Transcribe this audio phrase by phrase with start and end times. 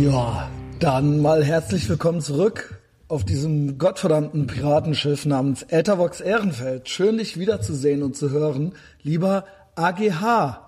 [0.00, 6.88] Ja, dann mal herzlich willkommen zurück auf diesem gottverdammten Piratenschiff namens Ethervox Ehrenfeld.
[6.88, 8.72] Schön, dich wiederzusehen und zu hören,
[9.04, 9.44] lieber
[9.76, 10.63] AGH.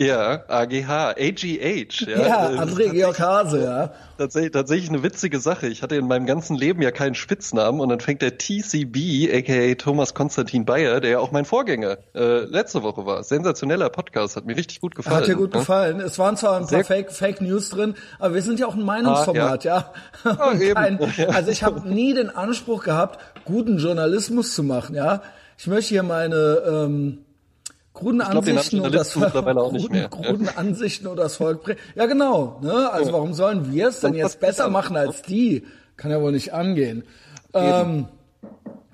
[0.00, 2.06] Ja, AGH, AGH.
[2.06, 3.92] Ja, ja André Georg Hase, ja.
[4.16, 5.66] Tatsächlich, tatsächlich eine witzige Sache.
[5.66, 9.74] Ich hatte in meinem ganzen Leben ja keinen Spitznamen und dann fängt der TCB, aka
[9.74, 13.22] Thomas Konstantin Bayer, der ja auch mein Vorgänger äh, letzte Woche war.
[13.24, 15.18] Sensationeller Podcast, hat mir richtig gut gefallen.
[15.18, 15.60] Hat dir gut ja?
[15.60, 16.00] gefallen.
[16.00, 18.82] Es waren zwar ein paar Fake, Fake News drin, aber wir sind ja auch ein
[18.82, 19.92] Meinungsformat, ah, ja.
[20.24, 20.54] ja.
[20.54, 25.20] ja Kein, also ich habe nie den Anspruch gehabt, guten Journalismus zu machen, ja.
[25.58, 27.18] Ich möchte hier meine ähm,
[27.92, 31.76] kruden Ansichten oder das kruden, kruden Ansichten oder das Volk.
[31.94, 32.60] Ja, genau.
[32.62, 32.90] Ne?
[32.92, 35.66] Also warum sollen wir es denn jetzt besser machen als die?
[35.96, 37.04] Kann ja wohl nicht angehen.
[37.52, 38.08] Ähm,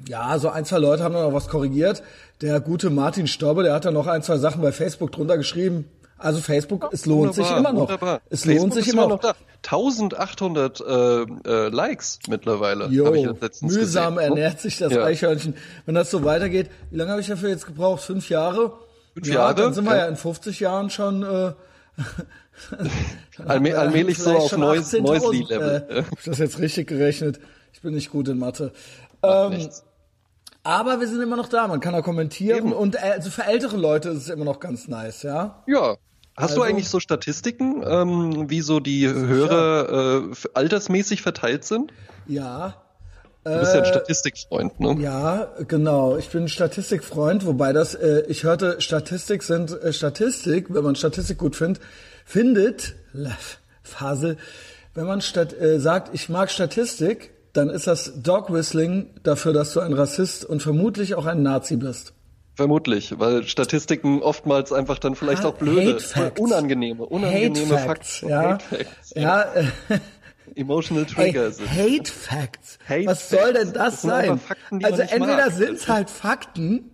[0.09, 2.03] ja, so ein, zwei Leute haben noch was korrigiert.
[2.41, 5.89] Der gute Martin Staube, der hat da noch ein, zwei Sachen bei Facebook drunter geschrieben.
[6.19, 7.81] Also Facebook, es lohnt wunderbar, sich immer noch.
[7.83, 8.21] Wunderbar.
[8.31, 9.23] Es Facebook lohnt sich immer noch.
[9.23, 12.87] noch 1800 äh, äh, Likes mittlerweile.
[12.87, 14.31] Jo, mühsam gesehen.
[14.31, 15.05] ernährt sich das ja.
[15.05, 15.55] Eichhörnchen.
[15.85, 18.03] Wenn das so weitergeht, wie lange habe ich dafür jetzt gebraucht?
[18.03, 18.73] Fünf Jahre?
[19.17, 19.55] Fünf ja, Jahre?
[19.55, 21.53] Dann sind wir ja, in 50 Jahren schon äh,
[23.47, 25.87] Allmäh allmählich so auf Mäusli-Level.
[25.89, 27.41] Äh, hab ich das jetzt richtig gerechnet?
[27.73, 28.73] Ich bin nicht gut in Mathe.
[29.23, 29.71] Ähm,
[30.63, 32.73] aber wir sind immer noch da, man kann da kommentieren Eben.
[32.75, 35.63] und äh, also für ältere Leute ist es immer noch ganz nice, ja?
[35.67, 35.97] Ja.
[36.37, 41.95] Hast also, du eigentlich so Statistiken, ähm, wie so die Hörer äh, altersmäßig verteilt sind?
[42.27, 42.83] Ja,
[43.47, 44.97] Du bist ja ein äh, Statistikfreund, ne?
[45.01, 46.17] Ja, genau.
[46.17, 50.97] Ich bin ein Statistikfreund, wobei das, äh, ich hörte, Statistik sind äh, Statistik, wenn man
[50.97, 51.81] Statistik gut findet,
[52.25, 52.97] findet,
[53.85, 54.37] Fasel,
[54.95, 59.73] wenn man stat, äh, sagt, ich mag Statistik, dann ist das Dog Whistling dafür, dass
[59.73, 62.15] du ein Rassist und vermutlich auch ein Nazi bist.
[62.57, 65.99] Vermutlich, weil Statistiken oftmals einfach dann vielleicht ha auch blöde,
[66.39, 68.29] unangenehme, unangenehme Hate Facts, Fakten.
[68.29, 69.47] Ja, Facts, ja.
[69.91, 69.99] ja.
[70.57, 71.61] Emotional Triggers.
[71.61, 72.79] Hey, Hate Facts.
[72.89, 74.39] Hate Was soll denn das, das sein?
[74.39, 76.91] Fakten, also entweder sind es halt Fakten,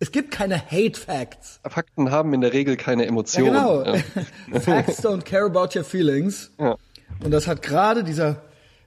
[0.00, 1.60] es gibt keine Hate Facts.
[1.66, 3.54] Fakten haben in der Regel keine Emotionen.
[3.54, 3.94] Ja, genau.
[4.52, 4.60] Ja.
[4.60, 6.50] Facts don't care about your feelings.
[6.58, 6.76] Ja.
[7.22, 8.42] Und das hat gerade dieser,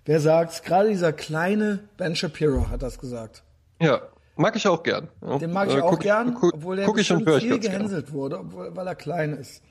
[0.06, 3.44] wer sagt's, gerade dieser kleine Ben Shapiro hat das gesagt.
[3.82, 4.02] Ja.
[4.36, 5.08] Mag ich auch gern.
[5.26, 5.38] Ja.
[5.40, 8.76] Den mag ich äh, auch guck, gern, guck, obwohl der guck viel gehänselt wurde, obwohl,
[8.76, 9.64] weil er klein ist.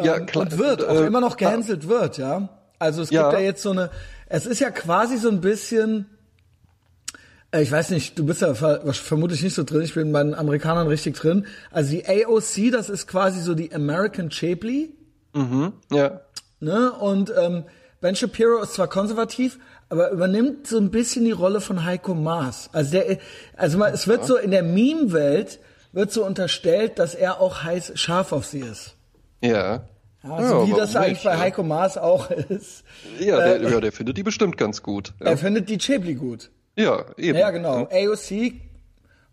[0.00, 0.44] Ja, ähm, klar.
[0.44, 2.48] Und wird, auch äh, immer noch gehänselt wird, ja.
[2.82, 3.38] Also es gibt ja.
[3.38, 3.90] jetzt so eine,
[4.26, 6.06] es ist ja quasi so ein bisschen,
[7.52, 10.34] äh, ich weiß nicht, du bist ja vermutlich nicht so drin, ich bin bei den
[10.34, 11.46] Amerikanern richtig drin.
[11.70, 14.96] Also die AOC, das ist quasi so die American Chapley.
[15.32, 16.22] Mhm, ja.
[16.58, 16.92] Ne?
[16.92, 17.64] Und ähm,
[18.00, 22.68] Ben Shapiro ist zwar konservativ, aber übernimmt so ein bisschen die Rolle von Heiko Maas.
[22.72, 23.18] Also der,
[23.56, 25.60] also mal, es wird so in der Meme-Welt
[25.92, 28.96] wird so unterstellt, dass er auch heiß scharf auf sie ist.
[29.40, 29.84] Ja.
[30.22, 32.84] Ja, so ja, wie das eigentlich nicht, bei Heiko Maas auch ist.
[33.18, 35.14] Ja, der, äh, ja, der findet die bestimmt ganz gut.
[35.18, 36.50] Er findet die Chebli gut.
[36.76, 37.38] Ja, eben.
[37.38, 37.88] Ja, genau.
[37.90, 38.52] AOC,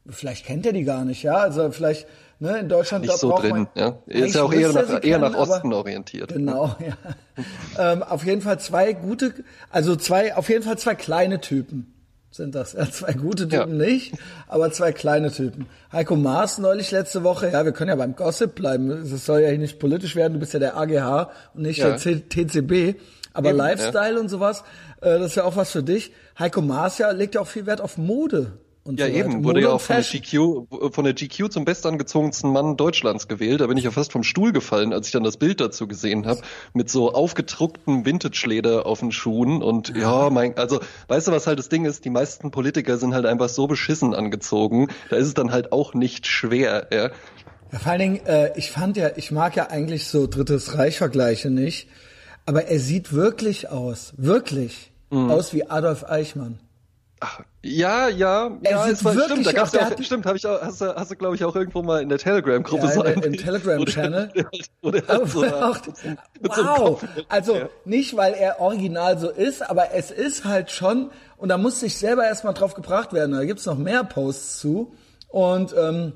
[0.09, 1.35] vielleicht kennt er die gar nicht, ja.
[1.35, 2.07] Also vielleicht,
[2.39, 3.99] ne, in Deutschland nicht so drin, ja.
[4.07, 6.33] Er ist ja auch eher nach, eher nach Osten orientiert.
[6.33, 6.75] Genau,
[7.77, 7.93] ja.
[7.93, 9.33] ähm, auf jeden Fall zwei gute,
[9.69, 11.93] also zwei, auf jeden Fall zwei kleine Typen
[12.39, 12.73] sind das.
[12.79, 13.85] Ja, zwei gute Typen ja.
[13.87, 14.13] nicht,
[14.47, 15.67] aber zwei kleine Typen.
[15.91, 18.89] Heiko Maas neulich letzte Woche, ja, wir können ja beim Gossip bleiben.
[18.89, 21.95] Es soll ja nicht politisch werden, du bist ja der AGH und nicht ja.
[21.95, 22.99] der TCB.
[23.33, 24.63] Aber Eben, Lifestyle und sowas,
[25.01, 26.13] äh, das ist ja auch was für dich.
[26.37, 28.53] Heiko Maas ja legt ja auch viel Wert auf Mode.
[28.89, 32.51] Und ja, so eben, wurde ja auch von der, GQ, von der GQ zum bestangezogensten
[32.51, 33.61] Mann Deutschlands gewählt.
[33.61, 36.25] Da bin ich ja fast vom Stuhl gefallen, als ich dann das Bild dazu gesehen
[36.25, 36.41] habe,
[36.73, 39.61] mit so aufgedruckten Vintage-Leder auf den Schuhen.
[39.61, 42.03] Und ja, mein, also, weißt du, was halt das Ding ist?
[42.03, 44.87] Die meisten Politiker sind halt einfach so beschissen angezogen.
[45.11, 47.11] Da ist es dann halt auch nicht schwer, ja.
[47.71, 51.51] Ja, vor allen Dingen, äh, ich fand ja, ich mag ja eigentlich so Drittes Reich-Vergleiche
[51.51, 51.87] nicht,
[52.47, 55.29] aber er sieht wirklich aus, wirklich mhm.
[55.29, 56.59] aus wie Adolf Eichmann.
[57.19, 60.61] Ach, ja, ja, ja, es war, stimmt, da gab's ja auch, stimmt, habe ich auch,
[60.61, 63.21] hast du, hast du glaube ich auch irgendwo mal in der Telegram-Gruppe ja, so in,
[63.21, 64.31] im Telegram-Channel.
[66.41, 67.69] wow, also ja.
[67.83, 71.97] nicht, weil er original so ist, aber es ist halt schon, und da muss sich
[71.97, 73.33] selber erstmal drauf gebracht werden.
[73.33, 74.93] Da gibt's noch mehr Posts zu
[75.27, 76.13] und ähm,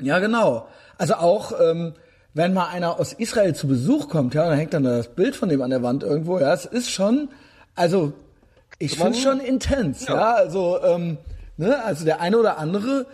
[0.00, 0.66] ja, genau.
[0.98, 1.94] Also auch ähm,
[2.34, 5.48] wenn mal einer aus Israel zu Besuch kommt, ja, dann hängt dann das Bild von
[5.48, 6.40] dem an der Wand irgendwo.
[6.40, 7.28] Ja, es ist schon,
[7.76, 8.12] also
[8.78, 10.14] ich finde schon intens, ja.
[10.14, 10.34] ja.
[10.34, 11.18] Also, ähm,
[11.56, 13.06] ne, also der eine oder andere,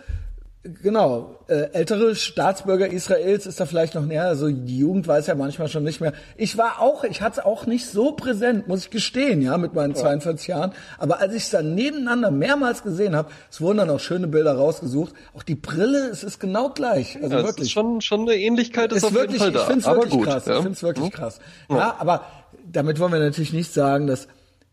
[0.63, 4.25] genau, äh, ältere Staatsbürger Israels ist da vielleicht noch näher.
[4.25, 6.13] Also die Jugend weiß ja manchmal schon nicht mehr.
[6.37, 9.73] Ich war auch, ich hatte es auch nicht so präsent, muss ich gestehen, ja, mit
[9.73, 10.01] meinen ja.
[10.01, 10.73] 42 Jahren.
[10.97, 14.53] Aber als ich es dann nebeneinander mehrmals gesehen habe, es wurden dann auch schöne Bilder
[14.53, 15.13] rausgesucht.
[15.35, 17.17] Auch die Brille, es ist genau gleich.
[17.21, 17.67] Also ja, wirklich.
[17.67, 19.61] Ist schon, schon eine Ähnlichkeit ist, ist auf wirklich, jeden Fall da.
[19.61, 20.47] Ich finde es wirklich gut, krass.
[20.47, 21.11] Ich finde es wirklich hm?
[21.11, 21.39] krass.
[21.69, 22.25] Ja, aber
[22.71, 24.27] damit wollen wir natürlich nicht sagen, dass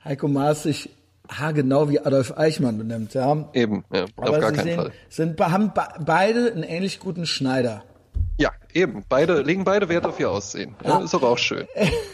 [0.09, 0.91] Heiko Maas sich
[1.31, 3.49] haargenau wie Adolf Eichmann benimmt, ja.
[3.53, 4.93] Eben, ja, Aber auf gar sie keinen sehen, Fall.
[5.11, 7.85] sind haben be- beide einen ähnlich guten Schneider.
[8.39, 9.05] Ja, eben.
[9.09, 10.77] Beide legen beide Wert auf ihr Aussehen.
[10.85, 11.67] Ja, ist aber auch schön.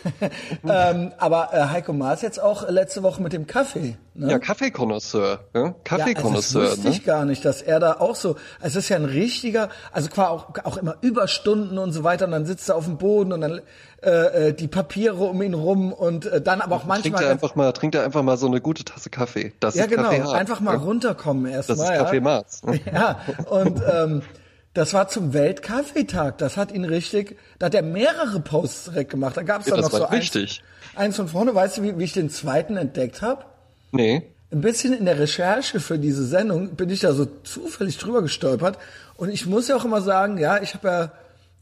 [0.66, 3.98] ähm, aber äh, Heiko Maas jetzt auch letzte Woche mit dem Kaffee.
[4.14, 4.30] Ne?
[4.30, 5.40] Ja, Kaffeekonnoisseur.
[5.54, 5.60] Ja?
[5.60, 7.04] Ja, also das Kaffeekonnoisseur, wusste ich ne?
[7.04, 10.64] gar nicht, dass er da auch so, es ist ja ein richtiger, also quasi auch,
[10.64, 13.60] auch immer Überstunden und so weiter und dann sitzt er auf dem Boden und dann
[14.02, 17.30] äh, äh, die Papiere um ihn rum und äh, dann aber auch Trinkt manchmal er
[17.32, 19.52] einfach mal, trinkt er einfach mal so eine gute Tasse Kaffee.
[19.60, 20.80] Das ja ist genau, Kaffee einfach mal ja?
[20.80, 21.92] runterkommen Das erstmal.
[21.92, 22.22] ist Kaffee ja.
[22.22, 22.62] Maß.
[22.92, 23.18] Ja,
[23.50, 24.22] und ähm,
[24.74, 26.38] das war zum Weltkaffeetag.
[26.38, 29.36] Das hat ihn richtig, da hat er mehrere Posts direkt gemacht.
[29.36, 30.62] Da gab es Ja, dann noch so war wichtig.
[30.94, 31.54] eins, eins von vorne.
[31.54, 33.44] Weißt du, wie, wie ich den zweiten entdeckt habe?
[33.92, 34.22] Nee.
[34.52, 38.78] ein bisschen in der Recherche für diese Sendung bin ich da so zufällig drüber gestolpert
[39.16, 41.12] und ich muss ja auch immer sagen, ja, ich habe ja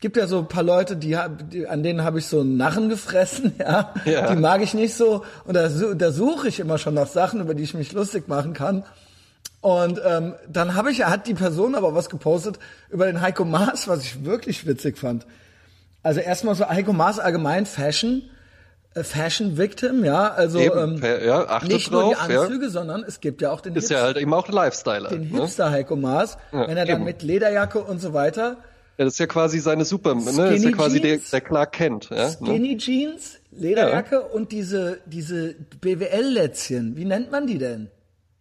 [0.01, 1.17] gibt ja so ein paar Leute, die,
[1.53, 3.95] die an denen habe ich so einen Narren gefressen, ja?
[4.05, 4.35] Ja.
[4.35, 7.55] die mag ich nicht so und da, da suche ich immer schon nach Sachen, über
[7.55, 8.85] die ich mich lustig machen kann.
[9.63, 12.59] Und ähm, dann habe ich, hat die Person aber was gepostet
[12.91, 15.25] über den Heiko Maas, was ich wirklich witzig fand.
[16.03, 18.23] Also erstmal so Heiko Maas allgemein Fashion,
[18.95, 22.43] äh, Fashion Victim, ja, also Eben, ähm, ja, achtet nicht nur drauf, die ja.
[22.43, 25.11] Anzüge, sondern es gibt ja auch den, Ist Hipster, ja halt eben auch ein Lifestyler.
[25.11, 25.43] den ne?
[25.43, 27.05] Hipster Heiko Maas, wenn er dann eben.
[27.05, 28.57] mit Lederjacke und so weiter,
[28.99, 30.25] Ja, das ist ja quasi seine Super, ne?
[30.25, 31.31] Das ist ja quasi der, Jeans?
[31.31, 32.11] der Clark Kent.
[32.11, 32.31] Ja, ne?
[32.33, 37.91] Skinny Jeans, Lederjacke und diese diese BWL-Lätzchen, wie nennt man die denn?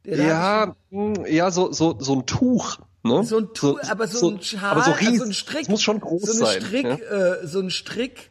[0.06, 2.78] Ja, mh, ja, so, so, so ein Tuch.
[3.04, 3.24] Ne?
[3.24, 5.82] so ein Tuch, aber so, ein Schal, aber so, also ries, so ein Strick, muss
[5.82, 6.62] schon groß so ein sein.
[6.62, 6.96] Strick, ja?
[6.96, 8.30] äh, so ein Strick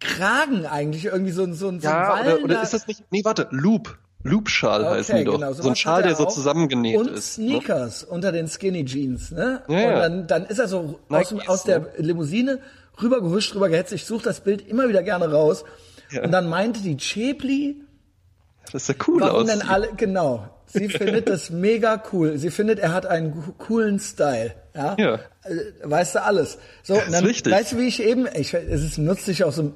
[0.00, 2.88] Kragen eigentlich irgendwie so ein so ein so ein Ja, oder, wallender- oder ist das
[2.88, 3.98] nicht, nee, warte, Loop.
[4.24, 5.34] Loop-Schal heißen die doch.
[5.34, 7.38] genau, so ein Schal, er der so zusammengenäht und ist.
[7.38, 7.46] Ne?
[7.48, 9.62] Sneakers unter den Skinny Jeans, ne?
[9.68, 12.60] Ja, und dann, dann ist er so aus, dem, aus der Limousine
[13.02, 13.92] rübergehuscht, rübergehetzt.
[13.92, 15.64] Ich suche das Bild immer wieder gerne raus.
[16.12, 16.22] Ja.
[16.22, 17.80] Und dann meinte die Chepli,
[18.70, 19.46] Das sah cool warum aus.
[19.48, 20.48] denn alle, genau.
[20.72, 22.38] Sie findet das mega cool.
[22.38, 24.52] Sie findet, er hat einen coolen Style.
[24.74, 24.96] Ja.
[24.98, 25.14] Ja.
[25.44, 26.58] Äh, Weißt du alles.
[26.82, 27.52] So, Das und ist dann, wichtig.
[27.52, 29.72] weißt du, wie ich eben, ich, es ist, nutzt sich auch so,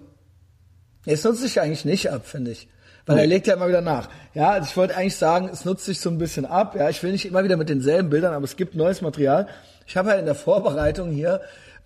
[1.04, 2.68] es nutzt sich eigentlich nicht ab, finde ich.
[3.08, 4.08] Weil er legt ja immer wieder nach.
[4.34, 6.74] Ja, also ich wollte eigentlich sagen, es nutzt sich so ein bisschen ab.
[6.76, 9.46] Ja, ich will nicht immer wieder mit denselben Bildern, aber es gibt neues Material.
[9.86, 11.40] Ich habe ja in der Vorbereitung hier,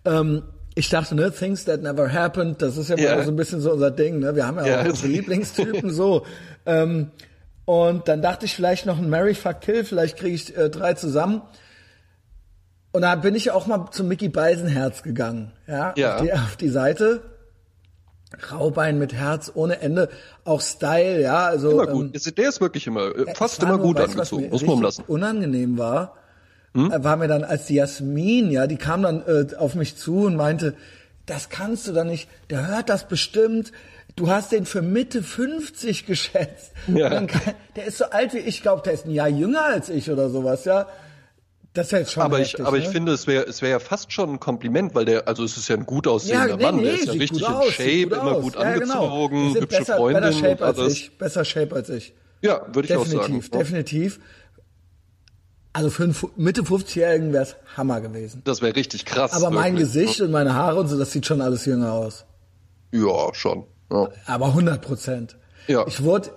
[0.07, 0.45] ähm,
[0.77, 3.73] ich dachte, ne, Things that never happened, das ist ja mal so ein bisschen so
[3.73, 4.35] unser Ding, ne?
[4.35, 4.81] Wir haben ja, Ja.
[4.83, 6.25] auch unsere Lieblingstypen so.
[6.67, 7.11] Ähm,
[7.71, 10.95] und dann dachte ich vielleicht noch ein Mary Fuck Kill, vielleicht kriege ich äh, drei
[10.95, 11.43] zusammen.
[12.93, 16.17] Und da bin ich auch mal zu Mickey Beisenherz gegangen, ja, Ja.
[16.17, 17.23] Auf, die, auf die Seite.
[18.53, 20.09] Raubein mit Herz ohne Ende,
[20.45, 22.15] auch Style, ja, also Immer ähm, gut.
[22.15, 24.43] Ist- Der ist wirklich immer, äh, fast es war immer nur, gut weißt was angezogen.
[24.45, 25.05] mir Muss man richtig lassen.
[25.13, 26.15] Unangenehm war,
[26.75, 26.93] Hm?
[26.93, 30.27] äh, war mir dann, als die Jasmin, ja, die kam dann äh, auf mich zu
[30.27, 30.75] und meinte,
[31.27, 33.73] das kannst du doch nicht, der hört das bestimmt.
[34.21, 36.73] Du hast den für Mitte 50 geschätzt.
[36.95, 37.09] Ja.
[37.09, 37.29] Dann
[37.75, 40.11] der ist so alt wie ich, ich glaube, der ist ein Jahr jünger als ich
[40.11, 40.89] oder sowas, ja.
[41.73, 42.83] Das ist jetzt schon Aber ich, heftig, aber ne?
[42.83, 45.57] ich finde, es wäre, es wäre ja fast schon ein Kompliment, weil der, also es
[45.57, 47.73] ist ja ein gut ja, aussehender nee, Mann, nee, der ist ja richtig in aus,
[47.73, 49.05] Shape, gut immer gut ja, genau.
[49.05, 51.17] angezogen, sind hübsche besser, Freundin Better Shape als ich.
[51.17, 52.15] Besser Shape als ich.
[52.43, 53.59] Ja, würde ich auch Definitiv, sagen.
[53.59, 54.21] definitiv.
[55.73, 58.43] Also für einen Mitte 50-Jährigen wäre es Hammer gewesen.
[58.45, 59.33] Das wäre richtig krass.
[59.33, 59.95] Aber mein wirklich.
[59.95, 62.27] Gesicht und meine Haare und so, das sieht schon alles jünger aus.
[62.93, 63.65] Ja, schon.
[63.91, 64.09] Ja.
[64.27, 65.37] Aber 100 Prozent.
[65.67, 65.87] Ja.
[65.87, 66.31] Ich wurde,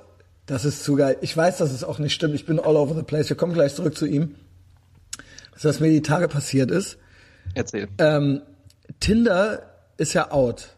[0.45, 1.17] das ist zu geil.
[1.21, 2.35] Ich weiß, dass es auch nicht stimmt.
[2.35, 3.29] Ich bin all over the place.
[3.29, 4.35] Wir kommen gleich zurück zu ihm.
[5.61, 6.97] Was mir die Tage passiert ist.
[7.53, 7.87] Erzähl.
[7.99, 8.41] Ähm,
[8.99, 9.61] Tinder
[9.97, 10.75] ist ja out.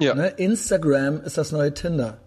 [0.00, 0.14] ja.
[0.14, 0.28] Ne?
[0.28, 2.18] Instagram ist das neue Tinder.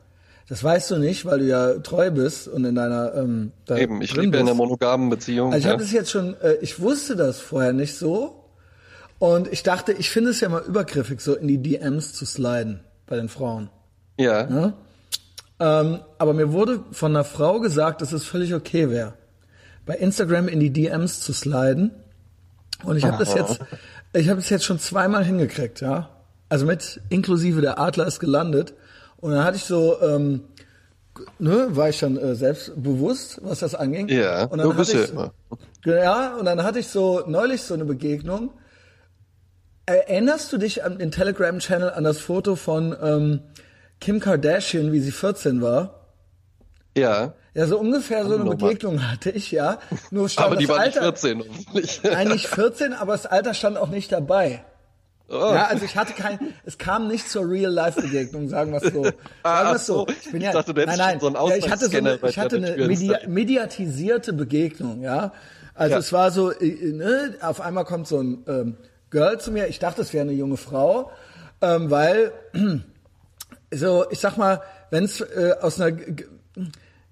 [0.49, 4.01] Das weißt du nicht, weil du ja treu bist und in deiner ähm, da Eben,
[4.01, 5.51] ich lebe in einer monogamen Beziehung.
[5.51, 5.71] Also ich ja.
[5.71, 8.45] habe das jetzt schon, äh, ich wusste das vorher nicht so.
[9.19, 12.81] Und ich dachte, ich finde es ja mal übergriffig, so in die DMs zu sliden
[13.07, 13.69] bei den Frauen.
[14.17, 14.45] ja.
[14.45, 14.73] Ne?
[15.59, 19.13] Ähm, aber mir wurde von einer Frau gesagt, dass es völlig okay wäre,
[19.85, 21.91] bei Instagram in die DMs zu sliden.
[22.83, 23.59] Und ich habe das jetzt,
[24.13, 26.09] ich habe das jetzt schon zweimal hingekriegt, ja.
[26.49, 28.73] Also mit inklusive der Adler ist gelandet.
[29.17, 30.41] Und dann hatte ich so, ähm,
[31.39, 34.09] ne, war ich dann äh, selbstbewusst, was das anging.
[34.09, 35.33] Ja, und dann du bist hatte ja ich, immer.
[35.85, 38.51] ja, und dann hatte ich so neulich so eine Begegnung.
[39.87, 43.39] Erinnerst du dich an den Telegram-Channel an das Foto von ähm,
[44.01, 46.07] Kim Kardashian, wie sie 14 war?
[46.97, 47.33] Ja.
[47.53, 48.57] Ja, so ungefähr so eine Nochmal.
[48.57, 49.79] Begegnung hatte ich, ja.
[50.11, 52.01] Nur stand Aber die war nicht Alter, 14, hoffentlich.
[52.03, 54.61] Nein, nicht 14, aber das Alter stand auch nicht dabei.
[55.29, 55.33] Oh.
[55.53, 59.03] Ja, also ich hatte kein, es kam nicht zur Real-Life-Begegnung, sagen wir es so.
[59.05, 60.05] Sagen Ah, wir es so.
[60.21, 61.89] Ich bin Ich ja, dachte, du hättest nein, nein, schon so einen ja, ich hatte
[61.89, 65.31] so eine, ich hatte eine media, mediatisierte Begegnung, ja.
[65.73, 65.99] Also Ja.
[65.99, 68.77] es war so, äh, ne, auf einmal kommt so ein ähm,
[69.09, 69.67] Girl zu mir.
[69.67, 71.11] Ich dachte, es wäre eine junge Frau,
[71.61, 72.31] ähm, weil
[73.71, 75.97] so, ich sag mal, wenn es äh, aus einer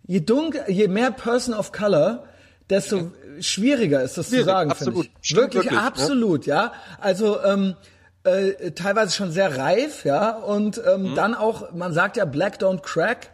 [0.07, 2.23] je dunkel, je mehr Person of Color,
[2.69, 5.35] desto schwieriger ist das Schwierig, zu sagen, finde ich.
[5.35, 6.55] Wirklich, wirklich, absolut, ja.
[6.55, 6.73] ja.
[6.99, 7.75] Also ähm,
[8.23, 11.15] äh, teilweise schon sehr reif, ja, und ähm, mhm.
[11.15, 13.29] dann auch, man sagt ja Black don't crack,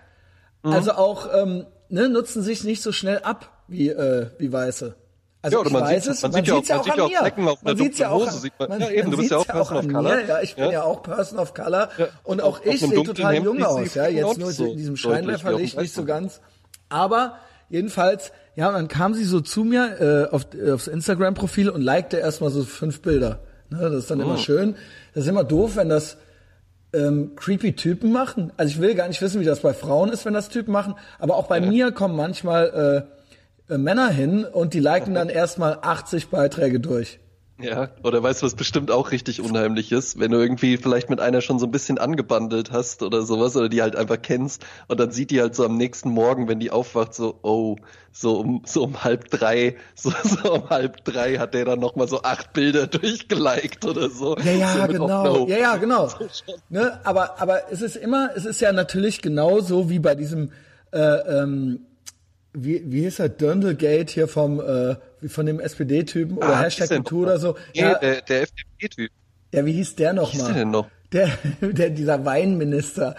[0.64, 0.74] mhm.
[0.74, 4.96] also auch ähm, ne, nutzen sich nicht so schnell ab wie äh, wie Weiße.
[5.44, 7.44] Also ja, oder man weiß es, man, man sieht ja auch, man ja auch an
[7.44, 7.58] mir.
[7.64, 9.88] man sieht ja auch, Hose, man, man, ja, eben, du bist ja auch Person of
[9.88, 10.22] Color.
[10.28, 12.08] Ja, ich bin ja, ja auch Person of Color ja.
[12.24, 15.80] und auch ich sehe total Hemd jung aus, ja, jetzt nur so in diesem Scheinwerferlicht
[15.80, 16.42] nicht so ganz,
[16.90, 17.38] aber
[17.70, 21.82] jedenfalls, ja, und dann kam sie so zu mir äh, auf, äh, aufs Instagram-Profil und
[21.82, 23.40] likte erstmal so fünf Bilder.
[23.72, 24.26] Ne, das ist dann oh.
[24.26, 24.76] immer schön.
[25.14, 26.18] Das ist immer doof, wenn das
[26.94, 28.52] ähm, creepy Typen machen.
[28.58, 30.96] Also ich will gar nicht wissen, wie das bei Frauen ist, wenn das Typen machen,
[31.20, 33.21] aber auch bei mir kommen manchmal äh,
[33.72, 37.20] äh, Männer hin und die liken dann erstmal 80 Beiträge durch.
[37.64, 41.20] Ja, oder weißt du, was bestimmt auch richtig unheimlich ist, wenn du irgendwie vielleicht mit
[41.20, 45.00] einer schon so ein bisschen angebandelt hast oder sowas oder die halt einfach kennst und
[45.00, 47.76] dann sieht die halt so am nächsten Morgen, wenn die aufwacht, so, oh,
[48.12, 52.08] so um, so um halb drei, so, so um halb drei hat der dann nochmal
[52.08, 54.36] so acht Bilder durchgeliked oder so.
[54.38, 55.48] Ja, ja, so genau.
[55.48, 56.10] Ja, ja, genau.
[56.70, 60.52] ne, aber, aber es ist immer, es ist ja natürlich genauso wie bei diesem,
[60.92, 61.86] äh, ähm,
[62.54, 64.96] wie, wie hieß er, Döndelgate hier vom, äh,
[65.28, 67.56] von dem SPD-Typen oder ah, Hashtag MeToo oder so.
[67.74, 69.12] Nee, ja, der, der FDP-Typ.
[69.54, 70.32] Ja, wie hieß der nochmal?
[70.32, 70.90] Wie hieß der denn noch?
[71.12, 71.30] Der,
[71.62, 73.16] der, dieser Weinminister.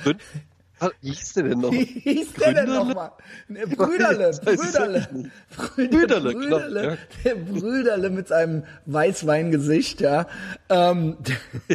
[1.01, 1.71] Wie hieß der denn noch?
[1.71, 3.13] Wie hieß der denn nochmal?
[3.49, 5.31] Brüderle, Brüderle.
[5.55, 10.27] Brüderle, Brüderle, der Brüderle mit seinem Weißweingesicht, ja.
[10.69, 11.19] Ähm,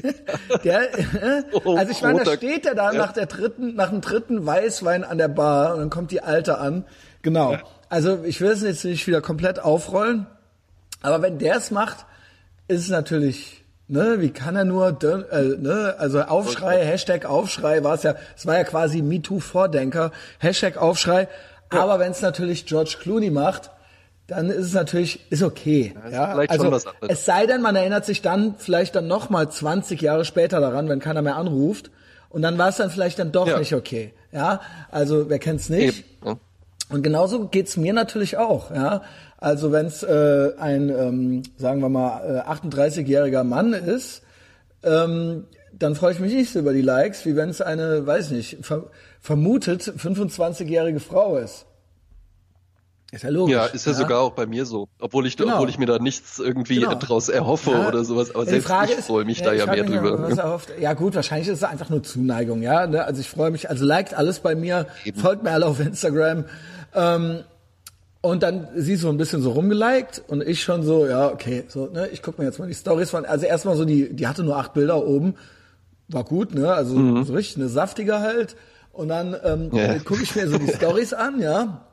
[0.63, 0.89] der,
[1.53, 5.03] oh, also ich meine, da steht er da nach der dritten, nach dem dritten Weißwein
[5.03, 6.83] an der Bar und dann kommt die Alte an
[7.27, 7.57] Genau.
[7.89, 10.27] Also ich will es jetzt nicht wieder komplett aufrollen,
[11.01, 12.05] aber wenn der es macht,
[12.69, 17.95] ist es natürlich, ne, wie kann er nur, äh, ne, also Aufschrei, Hashtag Aufschrei war
[17.95, 21.27] es ja, es war ja quasi MeToo-Vordenker, Hashtag Aufschrei,
[21.73, 21.83] ja.
[21.83, 23.71] aber wenn es natürlich George Clooney macht,
[24.27, 25.95] dann ist es natürlich, ist okay.
[26.09, 26.47] Ja, ja?
[26.47, 26.79] also,
[27.09, 31.01] es sei denn, man erinnert sich dann vielleicht dann nochmal 20 Jahre später daran, wenn
[31.01, 31.91] keiner mehr anruft.
[32.29, 33.57] Und dann war es dann vielleicht dann doch ja.
[33.57, 34.13] nicht okay.
[34.33, 34.59] Ja,
[34.91, 36.05] also wer kennt's nicht?
[36.21, 36.39] Eben.
[36.89, 38.71] Und genauso geht's mir natürlich auch.
[38.71, 39.01] Ja?
[39.37, 44.21] Also wenn es äh, ein, ähm, sagen wir mal, äh, 38-jähriger Mann ist,
[44.83, 48.31] ähm, dann freue ich mich nicht so über die Likes, wie wenn es eine, weiß
[48.31, 48.89] nicht, ver
[49.19, 51.65] vermutet 25-jährige Frau ist.
[53.11, 53.53] Ist ja logisch.
[53.53, 54.89] Ja, ist ja, ja, sogar auch bei mir so.
[54.99, 55.55] Obwohl ich, genau.
[55.55, 56.95] obwohl ich mir da nichts irgendwie genau.
[56.95, 57.87] draus erhoffe ja.
[57.87, 58.35] oder sowas.
[58.35, 60.59] Aber selbst ich freue mich ist, da ja mehr drüber.
[60.79, 62.85] Ja gut, wahrscheinlich ist es einfach nur Zuneigung, ja.
[62.85, 63.03] Ne?
[63.05, 65.19] Also ich freue mich, also liked alles bei mir, Eben.
[65.19, 66.45] folgt mir alle auf Instagram.
[66.93, 67.43] Ähm,
[68.21, 71.87] und dann sie so ein bisschen so rumgeliked und ich schon so, ja, okay, so,
[71.87, 74.43] ne, ich guck mir jetzt mal die Stories von, also erstmal so die, die hatte
[74.43, 75.35] nur acht Bilder oben,
[76.07, 77.23] war gut, ne, also mhm.
[77.23, 78.55] so richtig eine saftige halt.
[78.91, 79.99] Und dann ähm, ja.
[79.99, 81.85] gucke ich mir so die Stories an, ja.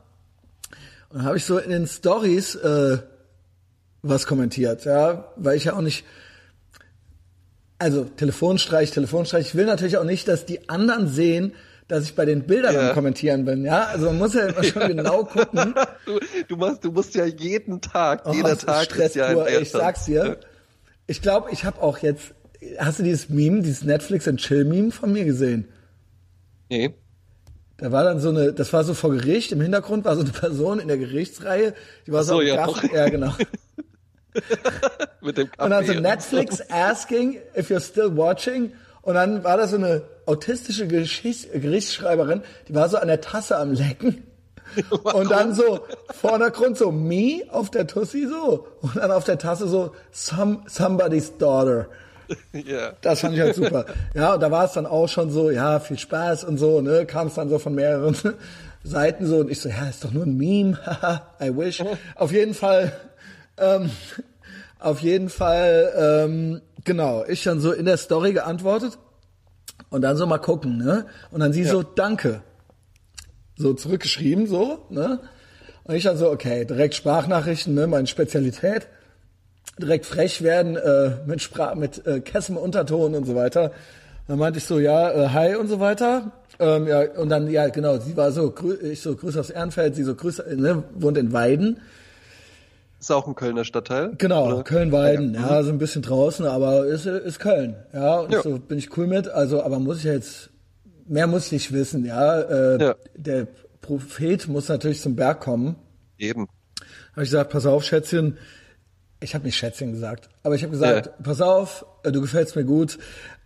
[1.09, 2.97] Und habe ich so in den Stories äh,
[4.01, 6.05] was kommentiert, ja, weil ich ja auch nicht,
[7.77, 11.53] also Telefonstreich, Telefonstreich, ich will natürlich auch nicht, dass die anderen sehen,
[11.87, 12.93] dass ich bei den Bildern ja.
[12.93, 13.63] Kommentieren bin.
[13.63, 14.87] Ja, also man muss ja immer schon ja.
[14.87, 15.75] genau gucken.
[16.05, 19.61] Du, du, machst, du musst ja jeden Tag, oh, jeder Tag Stress ist ja ein
[19.61, 20.37] Ich sag's dir.
[21.07, 22.33] Ich glaube, ich habe auch jetzt.
[22.79, 25.67] Hast du dieses Meme, dieses Netflix and Chill Meme von mir gesehen?
[26.69, 26.95] Nee.
[27.77, 30.31] Da war dann so eine, das war so vor Gericht, im Hintergrund war so eine
[30.31, 31.73] Person in der Gerichtsreihe,
[32.07, 33.33] die war so, so ja, Graf, ja, genau.
[35.21, 39.57] Mit dem Kaffee und dann so Netflix asking if you're still watching und dann war
[39.57, 44.23] da so eine autistische Geschichts Gerichtsschreiberin, die war so an der Tasse am Lecken.
[45.13, 49.67] Und dann so Vordergrund so me auf der Tussi so und dann auf der Tasse
[49.67, 51.87] so some, somebody's daughter.
[52.53, 52.93] Yeah.
[53.01, 53.85] Das fand ich halt super.
[54.15, 57.05] Ja, und da war es dann auch schon so, ja, viel Spaß und so, ne,
[57.05, 58.15] kam es dann so von mehreren
[58.83, 61.83] Seiten so und ich so, ja, ist doch nur ein Meme, haha, I wish.
[62.15, 62.91] Auf jeden Fall,
[63.57, 63.91] ähm,
[64.79, 68.97] auf jeden Fall, ähm, genau, ich dann so in der Story geantwortet
[69.89, 71.05] und dann so mal gucken, ne?
[71.31, 71.71] Und dann sie ja.
[71.71, 72.41] so, danke.
[73.57, 75.19] So zurückgeschrieben, so, ne?
[75.83, 78.87] Und ich dann so, okay, direkt Sprachnachrichten, ne, meine Spezialität.
[79.79, 83.71] Direkt frech werden, äh, mit Sprach, mit äh, Kessem Unterton und so weiter.
[84.27, 86.31] Dann meinte ich so, ja, äh, hi und so weiter.
[86.59, 90.03] Ähm, ja, und dann, ja, genau, sie war so, ich so, Grüße aus Ehrenfeld, sie
[90.03, 91.81] so, Grüße, ne, wohnt in Weiden.
[93.05, 94.15] Ist auch ein Kölner Stadtteil?
[94.17, 97.75] Genau, Köln-Weiden, ja, ja, so ein bisschen draußen, aber ist, ist Köln.
[97.93, 98.41] Ja, und ja.
[98.41, 99.27] so bin ich cool mit.
[99.27, 100.49] Also, aber muss ich jetzt,
[101.07, 102.41] mehr muss ich wissen, ja.
[102.41, 102.95] Äh, ja.
[103.15, 103.47] Der
[103.81, 105.75] Prophet muss natürlich zum Berg kommen.
[106.17, 106.47] Eben.
[107.11, 108.39] Habe ich gesagt, pass auf, Schätzchen.
[109.19, 112.65] Ich habe nicht Schätzchen gesagt, aber ich habe gesagt, pass auf, äh, du gefällst mir
[112.65, 112.97] gut.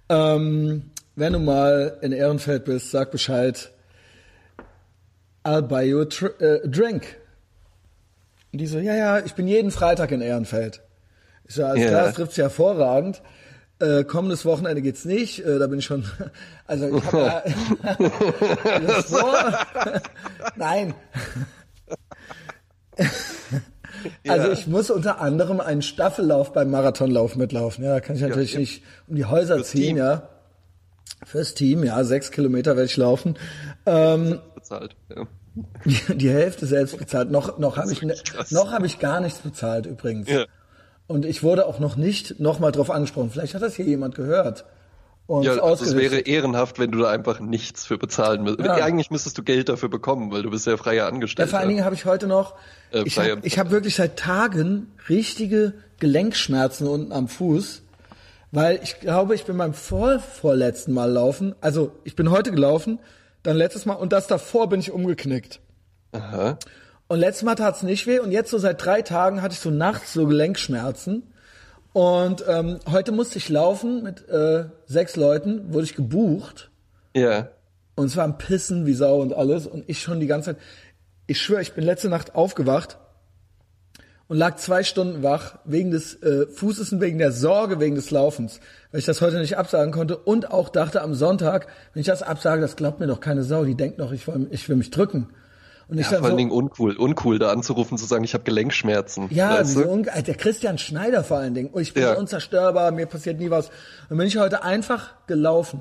[0.07, 0.83] Ähm,
[1.17, 3.73] wenn du mal in Ehrenfeld bist, sag Bescheid.
[5.43, 6.05] I'll buy you a,
[6.39, 7.17] äh, a drink.
[8.51, 10.81] Und die so, ja, ja, ich bin jeden Freitag in Ehrenfeld.
[11.45, 11.89] Ich so, alles yeah.
[11.89, 13.21] klar, das trifft sich hervorragend.
[13.79, 16.03] Äh, kommendes Wochenende geht's nicht, äh, da bin ich schon,
[16.67, 17.43] also ich habe
[18.87, 19.35] ja, vor.
[20.57, 20.93] Nein.
[24.27, 24.53] Also ja.
[24.53, 27.83] ich muss unter anderem einen Staffellauf beim Marathonlauf mitlaufen.
[27.85, 28.61] Ja, da kann ich natürlich ja, ja.
[28.61, 29.97] nicht um die Häuser Fürs ziehen, Team.
[29.97, 30.29] ja.
[31.23, 33.37] Fürs Team, ja, sechs Kilometer werde ich laufen.
[33.85, 35.25] Ähm, bezahlt, ja.
[35.85, 37.31] Die, die Hälfte selbst bezahlt.
[37.31, 38.15] Noch, noch habe ich, ne,
[38.49, 40.29] noch habe ich gar nichts bezahlt übrigens.
[40.29, 40.45] Ja.
[41.07, 43.31] Und ich wurde auch noch nicht nochmal drauf angesprochen.
[43.31, 44.65] Vielleicht hat das hier jemand gehört.
[45.29, 48.67] Und ja, also es wäre ehrenhaft, wenn du da einfach nichts für bezahlen müsstest.
[48.67, 48.83] Ja.
[48.83, 51.47] Eigentlich müsstest du Geld dafür bekommen, weil du bist ja freier Angestellter.
[51.47, 52.55] Ja, vor allen Dingen habe ich heute noch,
[52.91, 57.83] äh, ich habe hab wirklich seit Tagen richtige Gelenkschmerzen unten am Fuß,
[58.51, 62.97] weil ich glaube, ich bin beim vor, vorletzten Mal laufen, also ich bin heute gelaufen,
[63.43, 65.61] dann letztes Mal und das davor bin ich umgeknickt.
[66.11, 66.57] Aha.
[67.07, 69.71] Und letztes Mal tat's nicht weh und jetzt so seit drei Tagen hatte ich so
[69.71, 71.23] nachts so Gelenkschmerzen.
[71.93, 76.69] Und ähm, heute musste ich laufen mit äh, sechs Leuten, wurde ich gebucht.
[77.15, 77.21] Ja.
[77.21, 77.49] Yeah.
[77.95, 79.65] Und es war ein Pissen wie Sau und alles.
[79.65, 80.63] Und ich schon die ganze Zeit,
[81.25, 82.97] ich schwöre, ich bin letzte Nacht aufgewacht
[84.29, 88.11] und lag zwei Stunden wach wegen des äh, Fußes und wegen der Sorge wegen des
[88.11, 92.07] Laufens, weil ich das heute nicht absagen konnte und auch dachte am Sonntag, wenn ich
[92.07, 94.77] das absage, das glaubt mir doch keine Sau, die denkt noch, ich will, ich will
[94.77, 95.29] mich drücken.
[95.87, 98.43] Und ich ja, vor allen so, Dingen uncool, uncool da anzurufen, zu sagen, ich habe
[98.43, 99.25] Gelenkschmerzen.
[99.31, 100.03] Ja, weißt du?
[100.03, 101.71] der Christian Schneider vor allen Dingen.
[101.73, 102.13] Oh, ich bin ja.
[102.13, 103.71] unzerstörbar, mir passiert nie was.
[104.07, 105.79] Und bin ich heute einfach gelaufen.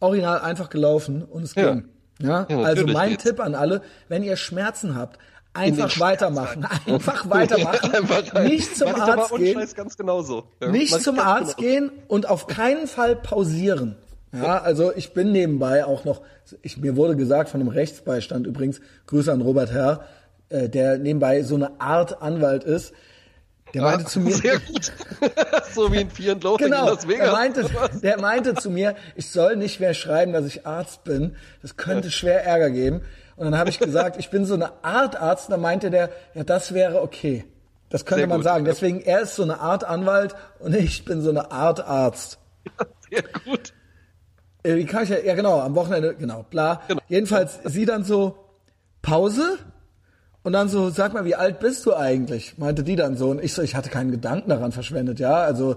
[0.00, 1.84] Original einfach gelaufen und es ging.
[2.20, 3.22] Ja, ja also mein geht's.
[3.22, 5.20] Tipp an alle, wenn ihr Schmerzen habt,
[5.54, 10.44] einfach weitermachen, einfach weitermachen, einfach nicht zum Arzt gehen, ganz genauso.
[10.60, 11.74] Ja, nicht zum Arzt genauso.
[11.74, 13.96] gehen und auf keinen Fall pausieren.
[14.32, 16.22] Ja, also ich bin nebenbei auch noch,
[16.62, 20.04] ich, mir wurde gesagt von einem Rechtsbeistand übrigens, Grüße an Robert Herr,
[20.50, 22.92] äh, der nebenbei so eine Art Anwalt ist,
[23.74, 24.34] der meinte ah, zu mir.
[24.34, 24.92] Sehr gut.
[25.74, 27.24] so wie in Loathing genau, in Las Vegas.
[27.24, 27.70] Der meinte,
[28.02, 31.36] der meinte zu mir, ich soll nicht mehr schreiben, dass ich Arzt bin.
[31.62, 32.12] Das könnte ja.
[32.12, 33.02] schwer Ärger geben.
[33.40, 35.48] Und dann habe ich gesagt, ich bin so eine Art Arzt.
[35.48, 37.46] Und dann meinte der, ja, das wäre okay.
[37.88, 38.66] Das könnte sehr man gut, sagen.
[38.66, 42.38] Deswegen, er ist so eine Art Anwalt und ich bin so eine Art Arzt.
[42.66, 43.72] Ja, sehr gut.
[44.62, 46.82] Äh, wie kann ich ja, ja genau, am Wochenende, genau, bla.
[46.86, 47.00] Genau.
[47.08, 48.36] Jedenfalls sie dann so,
[49.00, 49.56] Pause?
[50.42, 52.58] Und dann so, sag mal, wie alt bist du eigentlich?
[52.58, 53.30] Meinte die dann so.
[53.30, 55.36] Und ich so, ich hatte keinen Gedanken daran verschwendet, ja.
[55.36, 55.76] Also,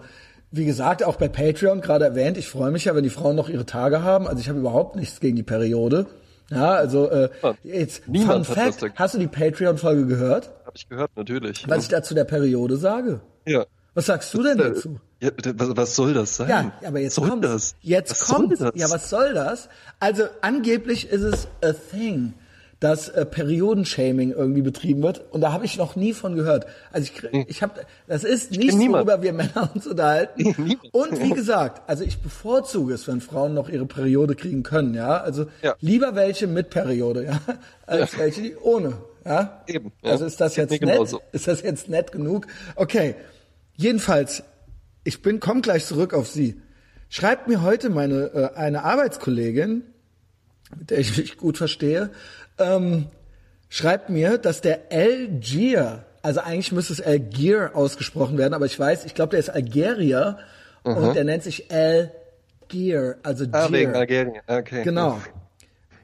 [0.52, 3.48] wie gesagt, auch bei Patreon gerade erwähnt, ich freue mich ja, wenn die Frauen noch
[3.48, 4.28] ihre Tage haben.
[4.28, 6.08] Also ich habe überhaupt nichts gegen die Periode.
[6.56, 7.30] Ja, also äh,
[7.64, 10.52] jetzt Niemand Fun Fact, hast du die Patreon-Folge gehört?
[10.66, 11.68] Habe ich gehört, natürlich.
[11.68, 13.22] Was ich da zu der Periode sage.
[13.46, 13.66] Ja.
[13.94, 15.00] Was sagst du denn dazu?
[15.22, 16.50] Ja, was, was soll das sein?
[16.50, 17.76] Ja, aber jetzt soll kommt das.
[17.82, 18.60] Jetzt was kommt.
[18.76, 19.70] Ja, was soll das?
[20.00, 22.34] Also angeblich ist es a thing,
[22.84, 26.66] dass äh, Periodenshaming irgendwie betrieben wird und da habe ich noch nie von gehört.
[26.92, 27.46] Also ich hm.
[27.48, 30.78] ich habe das ist ich nicht worüber wir Männer uns unterhalten.
[30.92, 35.18] und wie gesagt, also ich bevorzuge es, wenn Frauen noch ihre Periode kriegen können, ja?
[35.18, 35.76] Also ja.
[35.80, 37.42] lieber welche mit Periode, ja,
[37.86, 38.20] als ja.
[38.20, 39.64] welche die ohne, ja?
[39.68, 39.92] Eben.
[40.04, 40.12] Ja.
[40.12, 40.82] Also ist das jetzt nett?
[40.82, 41.22] Genauso.
[41.32, 42.48] Ist das jetzt nett genug?
[42.76, 43.16] Okay.
[43.76, 44.44] Jedenfalls
[45.04, 46.62] ich bin, komm gleich zurück auf Sie.
[47.10, 49.84] Schreibt mir heute meine äh, eine Arbeitskollegin,
[50.78, 52.12] mit der ich mich gut verstehe,
[52.58, 53.08] ähm,
[53.70, 59.06] schreibt mir, dass der Algier, also eigentlich müsste es Algier ausgesprochen werden, aber ich weiß,
[59.06, 60.38] ich glaube, der ist Algerier
[60.84, 60.98] mhm.
[60.98, 64.84] und der nennt sich Algier, also Ah, wegen Algerien, okay.
[64.84, 65.20] Genau.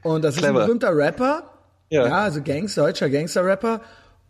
[0.02, 0.48] Und das Clever.
[0.48, 1.44] ist ein berühmter Rapper,
[1.90, 3.82] ja, ja also Gangster, deutscher Gangster-Rapper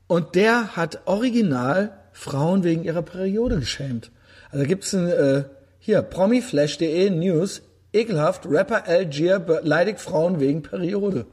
[0.06, 4.10] und der hat original Frauen wegen ihrer Periode geschämt.
[4.50, 5.44] Also gibt's ein, äh,
[5.78, 11.26] hier, promiflash.de News, ekelhaft, Rapper Algier beleidigt Frauen wegen Periode.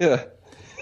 [0.00, 0.20] Ja.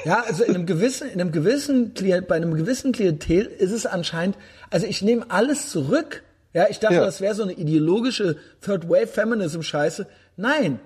[0.05, 3.85] Ja, also in einem gewissen, in einem gewissen Klient, bei einem gewissen Klientel ist es
[3.85, 4.37] anscheinend,
[4.71, 6.23] also ich nehme alles zurück.
[6.53, 7.05] Ja, ich dachte, ja.
[7.05, 10.07] das wäre so eine ideologische Third Wave Feminism Scheiße.
[10.37, 10.79] Nein.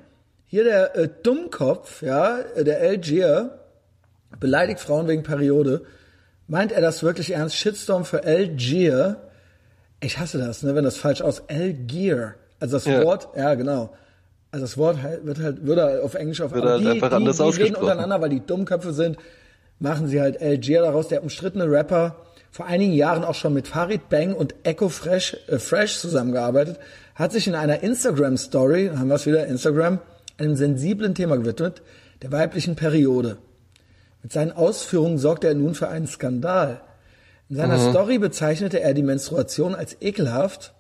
[0.46, 3.58] Hier der äh, Dummkopf, ja, der Algier
[4.40, 5.82] beleidigt Frauen wegen Periode.
[6.46, 7.56] Meint er das wirklich ernst?
[7.56, 9.18] Shitstorm für Algier
[10.02, 11.48] ich hasse das, ne, wenn das falsch aus.
[11.48, 12.34] Algier.
[12.58, 13.02] Also das ja.
[13.04, 13.94] Wort, ja genau.
[14.52, 17.38] Also das Wort wird halt, würde auf Englisch auf wird halt die, einfach die, anders
[17.38, 19.16] die reden untereinander, weil die Dummköpfe sind,
[19.78, 21.08] machen sie halt Algier daraus.
[21.08, 22.16] Der umstrittene Rapper,
[22.50, 26.78] vor einigen Jahren auch schon mit Farid Bang und Echo Fresh, äh, Fresh zusammengearbeitet,
[27.14, 30.00] hat sich in einer Instagram-Story, haben wir es wieder, Instagram,
[30.36, 31.80] einem sensiblen Thema gewidmet,
[32.20, 33.38] der weiblichen Periode.
[34.22, 36.82] Mit seinen Ausführungen sorgte er nun für einen Skandal.
[37.48, 37.90] In seiner mhm.
[37.90, 40.74] Story bezeichnete er die Menstruation als ekelhaft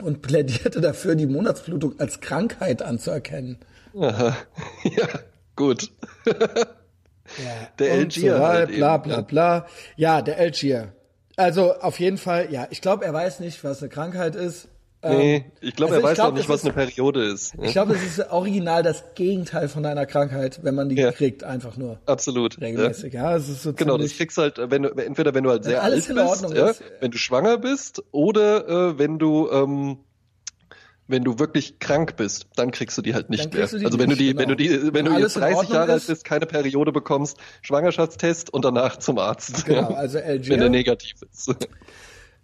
[0.00, 3.58] und plädierte dafür, die Monatsblutung als Krankheit anzuerkennen.
[3.98, 4.36] Aha.
[4.84, 5.08] Ja,
[5.56, 5.90] gut.
[6.24, 9.66] Ja, Der und Algier So, halt bla eben, bla bla.
[9.96, 10.92] Ja, der Algier.
[11.36, 14.68] Also auf jeden Fall, ja, ich glaube, er weiß nicht, was eine Krankheit ist.
[15.04, 17.54] Nee, Ähm, ich glaube, also er weiß glaub, auch nicht, was ist- eine Periode ist.
[17.62, 21.12] Ich glaube, es ist original das Gegenteil von einer Krankheit, wenn man die Ja.
[21.12, 22.54] kriegt, einfach nur Absolut.
[22.60, 22.66] Ja.
[22.66, 23.12] regelmäßig.
[23.12, 25.64] Ja, es ist so Genau, das kriegst du halt, wenn du, entweder wenn du halt
[25.64, 29.48] sehr alles alt in bist, Ordnung ja, wenn du schwanger bist, oder äh, wenn du
[29.50, 29.98] ähm,
[31.08, 33.62] wenn du wirklich krank bist, dann kriegst du die halt nicht mehr.
[33.62, 34.40] Also wenn nicht, du die, genau.
[34.40, 36.08] wenn du die, wenn, Wenn du jetzt in 30 Ordnung Jahre alt ist.
[36.08, 39.66] bist, keine Periode bekommst, Schwangerschaftstest und danach zum Arzt.
[39.66, 41.54] Genau, also wenn der negativ ist.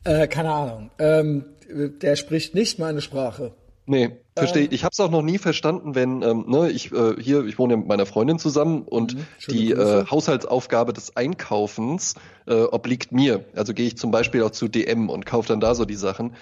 [0.04, 3.52] Äh, keine Ahnung, ähm, der spricht nicht meine Sprache.
[3.86, 4.64] Nee, verstehe.
[4.64, 4.68] Ähm.
[4.70, 7.74] ich habe es auch noch nie verstanden, wenn ähm, ne, ich äh, hier, ich wohne
[7.74, 12.14] ja mit meiner Freundin zusammen und Mhm, die äh, Haushaltsaufgabe des Einkaufens
[12.46, 13.44] äh, obliegt mir.
[13.56, 16.34] Also gehe ich zum Beispiel auch zu DM und kaufe dann da so die Sachen.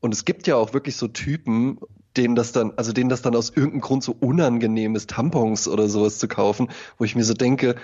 [0.00, 1.78] Und es gibt ja auch wirklich so Typen,
[2.16, 5.88] denen das dann, also denen das dann aus irgendeinem Grund so unangenehm ist, Tampons oder
[5.88, 7.76] sowas zu kaufen, wo ich mir so denke,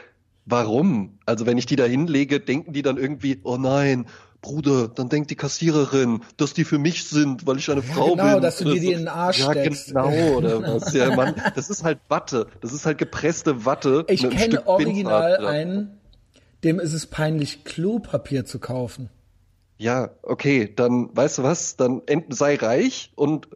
[0.45, 1.19] warum?
[1.25, 4.07] Also wenn ich die da hinlege, denken die dann irgendwie, oh nein,
[4.45, 8.35] Bruder, dann denkt die Kassiererin, dass die für mich sind, weil ich eine Frau genau,
[8.35, 8.43] bin.
[8.43, 9.89] dass du dir die in den Arsch ja, steckst.
[9.89, 10.93] genau, oder was.
[10.93, 12.47] Ja, Mann, das ist halt Watte.
[12.61, 14.05] Das ist halt gepresste Watte.
[14.07, 15.47] Ich einem kenne original dran.
[15.47, 16.01] einen,
[16.63, 19.09] dem ist es peinlich, Klopapier zu kaufen.
[19.79, 23.49] Ja, okay, dann weißt du was, dann sei reich und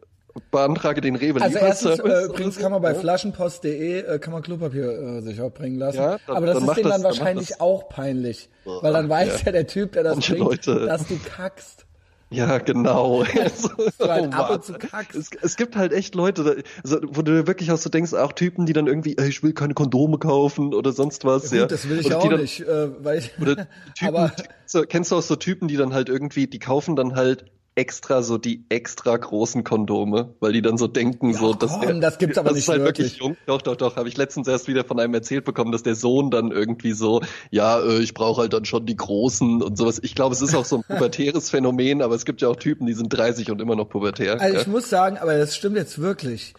[0.51, 2.99] beantrage den Rewe Also erstens, äh, übrigens so, kann man bei ja.
[2.99, 5.97] flaschenpost.de äh, kann man Klopapier äh, sich auch bringen lassen.
[5.97, 7.59] Ja, dann- Aber das dann ist denen dann dann wahrscheinlich das.
[7.61, 8.49] auch peinlich.
[8.65, 9.51] Weil dann weiß ja.
[9.51, 10.85] der Typ, der das Manche bringt, Leute.
[10.85, 11.85] dass du kackst.
[12.31, 13.23] Ja, genau.
[13.39, 14.61] Also, du halt oh ab.
[15.15, 18.65] Es, es gibt halt echt Leute, also, wo du wirklich auch so denkst, auch Typen,
[18.65, 21.49] die dann irgendwie, ey, ich will keine Kondome kaufen oder sonst was.
[21.49, 21.65] Gut, ja.
[21.65, 22.61] das will ich ja auch dann, nicht.
[22.61, 23.55] Äh, weil ich, Oder
[23.95, 24.31] Typen, aber
[24.65, 28.21] so, kennst du auch so Typen, die dann halt irgendwie, die kaufen dann halt extra
[28.23, 32.17] so die extra großen Kondome, weil die dann so denken, so, dass komm, der, das
[32.17, 33.13] gibt's aber das nicht ist halt wirklich.
[33.13, 33.37] wirklich jung.
[33.45, 36.29] Doch, doch, doch, habe ich letztens erst wieder von einem erzählt bekommen, dass der Sohn
[36.29, 39.99] dann irgendwie so, ja, äh, ich brauche halt dann schon die großen und sowas.
[40.03, 42.85] Ich glaube, es ist auch so ein pubertäres Phänomen, aber es gibt ja auch Typen,
[42.85, 44.41] die sind 30 und immer noch pubertär.
[44.41, 44.61] Also ja.
[44.61, 46.53] ich muss sagen, aber das stimmt jetzt wirklich.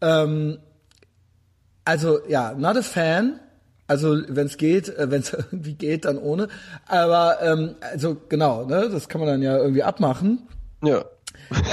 [0.00, 0.58] Ähm,
[1.84, 3.40] also ja, not a fan.
[3.86, 6.48] Also wenn es geht, äh, wenn es irgendwie geht, dann ohne.
[6.86, 10.46] Aber ähm, also genau, ne, das kann man dann ja irgendwie abmachen.
[10.82, 11.04] ja.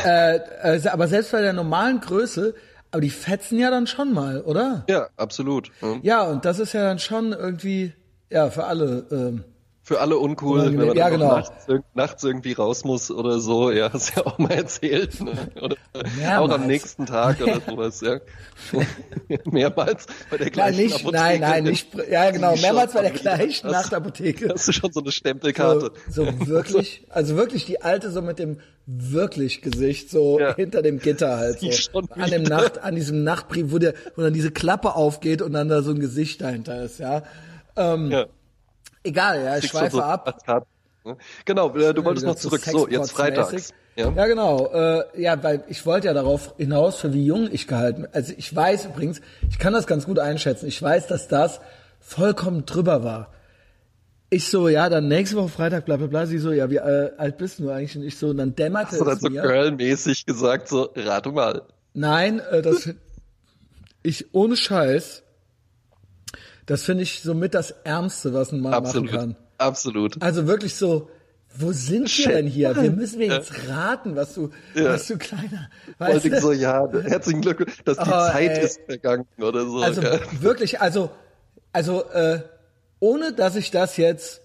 [0.06, 2.56] Äh, äh, aber selbst bei der normalen Größe,
[2.90, 4.84] aber die fetzen ja dann schon mal, oder?
[4.90, 5.72] Ja, absolut.
[5.82, 6.00] Ja.
[6.02, 7.94] Ja, und das ist ja dann schon irgendwie
[8.30, 9.06] ja für alle.
[9.12, 9.44] Ähm,
[9.92, 11.36] Für alle uncool, wenn man Ja, genau.
[11.36, 13.72] nachts, nachts irgendwie raus muss oder so.
[13.72, 15.20] Ja, hast ja auch mal erzählt.
[15.20, 15.34] Ne?
[15.62, 15.76] Oder
[16.18, 16.40] Mehrmals.
[16.40, 18.00] auch am nächsten Tag oder sowas.
[18.00, 18.20] Ja.
[19.52, 21.18] Mehrmals bei der nein, gleichen nicht, Apotheke.
[21.24, 21.88] nein, nein, nicht.
[22.10, 24.50] Ja, genau, mehrmals bei der gleichen hast- Nachtapotheke.
[24.54, 25.92] Hast du schon so eine So, Stempelkarte?
[26.10, 30.56] so wirklich, also wirklich die alte so mit dem wirklich Gesicht so Ja.
[30.56, 32.00] hinter dem Gitter halt so.
[32.12, 32.44] An dem.
[32.44, 35.92] Nacht, an diesem Nachtbrief, wo der, wo dann diese Klappe aufgeht und dann da so
[35.92, 37.24] ein Gesicht dahinter ist, ja.
[37.76, 38.26] Ähm, ja.
[39.04, 40.40] Egal, ja, ich schweife so ab.
[40.46, 40.68] Karte,
[41.04, 41.18] ne?
[41.46, 42.62] Genau, äh, du wolltest Wieder noch zu zurück.
[42.64, 43.74] So, jetzt freitags.
[43.96, 44.12] Ja.
[44.12, 44.68] Ja, genau.
[44.72, 48.08] Äh, ja, weil ich wollte ja darauf hinaus, für wie jung ich gehalten.
[48.14, 50.68] Also ich weiß übrigens, ich kann das ganz gut einschätzen.
[50.68, 51.60] Ich weiß, dass das
[52.00, 53.34] vollkommen drüber war.
[54.30, 56.26] Ich so, ja, dann nächste Woche Freitag, bla bla bla.
[56.26, 57.98] Sie so, ja, wie äh, alt bist du eigentlich?
[57.98, 61.64] Und ich so, und dann dämmerte Hast du dann so girlmäßig gesagt, so, rate mal.
[61.94, 62.90] Nein, äh, das
[64.04, 65.24] ich ohne Scheiß.
[66.66, 69.12] Das finde ich somit das Ärmste, was ein Mann Absolut.
[69.12, 69.36] machen kann.
[69.58, 70.22] Absolut.
[70.22, 71.10] Also wirklich so,
[71.58, 72.76] wo sind wir denn hier?
[72.76, 74.86] Wir müssen wir jetzt raten, was du, Ja.
[74.94, 76.40] was du kleiner, weißt du?
[76.42, 78.64] so, ja, herzlichen Glückwunsch, dass die Oh, Zeit ey.
[78.66, 79.80] ist vergangen oder so.
[79.82, 80.20] Also ja.
[80.40, 81.10] wirklich, also,
[81.74, 82.40] also äh,
[83.00, 84.42] ohne dass ich das jetzt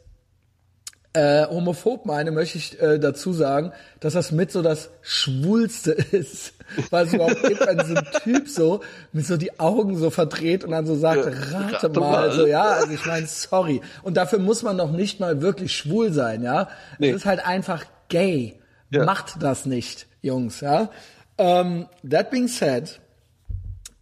[1.17, 6.53] äh, homophob meine, möchte ich äh, dazu sagen, dass das mit so das Schwulste ist,
[6.91, 8.81] was es überhaupt gibt, wenn so ein Typ so
[9.13, 12.33] mit so die Augen so verdreht und dann so sagt, Ja, rate, rate mal, mal.
[12.33, 13.81] so ja, also ich meine, sorry.
[14.03, 16.69] Und dafür muss man noch nicht mal wirklich schwul sein, ja.
[16.99, 17.11] Nee.
[17.11, 18.61] Es ist halt einfach gay.
[18.91, 19.05] Ja.
[19.05, 20.91] Macht das nicht, Jungs, ja.
[21.39, 23.01] Um, that being said,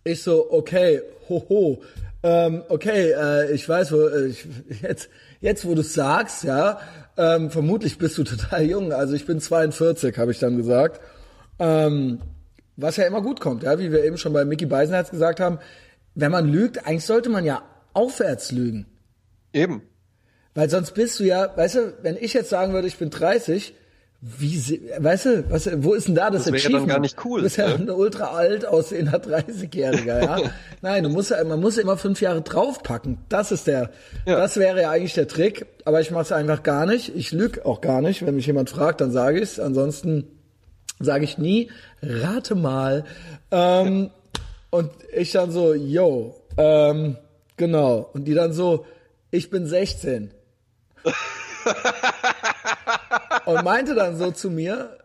[0.05, 1.83] ich so, okay, hoho,
[2.23, 4.47] ähm, okay, äh, ich weiß, wo, äh, ich,
[4.83, 6.79] jetzt, jetzt wo du sagst, ja,
[7.17, 8.93] ähm, vermutlich bist du total jung.
[8.93, 11.01] Also ich bin 42, habe ich dann gesagt.
[11.59, 12.21] Ähm,
[12.77, 15.59] was ja immer gut kommt, ja, wie wir eben schon bei Mickey Beisenherz gesagt haben,
[16.15, 18.87] wenn man lügt, eigentlich sollte man ja aufwärts lügen.
[19.53, 19.83] Eben.
[20.55, 23.75] Weil sonst bist du ja, weißt du, wenn ich jetzt sagen würde, ich bin 30,
[24.39, 26.89] wie, weißt du, was, wo ist denn da das, Das Achievement?
[26.89, 27.75] gar nicht cool, Du bist ja ne?
[27.75, 30.51] ein ultra alt aussehender 30-Jähriger, ja.
[30.81, 33.19] Nein, du musst man muss ja immer fünf Jahre draufpacken.
[33.29, 33.91] Das ist der,
[34.27, 34.39] Ja.
[34.39, 35.67] das wäre ja eigentlich der Trick.
[35.85, 37.15] Aber ich mache es einfach gar nicht.
[37.15, 38.25] Ich lüge auch gar nicht.
[38.25, 39.61] Wenn mich jemand fragt, dann sage ich's.
[39.61, 40.29] Ansonsten
[41.01, 41.71] Sage ich nie,
[42.03, 43.05] rate mal.
[43.51, 44.11] Ähm,
[44.71, 47.17] und ich dann so, yo, ähm,
[47.57, 48.09] genau.
[48.15, 48.87] Und die dann so,
[49.33, 50.31] ich bin 16.
[53.47, 54.99] und meinte dann so zu mir,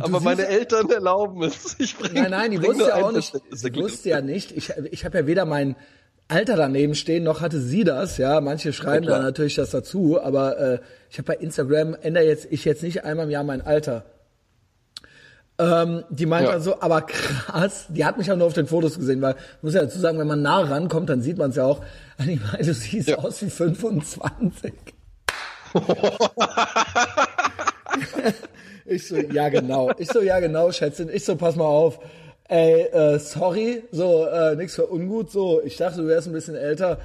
[0.00, 1.76] aber meine Eltern erlauben es.
[1.78, 3.34] Ich bring, nein, nein, die wusste ja auch nicht.
[3.34, 4.56] Die wusste ja nicht.
[4.56, 5.76] Ich, ich habe ja weder mein
[6.28, 8.16] Alter daneben stehen, noch hatte sie das.
[8.16, 10.78] Ja, manche schreiben ja, da natürlich das dazu, aber äh,
[11.10, 14.06] ich habe bei Instagram ändere jetzt ich jetzt nicht einmal im Jahr mein Alter.
[15.58, 16.54] Ähm, die meinte ja.
[16.54, 19.82] also, aber krass, die hat mich auch nur auf den Fotos gesehen, weil muss ja
[19.82, 21.84] dazu sagen, wenn man nah rankommt, dann sieht man es ja auch.
[22.18, 23.18] Die meinte, du siehst ja.
[23.18, 24.72] aus wie 25.
[28.84, 29.90] ich so, ja genau.
[29.98, 31.10] Ich so, ja genau, Schätzchen.
[31.12, 31.98] Ich so, pass mal auf.
[32.48, 35.62] Ey, äh, sorry, so, äh, nix für ungut, so.
[35.62, 36.98] Ich dachte, du wärst ein bisschen älter.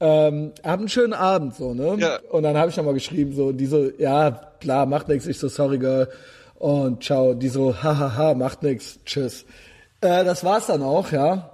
[0.00, 1.96] Ähm, hab einen schönen Abend, so, ne?
[1.98, 2.18] Ja.
[2.30, 5.26] Und dann habe ich nochmal geschrieben, so, die so, ja, klar, macht nix.
[5.26, 6.08] Ich so, sorry, Girl.
[6.56, 7.34] Und ciao.
[7.34, 8.98] Die so, hahaha, macht nix.
[9.04, 9.44] Tschüss.
[10.00, 11.50] Äh, das war's dann auch, ja.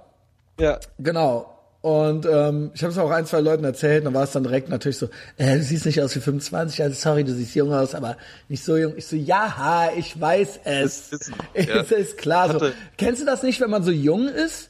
[0.59, 0.79] Ja.
[0.99, 1.58] Genau.
[1.81, 4.67] Und ähm, ich habe es auch ein, zwei Leuten erzählt, dann war es dann direkt
[4.67, 7.95] natürlich so, äh, du siehst nicht aus wie 25, also sorry, du siehst jung aus,
[7.95, 8.17] aber
[8.49, 8.97] nicht so jung.
[8.97, 11.09] Ich so, ja, ich weiß es.
[11.11, 11.75] Es ist, ja.
[11.81, 12.71] es ist klar so.
[12.97, 14.69] Kennst du das nicht, wenn man so jung ist?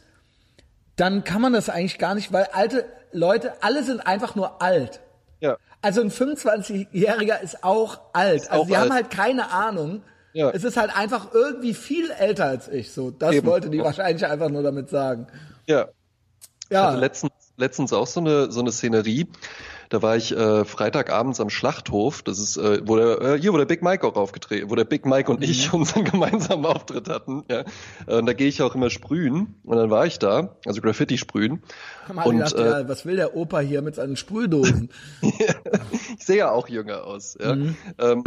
[0.98, 5.00] Dann kann man das eigentlich gar nicht, weil alte Leute, alle sind einfach nur alt.
[5.40, 5.58] Ja.
[5.82, 8.44] Also ein 25-Jähriger ist auch alt.
[8.44, 8.84] Ist also auch die alt.
[8.84, 10.04] haben halt keine Ahnung.
[10.34, 10.52] Ja.
[10.52, 12.92] Es ist halt einfach irgendwie viel älter als ich.
[12.92, 13.48] So, das Eben.
[13.48, 15.28] wollte die wahrscheinlich einfach nur damit sagen.
[15.66, 15.88] Ja,
[16.70, 16.82] ja.
[16.82, 19.28] Ich hatte letztens, letztens auch so eine, so eine Szenerie.
[19.90, 22.22] Da war ich äh, Freitagabends am Schlachthof.
[22.22, 24.86] Das ist, äh, wo der, äh, hier, wo der Big Mike auch aufgetreten, wo der
[24.86, 25.46] Big Mike und mhm.
[25.46, 27.44] ich unseren gemeinsamen Auftritt hatten.
[27.50, 27.64] Ja.
[28.06, 29.56] Und da gehe ich auch immer sprühen.
[29.64, 31.64] Und dann war ich da, also Graffiti sprühen.
[32.08, 34.90] und gedacht, äh, ja, was will der Opa hier mit seinen Sprühdosen?
[35.22, 37.36] ich sehe ja auch jünger aus.
[37.42, 37.56] Ja.
[37.56, 37.76] Mhm.
[37.98, 38.24] Ähm,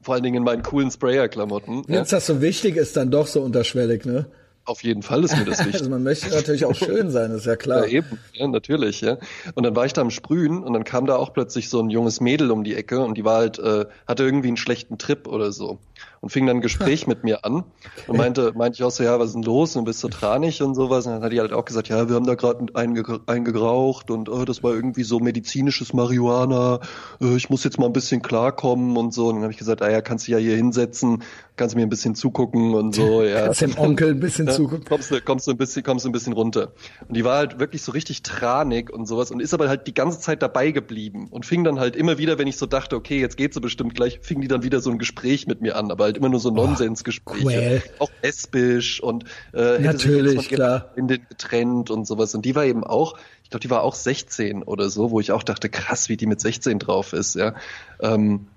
[0.00, 1.84] vor allen Dingen in meinen coolen Sprayer-Klamotten.
[1.86, 2.16] Jetzt ja.
[2.18, 4.26] das so wichtig ist, dann doch so unterschwellig, ne?
[4.66, 5.80] Auf jeden Fall ist mir das wichtig.
[5.80, 7.86] Also man möchte natürlich auch schön sein, ist ja klar.
[7.86, 9.18] Ja, eben, ja, natürlich, ja.
[9.54, 11.90] Und dann war ich da am Sprühen und dann kam da auch plötzlich so ein
[11.90, 15.28] junges Mädel um die Ecke und die war halt, äh, hatte irgendwie einen schlechten Trip
[15.28, 15.78] oder so
[16.24, 17.64] und fing dann ein Gespräch mit mir an
[18.06, 20.62] und meinte, meinte ich auch so, ja, was ist denn los und bist so tranig
[20.62, 21.06] und sowas.
[21.06, 24.30] Und dann hat die halt auch gesagt, ja, wir haben da gerade einen, geraucht und
[24.30, 26.80] oh, das war irgendwie so medizinisches Marihuana,
[27.20, 29.28] äh, ich muss jetzt mal ein bisschen klarkommen und so.
[29.28, 31.22] Und dann habe ich gesagt, ah ja, kannst du ja hier hinsetzen,
[31.56, 33.44] kannst du mir ein bisschen zugucken und so, ja.
[33.44, 34.84] Kannst dem Onkel ein bisschen ja, zugucken.
[34.84, 36.72] Kommst du, kommst du ein bisschen, kommst du ein bisschen runter.
[37.06, 39.94] Und die war halt wirklich so richtig tranig und sowas und ist aber halt die
[39.94, 43.20] ganze Zeit dabei geblieben und fing dann halt immer wieder, wenn ich so dachte, okay,
[43.20, 45.90] jetzt geht sie bestimmt gleich, fing die dann wieder so ein Gespräch mit mir an,
[45.90, 47.82] aber halt immer nur so Nonsensgespräche.
[47.98, 50.92] Oh, auch lesbisch und äh, hätte Natürlich, klar.
[50.96, 52.34] in den getrennt und sowas.
[52.34, 55.32] Und die war eben auch, ich glaube, die war auch 16 oder so, wo ich
[55.32, 57.54] auch dachte, krass, wie die mit 16 drauf ist, ja.
[58.00, 58.48] Ähm,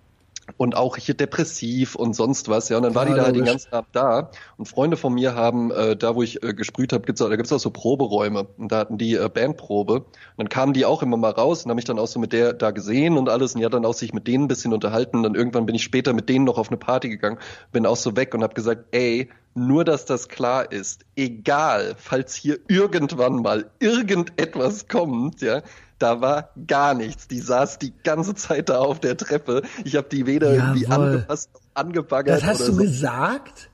[0.55, 2.77] und auch hier depressiv und sonst was, ja.
[2.77, 4.31] Und dann war ja, die da halt den ganzen Abend da.
[4.57, 7.36] Und Freunde von mir haben, äh, da wo ich äh, gesprüht habe, gibt's auch, da
[7.36, 8.47] gibt's auch so Proberäume.
[8.57, 9.95] Und da hatten die äh, Bandprobe.
[9.95, 10.05] Und
[10.38, 12.53] dann kamen die auch immer mal raus und haben mich dann auch so mit der
[12.53, 13.55] da gesehen und alles.
[13.55, 15.17] Und ja, dann auch sich mit denen ein bisschen unterhalten.
[15.17, 17.39] Und dann irgendwann bin ich später mit denen noch auf eine Party gegangen,
[17.71, 22.36] bin auch so weg und habe gesagt, ey, nur dass das klar ist, egal, falls
[22.36, 25.63] hier irgendwann mal irgendetwas kommt, ja,
[25.99, 27.27] da war gar nichts.
[27.27, 29.63] Die saß die ganze Zeit da auf der Treppe.
[29.83, 30.60] Ich habe die weder Jawohl.
[30.60, 32.41] irgendwie angepasst angebaggert.
[32.41, 32.81] Das hast du so.
[32.81, 33.69] gesagt?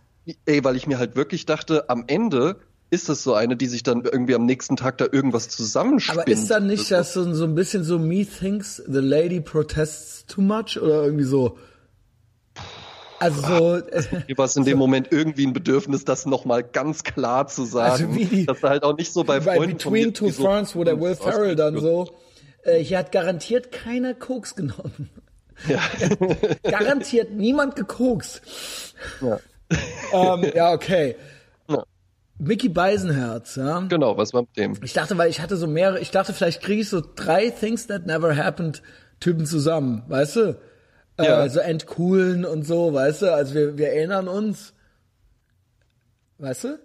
[0.45, 2.57] Ey, weil ich mir halt wirklich dachte, am Ende
[2.89, 6.19] ist das so eine, die sich dann irgendwie am nächsten Tag da irgendwas zusammenspinnt.
[6.19, 10.25] Aber ist dann nicht das so, so ein bisschen so me thinks the lady protests
[10.27, 11.57] too much oder irgendwie so?
[13.19, 13.81] Also so,
[14.27, 17.91] mir war es in dem Moment irgendwie ein Bedürfnis, das nochmal ganz klar zu sagen.
[17.91, 20.75] Also wie dass da halt auch nicht so bei, bei Freunden Between Two so, Ferns,
[20.75, 22.13] wo der Will Ferrell dann so,
[22.63, 25.09] äh, hier hat garantiert keiner Koks genommen.
[25.67, 25.79] Ja.
[26.63, 28.41] garantiert niemand gekokst.
[29.21, 29.39] Ja.
[30.11, 31.15] ähm, ja, okay.
[31.69, 31.83] Ja.
[32.39, 33.79] Mickey Beisenherz, ja.
[33.81, 34.77] Genau, was war mit dem?
[34.83, 37.87] Ich dachte, weil ich hatte so mehrere, ich dachte, vielleicht kriege ich so drei Things
[37.87, 38.81] that never happened
[39.19, 40.59] Typen zusammen, weißt du?
[41.17, 41.35] Äh, ja.
[41.37, 43.33] Also entcoolen und so, weißt du?
[43.33, 44.73] Also wir, wir erinnern uns.
[46.39, 46.79] Weißt du?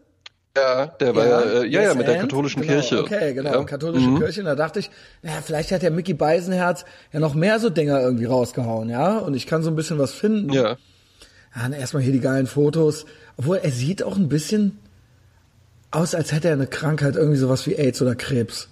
[0.56, 3.00] Ja, der war ja, ja, ja, ja mit der katholischen genau, Kirche.
[3.00, 3.64] Okay, genau, ja.
[3.64, 4.18] katholische mhm.
[4.18, 4.42] Kirche.
[4.42, 4.90] Da dachte ich,
[5.22, 9.18] naja, vielleicht hat der Mickey Beisenherz ja noch mehr so Dinger irgendwie rausgehauen, ja?
[9.18, 10.52] Und ich kann so ein bisschen was finden.
[10.52, 10.76] Ja.
[11.54, 13.06] Ja, erstmal hier die geilen Fotos.
[13.36, 14.78] Obwohl, er sieht auch ein bisschen
[15.90, 18.68] aus, als hätte er eine Krankheit, irgendwie sowas wie AIDS oder Krebs.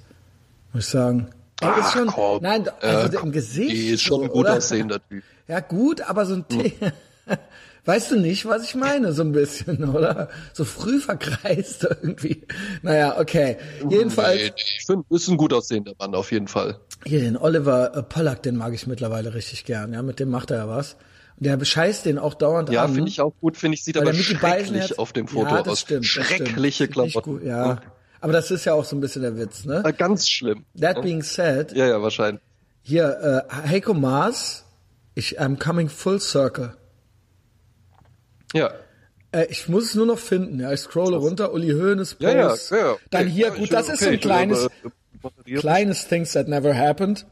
[0.73, 1.29] Muss ich sagen.
[1.61, 3.73] Er Ach, ist schon, komm, nein, also äh, im Gesicht.
[3.73, 5.25] Die ist schon ein gut aussehender Typ.
[5.48, 6.92] Ja, gut, aber so ein hm.
[7.87, 10.28] Weißt du nicht, was ich meine, so ein bisschen, oder?
[10.52, 12.42] So früh verkreist irgendwie.
[12.82, 13.59] Naja, okay.
[13.88, 14.40] Jedenfalls.
[14.40, 16.80] Nee, ich finde, ist ein gut aussehender Mann, auf jeden Fall.
[17.04, 20.02] Hier, den Oliver äh, Pollack, den mag ich mittlerweile richtig gern, ja.
[20.02, 20.96] Mit dem macht er ja was.
[21.38, 22.88] Und der bescheißt den auch dauernd ja, an.
[22.90, 25.68] Ja, finde ich auch gut, finde ich, sieht aber schrecklich auf dem Foto ja, das
[25.68, 25.80] aus.
[25.80, 27.24] Stimmt, Schreckliche das stimmt.
[27.24, 27.46] Klamotten.
[27.46, 27.80] Ja.
[28.20, 29.85] Aber das ist ja auch so ein bisschen der Witz, ne?
[29.96, 30.64] Ganz schlimm.
[30.80, 32.42] That being said, ja, ja, wahrscheinlich.
[32.82, 34.65] Hier, äh, Heiko Maas,
[35.16, 36.76] ich I'm coming full circle.
[38.55, 38.70] Ja.
[39.33, 40.72] Äh, ich muss es nur noch finden, ja.
[40.72, 42.70] Ich scrolle runter, Uli Hoeneß Post.
[42.70, 42.96] Ja, ja, ja.
[43.11, 44.68] Dann hier, gut, das ist so ein kleines,
[45.57, 47.26] kleines Things that never happened.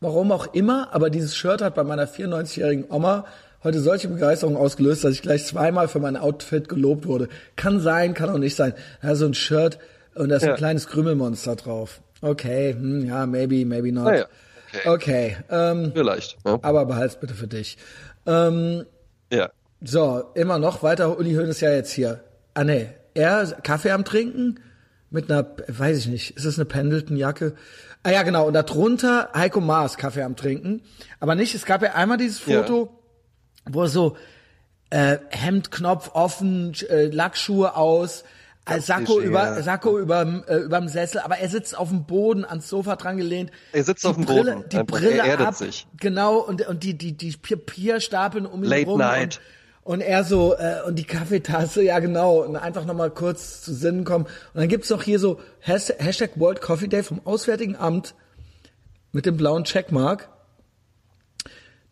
[0.00, 3.26] Warum auch immer, aber dieses Shirt hat bei meiner 94-jährigen Oma
[3.64, 7.28] heute solche Begeisterung ausgelöst, dass ich gleich zweimal für mein Outfit gelobt wurde.
[7.56, 8.74] Kann sein, kann auch nicht sein.
[9.02, 9.78] Ja, so ein Shirt
[10.14, 10.50] und da ist Ja.
[10.50, 12.00] ein kleines Krümelmonster drauf.
[12.20, 14.14] Okay, hm, ja, maybe, maybe not.
[14.14, 14.26] Ja.
[14.68, 14.88] Okay.
[14.88, 16.36] Okay, ähm, Vielleicht.
[16.44, 16.58] Ja.
[16.62, 17.78] aber behalt's bitte für dich.
[18.26, 18.84] Ähm,
[19.32, 19.50] ja.
[19.82, 21.18] so, immer noch weiter.
[21.18, 22.24] Uli Hoeneß ja jetzt hier.
[22.54, 24.60] Ah nee, er Kaffee am Trinken
[25.10, 27.54] mit einer, weiß ich nicht, ist das eine Pendleton-Jacke?
[28.02, 28.46] Ah ja, genau.
[28.46, 30.82] Und darunter Heiko Maas Kaffee am Trinken.
[31.20, 32.62] Aber nicht, es gab ja einmal dieses Ja.
[32.62, 32.90] Foto,
[33.64, 34.16] wo er so
[34.90, 38.24] äh, Hemdknopf offen, äh, Lackschuhe aus,
[38.68, 39.62] äh, Sakko ist, über ja.
[39.62, 43.50] Sakko überm äh, überm Sessel, aber er sitzt auf dem Boden ans Sofa dran gelehnt.
[43.72, 44.68] Er sitzt die auf dem Brille, Boden.
[44.70, 45.86] Die Brille er erdet ab, sich.
[46.00, 49.40] genau und und die die die Papierstapeln um ihn Late rum night.
[49.84, 53.62] und, und er so äh, und die Kaffeetasse, ja genau, und einfach noch mal kurz
[53.62, 54.24] zu Sinnen kommen.
[54.24, 58.14] Und dann gibt's noch hier so Hashtag World Coffee Day vom Auswärtigen Amt
[59.12, 60.28] mit dem blauen Checkmark.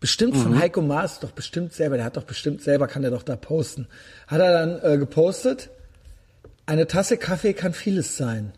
[0.01, 0.43] Bestimmt Mhm.
[0.43, 3.37] von Heiko Maas, doch bestimmt selber, der hat doch bestimmt selber, kann der doch da
[3.37, 3.89] posten.
[4.27, 5.71] Hat er dann äh, gepostet,
[6.67, 8.53] eine Tasse Kaffee kann vieles sein.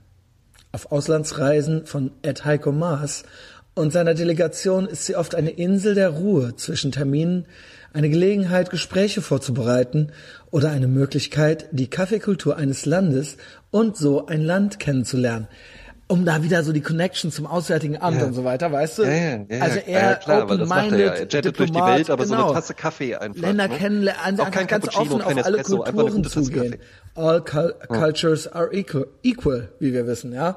[0.71, 3.25] Auf Auslandsreisen von Ed Heiko Maas
[3.75, 7.47] und seiner Delegation ist sie oft eine Insel der Ruhe zwischen Terminen,
[7.93, 10.13] eine Gelegenheit, Gespräche vorzubereiten
[10.51, 13.39] oder eine Möglichkeit, die Kaffeekultur eines Landes
[13.71, 15.49] und so ein Land kennenzulernen.
[16.09, 18.27] Um da wieder so die Connection zum Auswärtigen Amt Ja.
[18.27, 19.03] und so weiter, weißt du?
[19.03, 21.13] Ja, ja, ja, also ja, er ja, klar, weil das macht er ja.
[21.15, 22.47] Er jettet durch die Welt, aber so genau.
[22.47, 23.41] eine Tasse Kaffee einfach.
[23.41, 23.77] Länder ne?
[23.77, 26.77] kennenlernen, Auch einfach kein ganz offen auf alle Kulturen zugehen.
[27.17, 30.51] All cul cultures are equal, equal, wie wir wissen, ja.
[30.51, 30.57] Und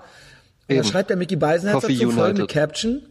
[0.68, 0.84] da Eben.
[0.84, 2.46] schreibt der Mickey Beisenherz dazu folgende.
[2.46, 3.02] Caption.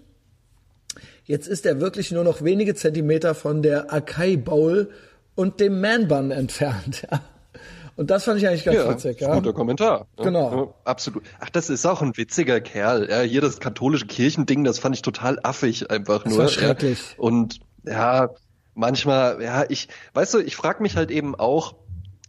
[1.24, 4.90] Jetzt ist er wirklich nur noch wenige Zentimeter von der Akai Bowl
[5.34, 7.20] und dem Man Bun entfernt, ja.
[7.98, 9.34] Und das fand ich eigentlich ganz Ja, witzig, ja.
[9.34, 10.06] guter Kommentar.
[10.16, 10.24] ne?
[10.24, 10.64] Genau.
[10.66, 11.24] Ja, absolut.
[11.40, 13.08] Ach, das ist auch ein witziger Kerl.
[13.10, 16.42] Ja, hier das katholische Kirchending, das fand ich total affig einfach Das nur.
[16.44, 16.98] war schrecklich.
[16.98, 17.14] Ja.
[17.18, 18.30] Und ja,
[18.74, 21.74] manchmal, ja, ich, weißt du, ich frage mich halt eben auch,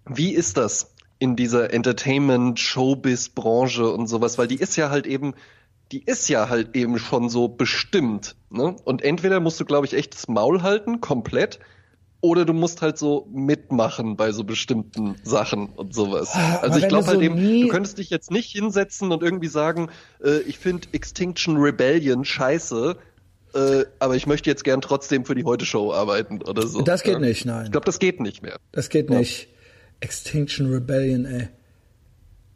[0.07, 5.35] wie ist das in dieser Entertainment, Showbiz-Branche und sowas, weil die ist ja halt eben,
[5.91, 8.35] die ist ja halt eben schon so bestimmt.
[8.49, 8.75] Ne?
[8.85, 11.59] Und entweder musst du, glaube ich, echt das Maul halten, komplett,
[12.21, 16.31] oder du musst halt so mitmachen bei so bestimmten Sachen und sowas.
[16.35, 19.11] aber Also ich wenn glaube halt so eben, nie- du könntest dich jetzt nicht hinsetzen
[19.11, 19.89] und irgendwie sagen,
[20.23, 22.97] äh, ich finde Extinction Rebellion scheiße,
[23.53, 26.81] äh, aber ich möchte jetzt gern trotzdem für die Heute-Show arbeiten oder so.
[26.81, 27.19] Das geht ja.
[27.19, 27.65] nicht, nein.
[27.65, 28.57] Ich glaube, das geht nicht mehr.
[28.73, 29.47] Das geht nicht.
[30.01, 31.49] Extinction Rebellion, ey.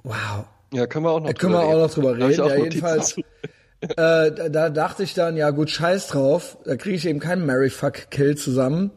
[0.03, 0.45] Wow.
[0.73, 2.45] Ja, können wir auch noch Da können wir auch noch drüber ich reden.
[2.47, 3.17] Ja, jedenfalls,
[3.81, 6.57] äh, da, da dachte ich dann, ja gut, scheiß drauf.
[6.65, 8.91] Da kriege ich eben keinen Mary Fuck Kill zusammen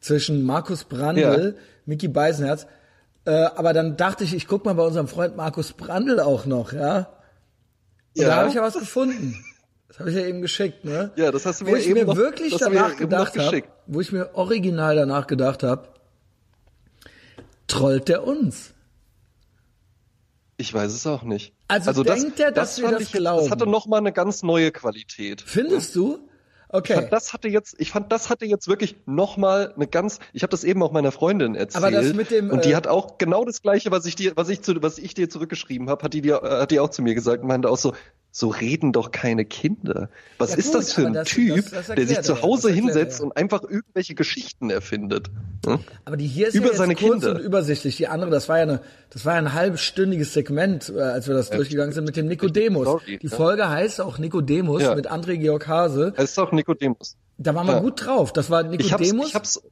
[0.00, 1.62] zwischen Markus Brandl, Ja.
[1.86, 2.66] Mickey Beisenherz.
[3.24, 6.72] Äh, aber dann dachte ich, ich guck mal bei unserem Freund Markus Brandl auch noch,
[6.72, 7.08] ja.
[8.16, 8.28] Und Ja.
[8.28, 9.36] da habe ich ja was gefunden.
[9.88, 11.10] Das habe ich ja eben geschickt, ne?
[11.16, 13.50] Ja, das hast du wo mir ich eben mir noch- wirklich das danach gedacht habe,
[13.50, 13.68] geschickt.
[13.86, 15.88] wo ich mir original danach gedacht habe,
[17.66, 18.74] trollt der uns?
[20.56, 21.54] Ich weiß es auch nicht.
[21.68, 23.42] Also denkt er, dass wir fand das ich glauben?
[23.42, 25.40] Das hatte noch mal eine ganz neue Qualität.
[25.40, 26.27] Findest du?
[26.70, 26.94] Ich Okay.
[26.94, 30.18] fand, das hatte jetzt, ich fand, das hatte jetzt wirklich noch mal eine ganz.
[30.34, 31.82] Ich habe das eben auch meiner Freundin erzählt.
[31.82, 34.32] Aber das mit dem, und die äh, hat auch genau das gleiche, was ich dir,
[34.36, 36.90] was ich zu, was ich dir zurückgeschrieben habe, hat die dir, äh, hat die auch
[36.90, 37.42] zu mir gesagt.
[37.42, 37.94] und Meinte auch so,
[38.30, 40.10] so reden doch keine Kinder.
[40.36, 42.22] Was Ja ist gut, das für ein das- Typ, das- das der erklärt sich er
[42.22, 43.24] zu ja, Hause erklärt hinsetzt er.
[43.24, 45.28] und einfach irgendwelche Geschichten erfindet?
[45.66, 45.78] Hm?
[46.04, 47.30] Aber die hier ist Über ja jetzt seine kurz Kinder.
[47.36, 47.96] und übersichtlich.
[47.96, 51.34] Die andere, das war ja eine, das war ja ein halbstündiges Segment, äh, als wir
[51.34, 52.84] das durchgegangen sind mit dem Nikodemus.
[52.84, 53.36] Sorry, die ja.
[53.36, 54.94] Folge heißt auch Nikodemus Ja.
[54.94, 56.12] mit André Georg Hase.
[56.16, 57.16] Es ist auch Nikodemus.
[57.38, 57.80] Da waren wir Ja.
[57.80, 58.32] gut drauf.
[58.32, 59.28] Das war Ich hab's, Nikodemus.
[59.28, 59.62] ich hab's,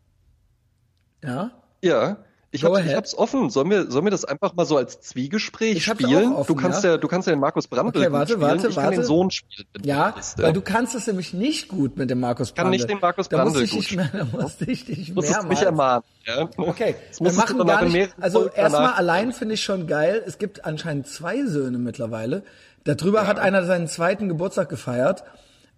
[1.23, 1.51] ja.
[1.83, 2.17] ja.
[2.53, 3.51] Ich hab's, ich hab's offen.
[3.51, 6.33] Sollen wir, sollen wir das einfach mal so als Zwiegespräch spielen?
[6.33, 6.93] offen, du kannst ja.
[6.93, 6.97] ja.
[6.97, 8.41] du kannst ja den Markus Brandl Okay, warte, spielen.
[8.49, 8.97] warte, ich kann warte.
[8.97, 9.67] den Sohn spielen.
[9.85, 12.79] Ja, weil du kannst es nämlich nicht gut mit dem Markus kann Brandl.
[12.79, 15.49] nicht den Markus da Brandl ich gut dich mehr, da musste ich dich Du musst
[15.49, 16.05] mich ermahnen.
[16.25, 16.49] Ja?
[16.57, 18.15] Okay, wir machen dann gar nicht.
[18.21, 20.23] Also erstmal allein finde ich schon geil.
[20.27, 22.43] Es gibt anscheinend zwei Söhne mittlerweile.
[22.85, 25.25] Darüber hat einer seinen zweiten Geburtstag gefeiert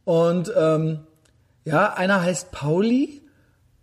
[0.04, 1.00] und ähm,
[1.64, 3.22] ja, einer heißt Pauli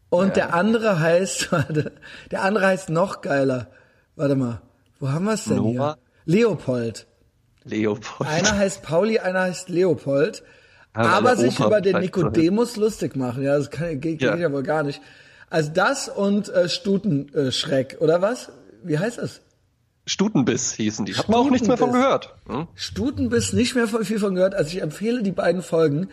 [0.10, 1.94] und der andere heißt, warte,
[2.32, 3.68] der andere heißt noch geiler.
[4.16, 4.62] Warte mal,
[5.00, 5.98] wo haben wir es denn Noah?
[6.26, 6.38] hier?
[6.38, 7.08] Leopold.
[7.64, 8.30] Leopold.
[8.30, 10.44] Einer heißt Pauli, einer heißt Leopold.
[10.94, 13.44] aber sich über den Nikodemus lustig machen.
[13.44, 14.32] Ja, das kann, geht, ja.
[14.32, 15.02] geht ja wohl gar nicht.
[15.50, 18.52] Also das und äh, Stutenschreck, oder was?
[18.84, 19.42] Wie heißt das?
[20.08, 21.16] Stutenbiss hießen die.
[21.16, 22.36] Hat man auch nichts mehr von gehört.
[22.48, 22.68] Hm?
[22.76, 24.54] Stutenbiss nicht mehr viel von gehört.
[24.54, 26.10] Also ich empfehle die beiden Folgen.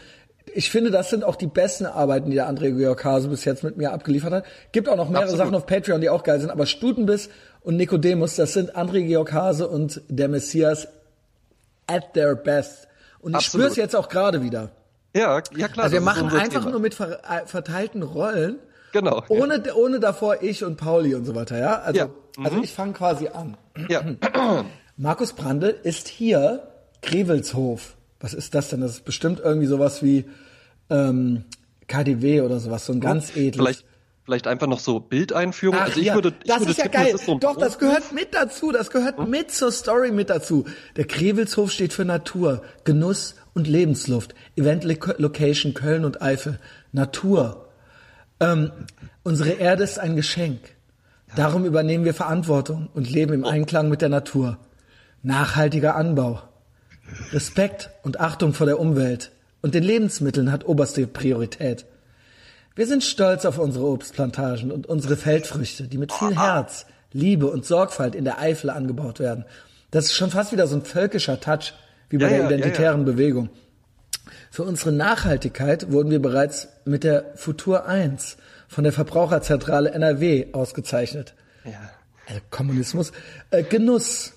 [0.55, 3.65] Ich finde, das sind auch die besten Arbeiten, die der André Georg Hase bis jetzt
[3.65, 4.45] mit mir abgeliefert hat.
[4.73, 5.47] Gibt auch noch mehrere Absolut.
[5.47, 6.51] Sachen auf Patreon, die auch geil sind.
[6.51, 7.31] Aber Stutenbiss
[7.61, 10.89] und Nikodemus, das sind André Georg Hase und der Messias
[11.87, 12.89] at their best.
[13.21, 14.71] Und ich spüre es jetzt auch gerade wieder.
[15.15, 15.85] Ja, ja klar.
[15.85, 16.71] Also wir machen einfach Thema.
[16.71, 18.59] nur mit äh, verteilten Rollen.
[18.93, 19.23] Genau.
[19.29, 19.75] Ohne, ja.
[19.75, 21.81] ohne davor ich und Pauli und so weiter, ja?
[21.81, 22.05] Also, ja.
[22.05, 22.47] Also mhm.
[22.47, 23.57] also ich fange quasi an.
[23.89, 24.03] Ja.
[24.97, 26.69] Markus Brandl ist hier
[27.01, 27.95] Grevelshof.
[28.21, 28.81] Was ist das denn?
[28.81, 30.27] Das ist bestimmt irgendwie sowas wie
[30.93, 31.45] ähm,
[31.89, 33.57] KDW oder sowas, so ein ganz edles.
[33.57, 33.85] Vielleicht,
[34.25, 35.79] vielleicht einfach noch so Bildeinführung.
[35.79, 37.15] Ach, also ich ja, würde, ich das würde ist ja geil.
[37.15, 38.73] Ist so Doch, das gehört mit dazu.
[38.73, 39.31] Das gehört hm?
[39.31, 40.65] mit zur Story mit dazu.
[40.97, 44.35] Der Grevelshof steht für Natur, Genuss und Lebensluft.
[44.57, 46.59] Event Location Köln und Eifel.
[46.93, 47.69] Natur.
[48.41, 48.71] Ähm,
[49.23, 50.61] unsere Erde ist ein Geschenk.
[51.35, 54.59] Darum übernehmen wir Verantwortung und leben im Einklang mit der Natur.
[55.23, 56.43] Nachhaltiger Anbau.
[57.33, 59.33] Respekt und Achtung vor der Umwelt
[59.63, 61.87] und den Lebensmitteln hat oberste Priorität.
[62.75, 67.65] Wir sind stolz auf unsere Obstplantagen und unsere Feldfrüchte, die mit viel Herz, Liebe und
[67.65, 69.45] Sorgfalt in der Eifel angebaut werden.
[69.91, 71.75] Das ist schon fast wieder so ein völkischer Touch,
[72.09, 73.13] wie bei ja, der identitären ja, ja.
[73.13, 73.51] Bewegung.
[74.51, 78.39] Für unsere Nachhaltigkeit wurden wir bereits mit der Futur 1
[78.69, 81.35] von der Verbraucherzentrale NRW ausgezeichnet.
[81.65, 81.91] Ja.
[82.27, 83.13] Also Kommunismus.
[83.51, 84.33] Äh, Genuss.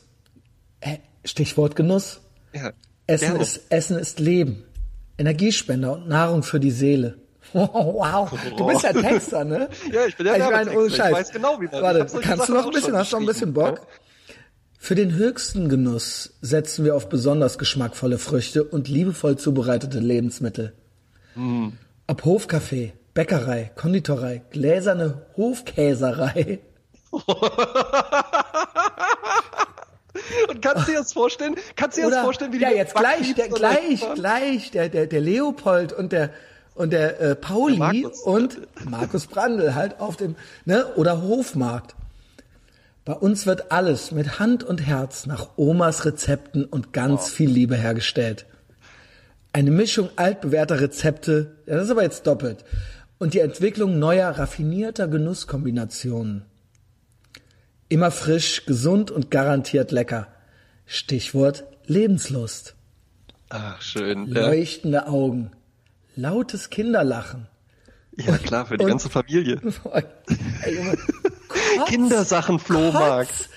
[0.81, 2.19] Äh, Stichwort Genuss.
[2.53, 2.71] Ja.
[3.07, 4.64] Essen, ist, Essen ist Leben.
[5.17, 7.17] Energiespender und Nahrung für die Seele.
[7.53, 9.69] wow, du bist ja Texter, ne?
[9.91, 11.09] ja, ich bin ja ich mein, ohne Scheiß.
[11.09, 13.27] Ich weiß genau, wie das Warte, kannst du noch ein bisschen, hast du noch ein
[13.27, 13.87] bisschen Bock?
[14.77, 20.73] Für den höchsten Genuss setzen wir auf besonders geschmackvolle Früchte und liebevoll zubereitete Lebensmittel.
[21.35, 21.69] Mm.
[22.07, 26.59] Ob Hofkaffee, Bäckerei, Konditorei, gläserne Hofkäserei.
[30.49, 31.55] Und kannst du dir das vorstellen?
[31.75, 35.07] Kannst du dir das vorstellen, wie die Ja, jetzt gleich, der, gleich, gleich, der, der,
[35.07, 36.31] der Leopold und der,
[36.73, 38.21] und der äh, Pauli der Markus.
[38.21, 40.35] und Markus Brandl halt auf dem,
[40.65, 41.95] ne, oder Hofmarkt.
[43.05, 47.29] Bei uns wird alles mit Hand und Herz nach Omas Rezepten und ganz oh.
[47.29, 48.45] viel Liebe hergestellt.
[49.53, 52.65] Eine Mischung altbewährter Rezepte, ja, das ist aber jetzt doppelt,
[53.19, 56.45] und die Entwicklung neuer, raffinierter Genusskombinationen.
[57.87, 60.27] Immer frisch, gesund und garantiert lecker.
[60.85, 62.75] Stichwort Lebenslust.
[63.49, 64.27] Ach, schön.
[64.27, 65.07] Leuchtende ja.
[65.07, 65.51] Augen.
[66.15, 67.47] Lautes Kinderlachen.
[68.17, 69.61] Ja, klar, für die und, ganze Familie.
[71.87, 73.49] Kindersachen, Flohmarkt.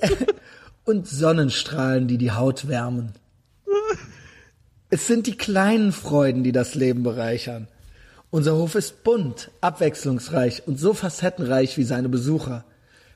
[0.84, 3.12] und Sonnenstrahlen, die die Haut wärmen.
[4.90, 7.68] Es sind die kleinen Freuden, die das Leben bereichern.
[8.30, 12.64] Unser Hof ist bunt, abwechslungsreich und so facettenreich wie seine Besucher.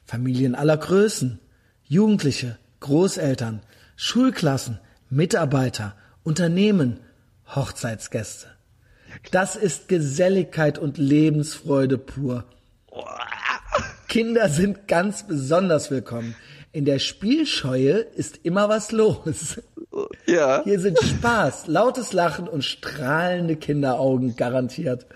[0.07, 1.41] Familien aller Größen,
[1.85, 3.61] Jugendliche, Großeltern,
[3.97, 4.79] Schulklassen,
[5.11, 7.01] Mitarbeiter, Unternehmen,
[7.55, 8.47] Hochzeitsgäste.
[9.31, 12.45] Das ist Geselligkeit und Lebensfreude pur.
[14.09, 16.37] Kinder sind ganz besonders willkommen.
[16.73, 19.61] In der Spielscheue ist immer was los.
[20.27, 20.63] Ja.
[20.65, 25.07] Hier sind Spaß, lautes Lachen und strahlende Kinderaugen garantiert.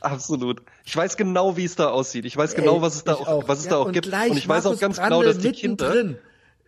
[0.00, 0.62] Absolut.
[0.88, 2.24] Ich weiß genau, wie es da aussieht.
[2.24, 4.06] Ich weiß genau, Ey, was es da auch, auch, was es ja, da auch gibt.
[4.06, 6.16] Und ich weiß auch ganz genau, dass die Kinder, drin.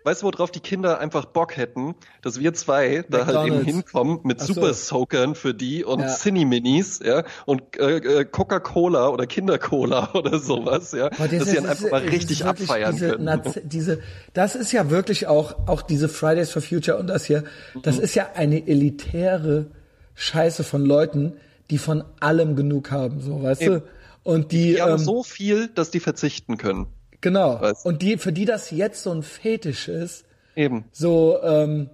[0.05, 1.95] Weißt du, worauf die Kinder einfach Bock hätten?
[2.21, 4.53] Dass wir zwei da halt eben hinkommen mit so.
[4.53, 6.09] Super Soakern für die und ja.
[6.09, 11.09] Cine-Minis, ja, und äh, äh, Coca-Cola oder Kinder-Cola oder sowas, ja.
[11.09, 13.25] Das dass sie dann einfach mal richtig abfeiern diese, können.
[13.25, 14.01] Na, diese,
[14.35, 17.45] das ist ja wirklich auch, auch diese Fridays for Future und das hier,
[17.83, 18.03] das mhm.
[18.03, 19.71] ist ja eine elitäre
[20.15, 21.33] Scheiße von Leuten,
[21.71, 23.75] die von allem genug haben, so, weißt Eben.
[23.77, 23.83] du?
[24.31, 26.87] Und die, die haben ähm, so viel, dass die verzichten können.
[27.21, 27.61] Genau.
[27.61, 27.85] Weißt?
[27.85, 30.25] Und die, für die das jetzt so ein Fetisch ist.
[30.55, 30.85] Eben.
[30.93, 31.91] So, ähm,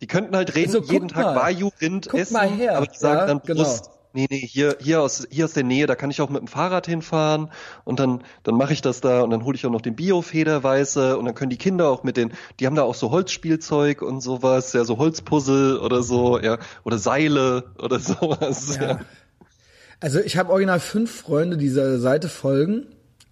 [0.00, 2.76] Die könnten halt reden, so, jeden Tag Wagyu-Rind essen, mal her.
[2.76, 3.86] aber die sagen ja, dann Brust.
[3.86, 3.96] Genau.
[4.12, 6.46] Nee, nee, hier, hier aus, hier aus der Nähe, da kann ich auch mit dem
[6.46, 7.50] Fahrrad hinfahren
[7.84, 11.18] und dann, dann mache ich das da und dann hole ich auch noch den Bio-Federweiße
[11.18, 14.22] und dann können die Kinder auch mit den, die haben da auch so Holzspielzeug und
[14.22, 18.76] sowas, ja, so Holzpuzzle oder so, ja, oder Seile oder sowas.
[18.76, 18.88] Ja.
[18.88, 19.00] ja.
[20.00, 22.86] Also ich habe original fünf Freunde dieser Seite folgen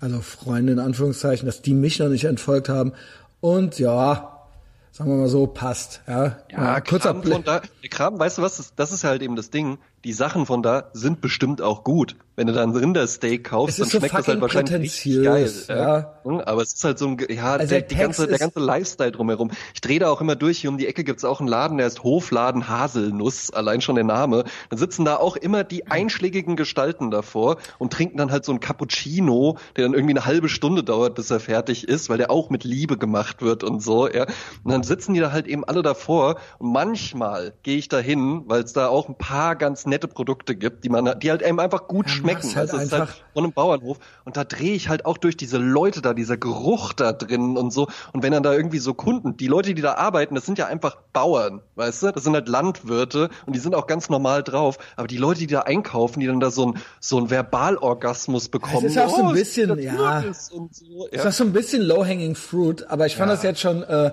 [0.04, 2.92] also Freunde in Anführungszeichen, dass die mich noch nicht entfolgt haben.
[3.40, 4.46] Und ja,
[4.92, 6.02] sagen wir mal so, passt.
[6.06, 9.50] Ja, ja kurzer Kram der Kram, weißt du was, das, das ist halt eben das
[9.50, 9.78] Ding.
[10.04, 12.16] Die Sachen von da sind bestimmt auch gut.
[12.36, 15.52] Wenn du dann Rindersteak kaufst, dann schmeckt so das halt wahrscheinlich richtig geil.
[15.68, 15.76] Ja.
[16.24, 16.46] ja.
[16.46, 19.52] Aber es ist halt so ein, ja, also der, der, ganze, der ganze Lifestyle drumherum.
[19.72, 20.58] Ich drehe da auch immer durch.
[20.58, 24.04] Hier um die Ecke gibt's auch einen Laden, der ist Hofladen Haselnuss, allein schon der
[24.04, 24.44] Name.
[24.68, 28.58] Dann sitzen da auch immer die einschlägigen Gestalten davor und trinken dann halt so ein
[28.58, 32.50] Cappuccino, der dann irgendwie eine halbe Stunde dauert, bis er fertig ist, weil der auch
[32.50, 34.26] mit Liebe gemacht wird und so, ja.
[34.64, 38.42] Und dann sitzen die da halt eben alle davor und manchmal gehe ich da hin,
[38.46, 41.60] weil es da auch ein paar ganz nette Produkte gibt, die man, die halt eben
[41.60, 42.48] einfach gut ja, schmecken.
[42.54, 43.98] Halt also es ist halt von einem Bauernhof.
[44.24, 47.72] Und da drehe ich halt auch durch diese Leute da, dieser Geruch da drin und
[47.72, 47.88] so.
[48.12, 50.66] Und wenn dann da irgendwie so Kunden, die Leute, die da arbeiten, das sind ja
[50.66, 52.12] einfach Bauern, weißt du?
[52.12, 54.78] Das sind halt Landwirte und die sind auch ganz normal drauf.
[54.96, 58.82] Aber die Leute, die da einkaufen, die dann da so ein, so ein Verbalorgasmus bekommen.
[58.82, 59.96] Das ist auch so ein oh, bisschen, ja.
[59.96, 60.22] So, ja.
[60.22, 63.34] Das ist so ein bisschen low-hanging fruit, aber ich fand ja.
[63.34, 64.12] das jetzt schon, äh,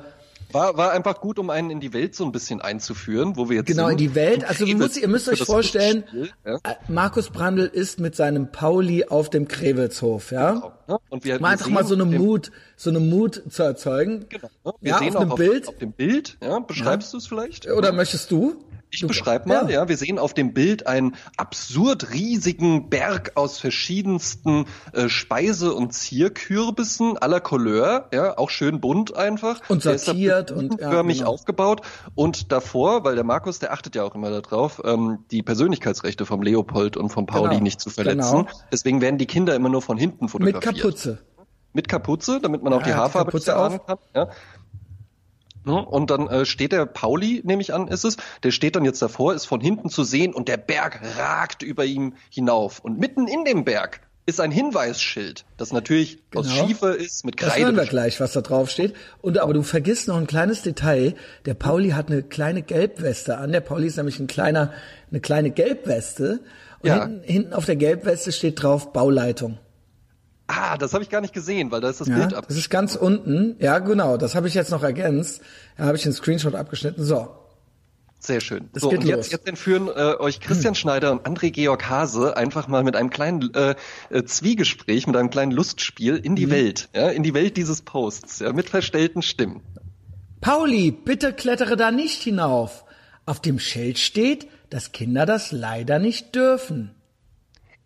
[0.53, 3.57] war, war einfach gut, um einen in die Welt so ein bisschen einzuführen, wo wir
[3.57, 3.93] jetzt Genau, sind.
[3.93, 4.43] in die Welt.
[4.43, 6.03] Also ihr müsst, ihr müsst euch vorstellen,
[6.45, 6.55] ja?
[6.55, 10.51] Äh, Markus Brandl ist mit seinem Pauli auf dem Krewelshof, ja?
[10.51, 10.73] Genau.
[10.87, 10.97] Ne?
[11.09, 14.25] Und wir, mal wir einfach mal so eine Mut, so eine Mut zu erzeugen.
[14.29, 14.49] Genau.
[14.65, 14.73] Ne?
[14.81, 15.67] Wir ja, sehen auf dem Bild.
[15.67, 16.59] Auf, auf dem Bild, ja?
[16.59, 17.11] Beschreibst ja.
[17.11, 17.69] du es vielleicht?
[17.69, 18.63] Oder möchtest du?
[18.93, 19.81] Ich beschreibe mal, ja.
[19.81, 19.89] ja.
[19.89, 27.17] wir sehen auf dem Bild einen absurd riesigen Berg aus verschiedensten äh, Speise- und Zierkürbissen
[27.17, 29.61] aller Couleur, ja, auch schön bunt einfach.
[29.69, 31.31] Und sortiert und ja, förmig genau.
[31.31, 31.81] aufgebaut.
[32.15, 36.41] Und davor, weil der Markus, der achtet ja auch immer darauf, ähm, die Persönlichkeitsrechte vom
[36.41, 37.63] Leopold und vom Pauli genau.
[37.63, 38.17] nicht zu verletzen.
[38.17, 38.47] Genau.
[38.73, 40.65] Deswegen werden die Kinder immer nur von hinten fotografiert.
[40.65, 41.19] Mit Kapuze.
[41.73, 43.97] Mit Kapuze, damit man auch die Haarfarbe nicht erahnen kann.
[44.13, 44.29] Ja.
[45.63, 45.85] Ne?
[45.85, 49.01] Und dann äh, steht der Pauli, nehme ich an, ist es, der steht dann jetzt
[49.01, 52.79] davor, ist von hinten zu sehen und der Berg ragt über ihm hinauf.
[52.79, 56.45] Und mitten in dem Berg ist ein Hinweisschild, das natürlich genau.
[56.45, 57.51] aus Schiefer ist, mit Kreide.
[57.51, 58.95] Das hören wir gleich, was da drauf steht.
[59.21, 61.15] Und aber du vergisst noch ein kleines Detail.
[61.45, 63.51] Der Pauli hat eine kleine Gelbweste an.
[63.51, 64.71] Der Pauli ist nämlich ein kleiner,
[65.09, 66.39] eine kleine Gelbweste.
[66.81, 67.05] Und ja.
[67.05, 69.57] hinten, hinten auf der Gelbweste steht drauf Bauleitung.
[70.53, 72.45] Ah, das habe ich gar nicht gesehen, weil da ist das ja, Bild ab.
[72.47, 73.55] Das ist ganz unten.
[73.59, 74.17] Ja, genau.
[74.17, 75.41] Das habe ich jetzt noch ergänzt.
[75.77, 77.03] Da habe ich den Screenshot abgeschnitten.
[77.03, 77.29] So.
[78.19, 78.69] Sehr schön.
[78.73, 80.79] Das so, und jetzt, jetzt entführen äh, euch Christian hm.
[80.79, 83.75] Schneider und André Georg Hase einfach mal mit einem kleinen äh,
[84.09, 86.51] äh, Zwiegespräch, mit einem kleinen Lustspiel in die hm.
[86.51, 89.61] Welt, ja, in die Welt dieses Posts, ja, mit verstellten Stimmen.
[90.39, 92.83] Pauli, bitte klettere da nicht hinauf.
[93.25, 96.91] Auf dem Schild steht, dass Kinder das leider nicht dürfen.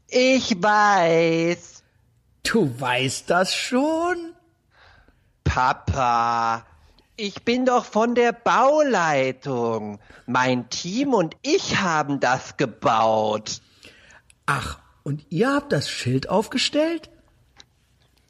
[0.07, 1.74] Ich weiß.
[2.45, 4.33] Du weißt das schon?
[5.43, 6.65] Papa,
[7.17, 9.99] ich bin doch von der Bauleitung.
[10.25, 13.61] Mein Team und ich haben das gebaut.
[14.45, 17.09] Ach, und ihr habt das Schild aufgestellt?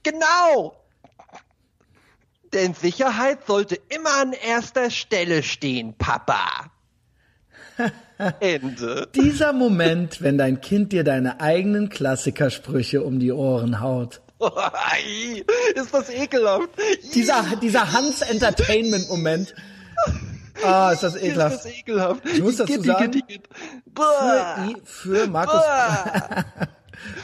[0.04, 0.76] Genau.
[2.54, 6.72] Denn Sicherheit sollte immer an erster Stelle stehen, Papa.
[8.40, 9.08] Ende.
[9.16, 14.22] Dieser Moment, wenn dein Kind dir deine eigenen Klassikersprüche um die Ohren haut.
[15.76, 16.70] Ist das ekelhaft.
[17.14, 19.54] Dieser, dieser Hans Entertainment Moment.
[20.64, 21.58] Ah, ist das ekelhaft.
[21.58, 22.22] Ist das ekelhaft.
[22.26, 23.22] Ich muss dazu sagen,
[23.94, 25.62] für, für Markus,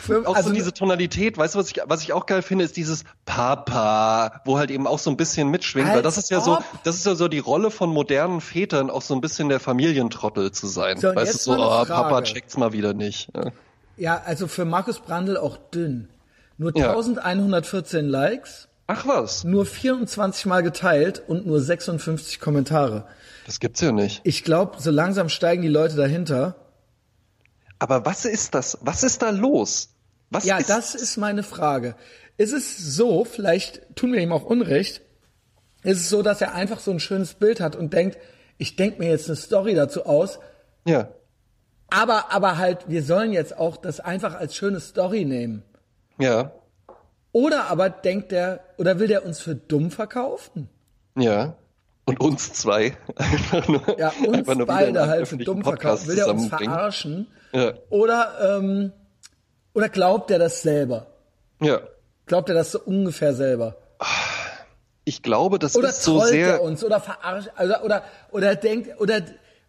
[0.02, 2.66] Für, auch also, so diese Tonalität, weißt du, was ich, was ich auch geil finde,
[2.66, 6.40] ist dieses Papa, wo halt eben auch so ein bisschen mitschwingt, weil das ist ja
[6.40, 6.44] ob.
[6.44, 9.60] so, das ist ja so die Rolle von modernen Vätern, auch so ein bisschen der
[9.60, 10.98] Familientrottel zu sein.
[10.98, 13.30] So, weißt du, so, oh, Papa checkt's mal wieder nicht.
[13.36, 13.52] Ja.
[13.98, 16.10] ja, also für Markus Brandl auch dünn.
[16.58, 16.90] Nur ja.
[16.90, 18.68] 1114 Likes.
[18.88, 19.44] Ach was.
[19.44, 23.06] Nur 24 Mal geteilt und nur 56 Kommentare.
[23.46, 24.22] Das gibt's ja nicht.
[24.24, 26.56] Ich glaube, so langsam steigen die Leute dahinter.
[27.82, 28.78] Aber was ist das?
[28.82, 29.90] Was ist da los?
[30.30, 31.96] Was ja, ist das ist meine Frage.
[32.38, 35.02] Ist es so, vielleicht tun wir ihm auch Unrecht,
[35.82, 38.20] ist es so, dass er einfach so ein schönes Bild hat und denkt,
[38.60, 40.38] ich denke mir jetzt eine Story dazu aus.
[40.86, 41.10] Ja.
[41.90, 45.64] Aber, aber halt, wir sollen jetzt auch das einfach als schöne Story nehmen.
[46.20, 46.52] Ja.
[47.32, 50.70] Oder aber denkt er, oder will der uns für dumm verkaufen?
[51.18, 51.56] Ja.
[52.06, 52.98] Und uns zwei.
[53.16, 56.08] Einfach nur, ja, uns nur beide halt für dumm verkaufen.
[56.08, 57.28] Will der uns verarschen?
[57.54, 57.74] Ja.
[57.90, 58.92] Oder, ähm,
[59.74, 61.08] oder glaubt er das selber?
[61.62, 61.82] Ja.
[62.26, 63.78] Glaubt er das so ungefähr selber?
[65.04, 66.48] Ich glaube, das oder ist so sehr.
[66.48, 69.22] Oder er uns oder verarscht, oder, oder, oder denkt, oder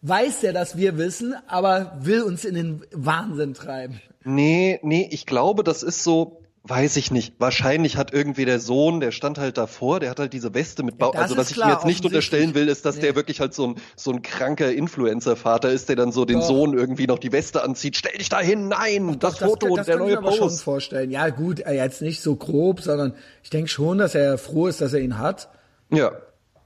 [0.03, 4.01] weiß er, dass wir wissen, aber will uns in den Wahnsinn treiben?
[4.25, 7.35] Nee, nee, ich glaube, das ist so, Weiß ich nicht.
[7.39, 10.97] Wahrscheinlich hat irgendwie der Sohn, der stand halt davor, der hat halt diese Weste mit
[10.97, 11.13] Bauch.
[11.13, 13.03] Ja, also was ich klar, ihm jetzt nicht unterstellen will, ist, dass nee.
[13.03, 16.47] der wirklich halt so ein, so ein kranker Influencer-Vater ist, der dann so den doch.
[16.47, 17.97] Sohn irgendwie noch die Weste anzieht.
[17.97, 20.23] Stell dich da hin, nein, Ach, das doch, Foto das, das der neue Post.
[20.23, 21.11] Das kann ich mir schon vorstellen.
[21.11, 24.81] Ja gut, er jetzt nicht so grob, sondern ich denke schon, dass er froh ist,
[24.81, 25.49] dass er ihn hat.
[25.91, 26.13] Ja.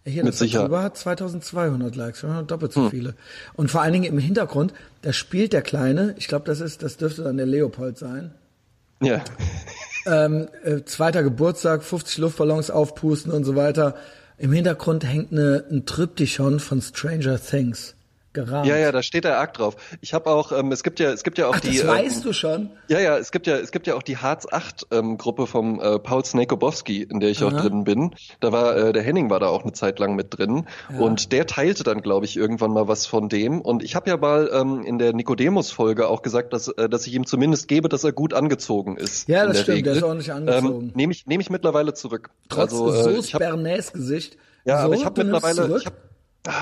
[0.05, 0.70] Hier, Mit Sicherheit.
[0.70, 2.90] hat 2200 Likes, doppelt so Hm.
[2.90, 3.14] viele.
[3.55, 6.99] Und vor allen Dingen im Hintergrund, da spielt der Kleine, ich glaube, das ist, das
[6.99, 8.32] dürfte dann der Leopold sein.
[9.03, 9.22] Ja.
[10.07, 13.97] Ähm, äh, zweiter Geburtstag, 50 Luftballons aufpusten und so weiter.
[14.38, 17.97] Im Hintergrund hängt eine, ein Triptychon von Stranger Things.
[18.37, 18.66] Gerahmt.
[18.66, 19.76] Ja, ja, da steht der Arc drauf.
[20.03, 21.78] Ich habe auch, ähm, es gibt ja, es gibt ja auch Ach, die.
[21.78, 22.70] das weißt ähm, du schon?
[22.89, 25.80] Ja, ja, es gibt ja, es gibt ja auch die Harz 8 ähm, Gruppe vom
[25.80, 27.62] äh, Paul Snakobowski, in der ich auch Aha.
[27.62, 28.14] drin bin.
[28.41, 30.66] Da war äh, der Henning war da auch eine Zeit lang mit drin
[30.99, 33.61] und der teilte dann, glaube ich, irgendwann mal was von dem.
[33.62, 37.14] Und ich habe ja mal ähm, in der Nikodemus-Folge auch gesagt, dass, äh, dass ich
[37.14, 39.28] ihm zumindest gebe, dass er gut angezogen ist.
[39.28, 39.93] Ja, das der stimmt, Regel.
[39.93, 40.87] der ist ordentlich angezogen.
[40.89, 42.30] Ähm, Nehme ich, nehme ich mittlerweile zurück.
[42.51, 44.37] Trotz also, äh, hab, Bernays Gesicht.
[44.64, 46.15] ja, so, aber ich habe mittlerweile, ich habe Ah,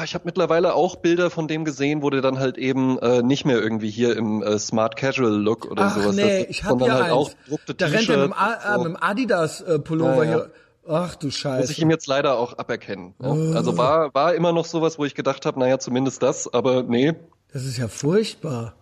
[0.05, 3.45] ich habe mittlerweile auch Bilder von dem gesehen, wo der dann halt eben äh, nicht
[3.45, 6.71] mehr irgendwie hier im äh, Smart Casual Look oder Ach sowas nee, ist, ich habe
[6.79, 7.13] sondern hier halt eins.
[7.13, 10.31] auch gedruckte da rennt er mit dem, A- äh, mit dem Adidas äh, Pullover Ja,
[10.31, 10.37] ja.
[10.37, 10.51] hier.
[10.87, 11.81] Ach du Muss ich Scheiße.
[11.81, 13.15] ihm jetzt leider auch aberkennen.
[13.23, 13.31] Ja?
[13.31, 13.53] Oh.
[13.55, 17.15] Also war war immer noch sowas, wo ich gedacht habe, naja, zumindest das, aber nee.
[17.53, 18.75] Das ist ja furchtbar.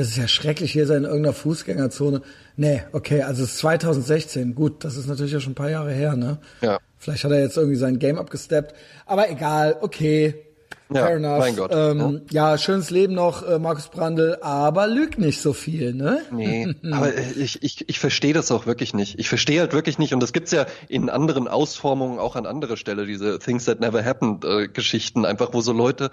[0.00, 2.22] Das ist ja schrecklich, hier sein in irgendeiner Fußgängerzone.
[2.56, 4.54] Nee, okay, also es ist 2016.
[4.54, 6.38] Gut, das ist natürlich ja schon ein paar Jahre her, ne?
[6.62, 6.78] Ja.
[6.96, 8.74] Vielleicht hat er jetzt irgendwie sein Game abgesteppt.
[9.04, 10.36] Aber egal, okay.
[10.88, 11.38] Ja, Fair enough.
[11.38, 15.92] mein Gott, Ähm, ja, schönes Leben noch, äh, Markus Brandl, aber lüg nicht so viel,
[15.92, 16.22] ne?
[16.32, 19.18] Nee, aber ich, ich, ich verstehe das auch wirklich nicht.
[19.18, 22.78] Ich verstehe halt wirklich nicht, und das gibt's ja in anderen Ausformungen auch an anderer
[22.78, 26.10] Stelle, diese Things That Never Happened äh, Geschichten, einfach wo so Leute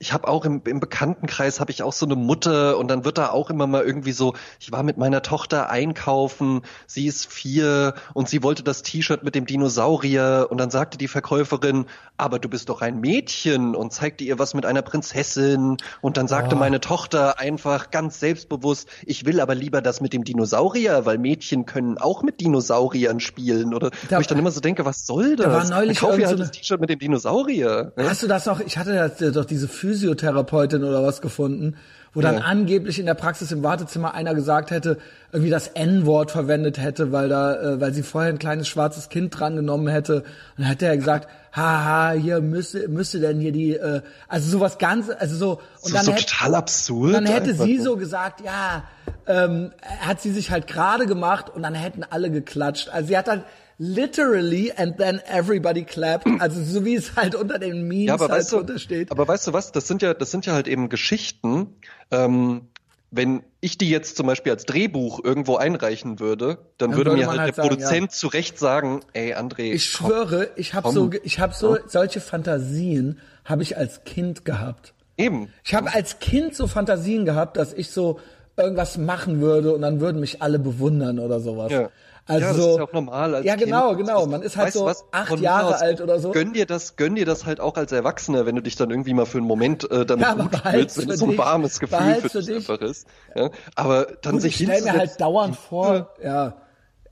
[0.00, 3.18] ich habe auch im, im Bekanntenkreis habe ich auch so eine Mutter und dann wird
[3.18, 7.94] da auch immer mal irgendwie so, ich war mit meiner Tochter einkaufen, sie ist vier
[8.14, 11.86] und sie wollte das T-Shirt mit dem Dinosaurier und dann sagte die Verkäuferin,
[12.16, 16.28] aber du bist doch ein Mädchen und zeigte ihr was mit einer Prinzessin und dann
[16.28, 16.58] sagte Oh.
[16.58, 21.66] meine Tochter einfach ganz selbstbewusst, ich will aber lieber das mit dem Dinosaurier, weil Mädchen
[21.66, 25.36] können auch mit Dinosauriern spielen oder Da- wo ich dann immer so denke, was soll
[25.36, 25.46] das?
[25.48, 27.92] war neulich dann kauf ihr irgend halt so das T-Shirt mit dem Dinosaurier.
[27.96, 28.08] ne?
[28.08, 28.60] Hast du das noch?
[28.60, 31.76] Ich hatte ja doch diese Physiotherapeutin oder was gefunden,
[32.14, 32.40] wo dann Ja.
[32.42, 34.98] angeblich in der Praxis im Wartezimmer einer gesagt hätte,
[35.32, 39.38] irgendwie das N-Wort verwendet hätte, weil da, äh, weil sie vorher ein kleines schwarzes Kind
[39.38, 40.16] drangenommen hätte.
[40.16, 40.24] Und
[40.58, 45.10] dann hat er gesagt, haha, hier müsste, müsste denn hier die, äh, also sowas ganz,
[45.18, 47.14] also so, und Das dann ist so hätte, total absurd.
[47.14, 48.84] dann hätte sie so gesagt, ja,
[49.26, 52.88] ähm, hat sie sich halt gerade gemacht und dann hätten alle geklatscht.
[52.90, 53.42] Also sie hat dann
[53.78, 58.28] literally and then everybody clapped, also so wie es halt unter den Memes Ja, aber
[58.28, 59.10] halt weißt du, drunter steht.
[59.10, 59.72] aber weißt du was?
[59.72, 61.76] Das sind ja, das sind ja halt eben Geschichten.
[62.10, 62.68] Ähm,
[63.10, 67.22] wenn ich die jetzt zum Beispiel als Drehbuch irgendwo einreichen würde, dann, Dann würde würde
[67.22, 70.74] mir halt halt der sagen, Produzent zu Recht sagen, ey André, Ich komm, schwöre, ich
[70.74, 74.92] habe so, ich habe so solche Fantasien habe ich als Kind gehabt.
[75.16, 75.50] eben.
[75.64, 78.20] Ich habe als Kind so Fantasien gehabt, dass ich so
[78.58, 81.72] irgendwas machen würde und dann würden mich alle bewundern oder sowas.
[81.72, 81.88] Ja.
[82.28, 83.64] Also ja, das ist ja auch normal als Ja, Kind.
[83.66, 84.26] genau, genau.
[84.26, 85.04] Man ist halt Weißt so was?
[85.12, 86.30] acht Jahre aus, alt oder so.
[86.30, 89.14] Gönn dir das, gönn dir das halt auch als Erwachsener, wenn du dich dann irgendwie
[89.14, 92.16] mal für einen Moment äh, damit Ja, gut fühlst, wenn es so ein warmes Gefühl
[92.20, 92.56] für dich dich.
[92.70, 93.06] einfach ist.
[93.34, 93.50] Ja?
[93.74, 96.60] Aber dann Gut, sich ich stelle mir halt dauernd vor, ja.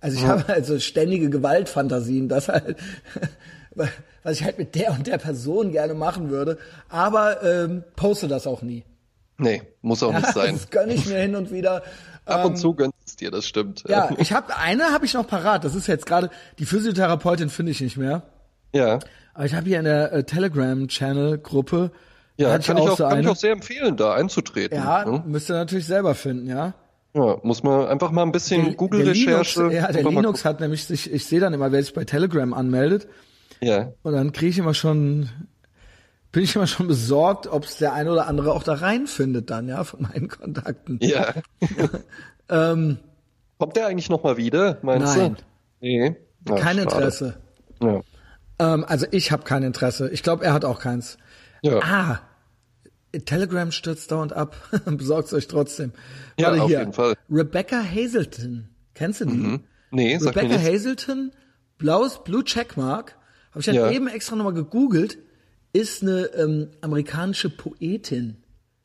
[0.00, 2.76] Also ich habe also ständige Gewaltfantasien, das halt,
[3.74, 6.58] was ich halt mit der und der Person gerne machen würde,
[6.90, 8.84] aber ähm, poste das auch nie.
[9.38, 10.54] Nee, muss auch nicht sein.
[10.54, 11.82] Das gönne ich mir hin und wieder.
[12.24, 13.84] Ab und zu gönnst es dir, das stimmt.
[13.86, 15.62] Ja, ich habe eine habe ich noch parat.
[15.62, 18.22] Das ist jetzt gerade die Physiotherapeutin finde ich nicht mehr.
[18.72, 18.98] ja.
[19.36, 21.90] Aber ich habe hier in der äh, Telegram Channel Gruppe
[22.38, 24.78] Ja, kann, ich auch, so kann ich auch sehr empfehlen, da einzutreten.
[24.78, 25.22] ja, ne?
[25.26, 26.72] müsst ihr natürlich selber finden, ja.
[27.12, 29.70] ja, muss man einfach mal ein bisschen Google-Recherche.
[29.72, 33.08] Ja, der Linux hat nämlich sich, ich sehe dann immer, wer sich bei Telegram anmeldet.
[33.60, 35.28] Ja, und dann kriege ich immer schon,
[36.32, 39.68] bin ich immer schon besorgt, ob es der eine oder andere auch da reinfindet dann,
[39.68, 40.98] ja, von meinen Kontakten.
[41.02, 41.34] ja.
[42.48, 42.98] Ähm,
[43.58, 45.34] Kommt der eigentlich noch mal wieder, meinst Nein.
[45.36, 45.42] du?
[45.80, 46.16] Nee.
[46.48, 46.82] Ja, kein schade.
[46.82, 47.34] Interesse.
[47.82, 48.00] Ja.
[48.58, 50.10] Ähm, also ich habe kein Interesse.
[50.10, 51.16] Ich glaube, er hat auch keins.
[51.62, 51.80] Ja.
[51.82, 52.20] Ah,
[53.24, 54.56] Telegram stürzt dauernd ab.
[54.84, 55.92] Besorgt euch trotzdem.
[56.38, 56.80] Ja, Warte auf hier.
[56.80, 57.14] jeden Fall.
[57.30, 58.68] Rebecca Hazelton.
[58.94, 59.60] Kennst du die?
[59.90, 60.72] Nee, sag mir Rebecca nicht.
[60.72, 61.32] Hazelton,
[61.78, 63.16] blaues Blue Checkmark,
[63.50, 63.90] habe ich dann Ja.
[63.90, 65.18] eben extra nochmal gegoogelt,
[65.72, 68.36] ist eine ähm, amerikanische Poetin.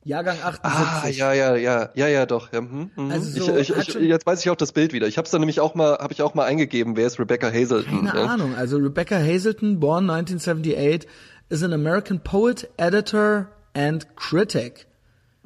[0.04, 0.62] Jahrgang 78.
[0.62, 2.52] Ah, ja, ja, ja, ja, ja, doch.
[2.52, 3.10] Ja, hm, hm.
[3.10, 5.06] Also so, ich, ich, ich, jetzt weiß ich auch das Bild wieder.
[5.06, 7.52] Ich habe es dann nämlich auch mal, habe ich auch mal eingegeben, wer ist Rebecca
[7.52, 8.06] Hazelton?
[8.06, 8.26] Keine ja?
[8.26, 8.54] Ahnung.
[8.56, 11.08] Also Rebecca Hazelton, born 1978,
[11.50, 14.86] is an American poet, editor and critic.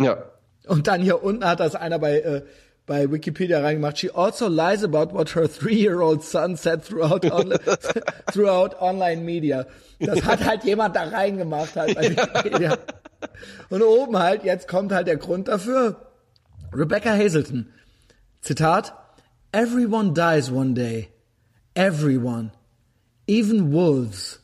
[0.00, 0.24] Ja,
[0.66, 2.42] Und dann hier unten hat das einer bei, äh,
[2.86, 3.98] bei Wikipedia reingemacht.
[3.98, 7.59] She also lies about what her three-year-old son said throughout, onli
[8.32, 9.66] throughout online media.
[10.00, 12.78] Das hat halt jemand da reingemacht halt bei Wikipedia.
[13.70, 16.12] Und oben halt, jetzt kommt halt der Grund dafür.
[16.72, 17.72] Rebecca Hazelton.
[18.40, 18.92] Zitat.
[19.52, 21.08] Everyone dies one day.
[21.74, 22.52] Everyone.
[23.26, 24.40] Even wolves.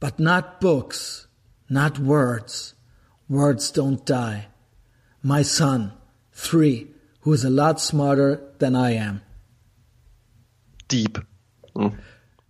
[0.00, 1.28] But not books,
[1.68, 2.74] not words.
[3.28, 4.46] Words don't die.
[5.22, 5.92] My son,
[6.32, 6.86] three,
[7.20, 9.20] who is a lot smarter than I am.
[10.86, 11.18] Deep.
[11.76, 11.98] Hm.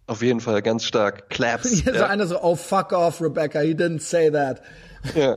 [0.07, 1.29] Auf jeden Fall ganz stark.
[1.29, 1.71] Claps.
[1.71, 1.99] Hier ja.
[1.99, 4.63] so einer so, oh fuck off, Rebecca, he didn't say that.
[5.15, 5.37] Ja.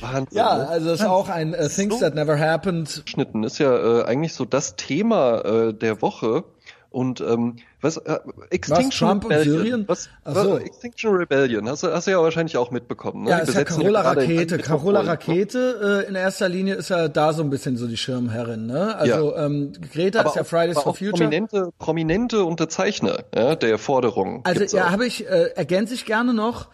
[0.00, 0.68] Wahnsinn, ja, ne?
[0.68, 3.02] also ist auch ein uh, Things so That Never Happened.
[3.06, 6.44] Schnitten ist ja äh, eigentlich so das Thema äh, der Woche.
[6.90, 8.18] Und ähm, was, äh,
[8.50, 9.54] Extinction was, Trump Rebellion.
[9.54, 9.84] Und Syrien?
[9.86, 10.54] Was, Ach so.
[10.54, 13.22] was, Extinction Rebellion, hast du, hast du ja wahrscheinlich auch mitbekommen.
[13.24, 13.30] Ne?
[13.30, 14.56] Ja, Die ist ja Carola Rakete.
[14.56, 17.86] in- Carola in- Rakete äh, in erster Linie ist ja da so ein bisschen so
[17.86, 18.66] die Schirmherrin.
[18.66, 18.96] Ne?
[18.96, 21.12] Also ähm, Greta ist ja Fridays aber for Future.
[21.12, 24.40] Prominente, prominente Unterzeichner ja, der Forderungen.
[24.42, 26.70] Also ja, habe ich äh, ergänze ich gerne noch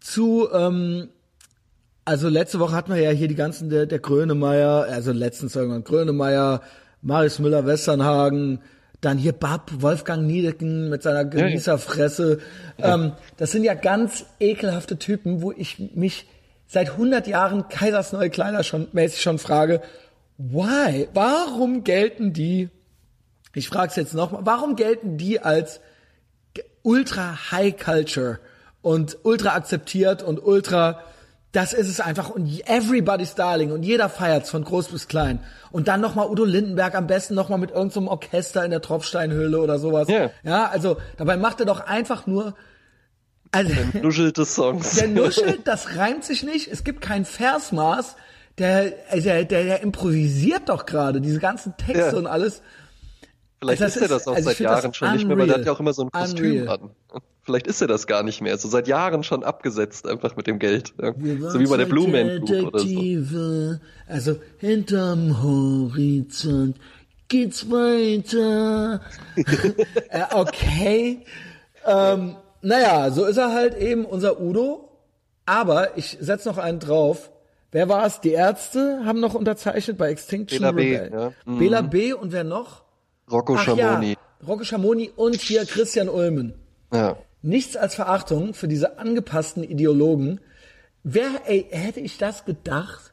[0.00, 1.08] zu ähm,
[2.04, 5.84] also letzte Woche hatten wir ja hier die ganzen der, der Grönemeyer, also letztens irgendwann
[5.84, 6.62] Grönemeyer,
[7.00, 8.60] Marius Müller Westernhagen,
[9.00, 12.38] dann hier Bab, Wolfgang Niedecken mit seiner Genießerfresse.
[12.78, 16.26] Ähm, das sind ja ganz ekelhafte Typen, wo ich mich
[16.66, 19.82] seit 100 Jahren Kaisers neue Kleider schon mäßig schon frage,
[20.38, 21.08] why?
[21.12, 22.70] Warum gelten die
[23.54, 25.80] ich frage es jetzt nochmal, warum gelten die als
[26.82, 28.38] ultra High Culture
[28.80, 31.02] und ultra akzeptiert und ultra,
[31.52, 35.38] das ist es einfach und everybody's darling und jeder feiert's von groß bis klein.
[35.70, 39.78] Und dann nochmal Udo Lindenberg am besten nochmal mit irgendeinem Orchester in der Tropfsteinhöhle oder
[39.78, 40.08] sowas.
[40.08, 40.30] Ja.
[40.42, 42.54] ja, also dabei macht er doch einfach nur,
[43.50, 44.94] also, Nuschelte Songs.
[44.96, 46.68] der nuschelt, das reimt sich nicht.
[46.68, 48.16] Es gibt kein Versmaß.
[48.58, 52.16] Der, also der, der, der improvisiert doch gerade diese ganzen Texte Ja.
[52.16, 52.62] und alles.
[53.60, 55.66] Vielleicht Also ist er das auch also seit Jahren schon nicht mehr, weil er hat
[55.66, 56.22] ja auch immer so ein unreal.
[56.28, 56.68] Kostüm Unreal.
[56.68, 56.90] an.
[57.44, 58.56] Vielleicht ist er das gar nicht mehr.
[58.56, 60.94] So seit Jahren schon abgesetzt, einfach mit dem Geld.
[61.00, 61.12] Ja.
[61.50, 63.78] So wie bei der Blue Man Group oder so.
[64.06, 66.76] Also hinterm Horizont
[67.28, 69.00] geht's weiter.
[70.10, 71.24] äh, okay.
[71.84, 74.88] Ähm, naja, so ist er halt eben unser Udo.
[75.44, 77.30] Aber ich setz noch einen drauf.
[77.72, 78.20] Wer war es?
[78.20, 81.20] Die Ärzte haben noch unterzeichnet bei Extinction Bela B, Rebellion.
[81.20, 81.32] ja.
[81.46, 81.58] Mhm.
[81.58, 82.12] Bela B.
[82.12, 82.84] und wer noch?
[83.30, 84.12] Rocco Ach Schamoni.
[84.12, 86.54] ja, Rocco Schamoni und hier Christian Ulmen.
[86.92, 87.16] Ja.
[87.42, 90.40] Nichts als Verachtung für diese angepassten Ideologen.
[91.02, 93.12] Wer, ey, hätte ich das gedacht?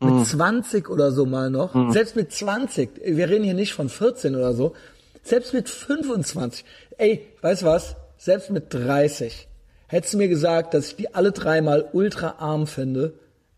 [0.00, 1.74] Mit 20 oder so mal noch.
[1.92, 3.00] Selbst mit 20.
[3.04, 4.74] Wir reden hier nicht von 14 oder so.
[5.22, 6.64] Selbst mit 25.
[6.96, 7.96] Ey, weißt du was?
[8.16, 9.48] Selbst mit 30.
[9.88, 13.14] Hättest du mir gesagt, dass ich die alle dreimal ultra arm finde.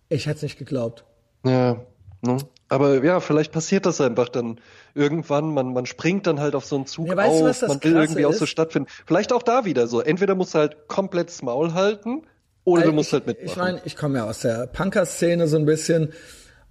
[0.09, 1.05] Ich hätte es nicht geglaubt.
[1.45, 1.85] Ja,
[2.23, 2.39] ne?
[2.69, 4.61] Aber ja, vielleicht passiert das einfach dann
[4.95, 5.53] irgendwann.
[5.53, 7.69] Man, man springt dann halt auf so einen Zug Ja, weißt auf.
[7.69, 8.51] man will irgendwie auch so ist?
[8.51, 8.89] stattfinden.
[9.07, 10.01] Vielleicht auch da wieder so.
[10.01, 12.23] Entweder musst du halt komplett das Maul halten
[12.65, 13.51] oder du musst ich, halt mitmachen.
[13.51, 16.13] Ich meine, ich komme ja aus der Punker-Szene so ein bisschen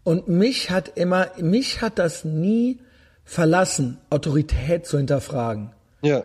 [0.03, 2.79] und mich hat immer, mich hat das nie
[3.25, 5.71] verlassen, Autorität zu hinterfragen,
[6.01, 6.23] ja.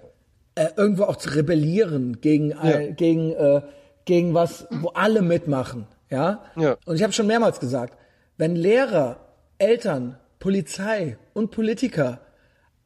[0.54, 3.62] äh, irgendwo auch zu rebellieren gegen äh, gegen äh,
[4.04, 6.44] gegen was, wo alle mitmachen, ja.
[6.56, 6.76] Ja.
[6.86, 7.98] Und ich habe schon mehrmals gesagt,
[8.36, 9.18] wenn Lehrer,
[9.58, 12.20] Eltern, Polizei und Politiker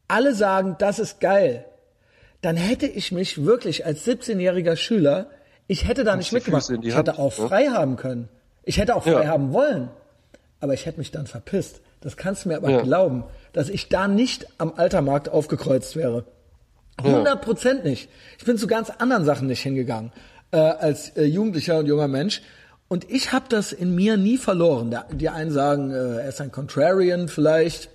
[0.06, 1.64] alle sagen, das ist geil,
[2.40, 5.28] dann hätte ich mich wirklich als 17-jähriger Schüler,
[5.66, 6.70] ich hätte da nicht mitgemacht.
[6.82, 7.48] Ich hätte auch ne?
[7.48, 8.28] frei haben können.
[8.62, 9.26] Ich hätte auch frei Ja.
[9.28, 9.90] haben wollen.
[10.60, 11.80] Aber ich hätte mich dann verpisst.
[12.00, 12.80] Das kannst du mir aber Ja.
[12.82, 16.24] glauben, dass ich da nicht am Altermarkt aufgekreuzt wäre.
[16.96, 18.08] 100 Prozent nicht.
[18.38, 20.10] Ich bin zu ganz anderen Sachen nicht hingegangen
[20.52, 22.40] äh, als äh, Jugendlicher und junger Mensch.
[22.88, 24.94] Und ich habe das in mir nie verloren.
[25.12, 27.90] Die einen sagen, äh, er ist ein Contrarian vielleicht.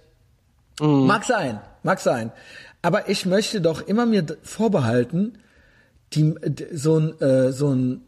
[0.80, 2.32] Mag sein, mag sein.
[2.82, 5.38] Aber ich möchte doch immer mir vorbehalten,
[6.14, 6.36] die,
[6.74, 8.02] so ein äh, so ein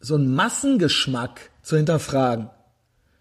[0.00, 2.50] so ein Massengeschmack zu hinterfragen.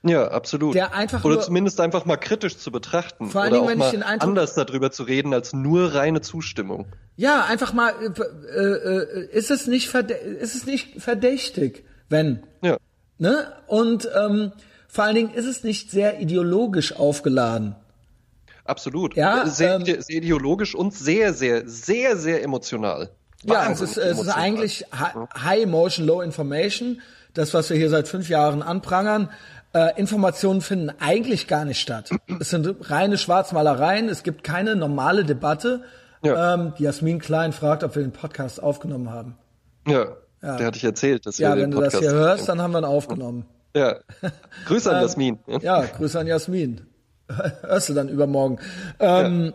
[0.03, 0.75] Ja, absolut.
[0.75, 3.29] Der einfach Oder nur- zumindest einfach mal kritisch zu betrachten.
[3.29, 5.95] Vor allen Oder auch wenn ich mal den Eindruck- anders darüber zu reden, als nur
[5.95, 6.85] reine Zustimmung.
[7.15, 7.91] Ja, einfach mal,
[8.55, 12.77] äh, äh, ist es nicht ist es nicht verdächtig, wenn, Ja.
[13.17, 13.51] ne?
[13.67, 14.51] Und ähm,
[14.87, 17.75] vor allen Dingen ist es nicht sehr ideologisch aufgeladen.
[18.65, 19.15] Absolut.
[19.15, 23.09] Ja, sehr, ähm, sehr ideologisch und sehr, sehr, sehr, sehr emotional.
[23.43, 27.01] Ja, es ist, es ist eigentlich Hi- High Emotion, Low Information.
[27.33, 29.29] Das, was wir hier seit fünf Jahren anprangern.
[29.73, 32.09] Äh, Informationen finden eigentlich gar nicht statt.
[32.39, 34.09] Es sind reine Schwarzmalereien.
[34.09, 35.83] Es gibt keine normale Debatte.
[36.23, 36.55] Ja.
[36.55, 39.37] Ähm, Jasmin Klein fragt, ob wir den Podcast aufgenommen haben.
[39.87, 40.07] Ja,
[40.41, 42.61] der hatte ich erzählt, dass Ja, wir wenn den du das Podcast hier hörst, dann
[42.61, 43.45] haben wir ihn aufgenommen.
[43.75, 43.97] Ja.
[44.65, 45.39] Grüße an Jasmin.
[45.61, 46.81] Ja, Grüße an Jasmin.
[47.61, 48.59] Hörst du dann übermorgen.
[48.99, 49.53] Ähm,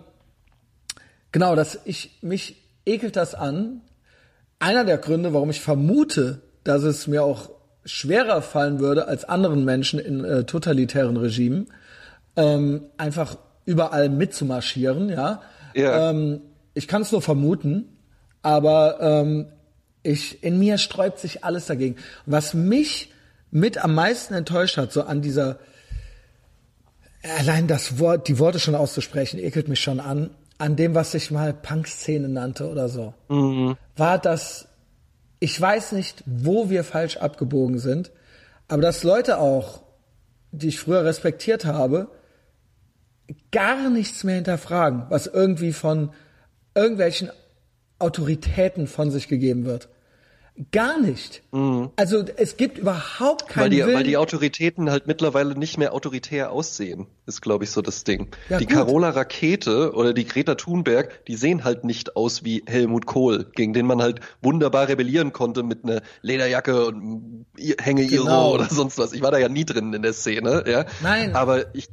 [1.32, 3.80] Genau, dass ich mich ekelt das an.
[4.58, 7.50] Einer der Gründe, warum ich vermute, dass es mir auch
[7.84, 11.68] schwerer fallen würde als anderen Menschen in äh, totalitären Regimen,
[12.36, 15.40] ähm, einfach überall mitzumarschieren, ja.
[15.74, 16.10] Ja.
[16.10, 16.42] Ähm,
[16.74, 17.96] ich kann es nur vermuten,
[18.42, 19.46] aber ähm,
[20.02, 21.96] Ich, in mir sträubt sich alles dagegen.
[22.26, 23.12] Was mich
[23.50, 25.58] mit am meisten enttäuscht hat, so an dieser,
[27.38, 31.30] allein das Wort, die Worte schon auszusprechen, ekelt mich schon an, an dem, was ich
[31.30, 33.76] mal Punk-Szene nannte oder so, mhm.
[33.96, 34.68] war das,
[35.38, 38.10] ich weiß nicht, wo wir falsch abgebogen sind,
[38.68, 39.82] aber dass Leute auch,
[40.50, 42.08] die ich früher respektiert habe,
[43.50, 46.10] gar nichts mehr hinterfragen, was irgendwie von
[46.74, 47.30] irgendwelchen
[47.98, 49.88] Autoritäten von sich gegeben wird.
[50.70, 51.42] Gar nicht.
[51.50, 51.90] Mhm.
[51.96, 53.94] Also es gibt überhaupt keinen weil die, Willen.
[53.94, 58.28] Weil die Autoritäten halt mittlerweile nicht mehr autoritär aussehen, ist glaube ich so das Ding.
[58.50, 58.74] Ja, die gut.
[58.74, 63.72] Carola Rakete oder die Greta Thunberg, die sehen halt nicht aus wie Helmut Kohl, gegen
[63.72, 67.46] den man halt wunderbar rebellieren konnte mit einer Lederjacke und
[67.80, 68.52] Hänge genau.
[68.52, 69.14] oder sonst was.
[69.14, 70.84] Ich war da ja nie drin in der Szene, ja.
[71.02, 71.34] Nein.
[71.34, 71.88] Aber ich,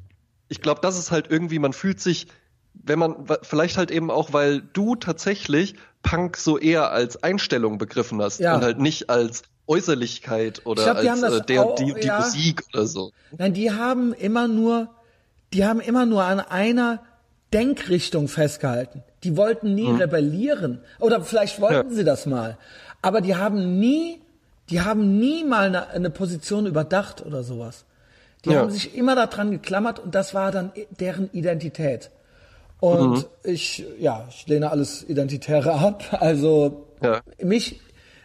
[0.49, 2.27] ich glaube, das ist halt irgendwie, man fühlt sich
[2.81, 8.21] wenn man vielleicht halt eben auch, weil du tatsächlich Punk so eher als Einstellung begriffen
[8.21, 8.55] hast ja.
[8.55, 12.19] und halt nicht als Äußerlichkeit oder glaub, als äh, der, auch, die, die ja.
[12.19, 13.11] Musik oder so.
[13.37, 14.89] Nein, die haben immer nur,
[15.53, 17.01] die haben immer nur an einer
[17.53, 19.03] Denkrichtung festgehalten.
[19.23, 19.97] Die wollten nie hm.
[19.97, 20.81] rebellieren.
[20.99, 21.95] Oder vielleicht wollten ja.
[21.95, 22.57] sie das mal.
[23.01, 24.21] Aber die haben nie,
[24.69, 27.85] die haben nie mal eine, eine Position überdacht oder sowas.
[28.45, 28.59] Die ja.
[28.59, 32.09] haben sich immer daran geklammert und das war dann deren Identität.
[32.79, 33.25] Und mhm.
[33.43, 36.03] ich, ja, ich lehne alles Identitäre ab.
[36.19, 37.21] Also ja.
[37.41, 37.81] mich.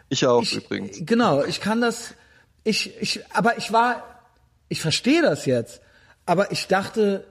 [0.09, 0.99] Ich auch ich, übrigens.
[1.01, 2.15] Genau, ich kann das.
[2.63, 4.03] Ich, ich, aber ich war,
[4.69, 5.81] ich verstehe das jetzt.
[6.27, 7.25] Aber ich dachte,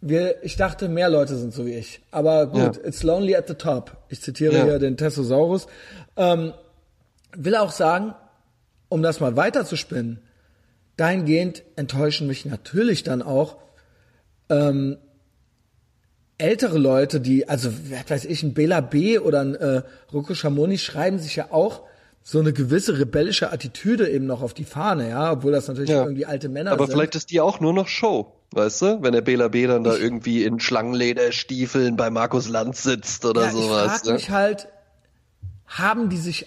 [0.00, 2.02] wir, ich dachte, mehr Leute sind so wie ich.
[2.10, 2.84] Aber gut, ja.
[2.84, 3.96] it's lonely at the top.
[4.08, 4.64] Ich zitiere ja.
[4.64, 5.66] hier den Testosaurus.
[6.16, 6.52] Ähm,
[7.34, 8.14] will auch sagen,
[8.88, 10.20] um das mal weiter zu spinnen,
[10.96, 13.56] dahingehend enttäuschen mich natürlich dann auch
[14.50, 14.98] ähm,
[16.38, 19.18] ältere Leute, die, also, was weiß ich, ein Bela B.
[19.18, 19.82] oder ein äh,
[20.12, 21.82] Rocco Schamoni schreiben sich ja auch
[22.22, 26.02] so eine gewisse rebellische Attitüde eben noch auf die Fahne, ja, obwohl das natürlich ja.
[26.02, 26.94] irgendwie alte Männer Aber sind.
[26.94, 29.02] Aber vielleicht ist die auch nur noch Show, weißt du?
[29.02, 29.66] Wenn der Bela B.
[29.66, 33.96] dann da irgendwie in Schlangenlederstiefeln bei Markus Lanz sitzt oder ja, sowas.
[33.96, 34.12] Ich frag ne?
[34.14, 34.68] mich halt,
[35.66, 36.46] haben die sich,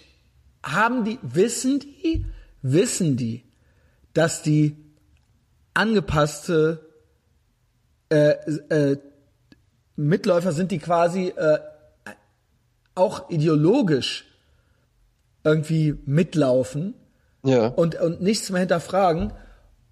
[0.63, 2.25] haben die, wissen die,
[2.63, 3.43] wissen die,
[4.13, 4.75] dass die
[5.75, 6.87] angepasste
[8.09, 8.31] äh,
[8.69, 8.97] äh,
[9.97, 11.59] Mitläufer sind, die quasi äh,
[12.95, 14.25] auch ideologisch
[15.43, 16.93] irgendwie mitlaufen
[17.43, 17.67] ja.
[17.67, 19.33] und, und nichts mehr hinterfragen?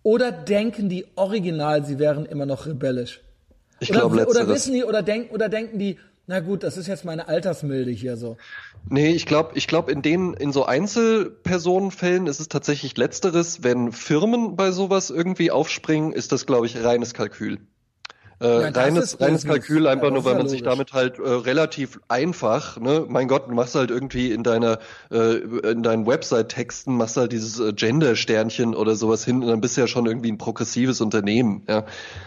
[0.04, 3.22] Oder denken die original, sie wären immer noch rebellisch?
[3.80, 5.98] Ich glaube, oder wissen die oder denken oder denken die,
[6.28, 8.38] na gut, das ist jetzt meine Altersmilde hier so.
[8.90, 13.64] Nee, ich glaube, ich glaube, in den, in so Einzelpersonenfällen ist es tatsächlich letzteres.
[13.64, 17.60] Wenn Firmen bei sowas irgendwie aufspringen, ist das, glaube ich, reines Kalkül.
[18.42, 22.80] Äh, ja, reines, reines Kalkül, einfach nur, weil man sich damit halt äh, relativ einfach,
[22.80, 24.80] ne, mein Gott, du machst halt irgendwie in deiner,
[25.10, 25.38] äh,
[25.72, 29.82] in deinen Website-Texten, machst halt dieses äh, Gender-Sternchen oder sowas hin und dann bist du
[29.82, 31.86] ja schon irgendwie ein progressives Unternehmen, ja.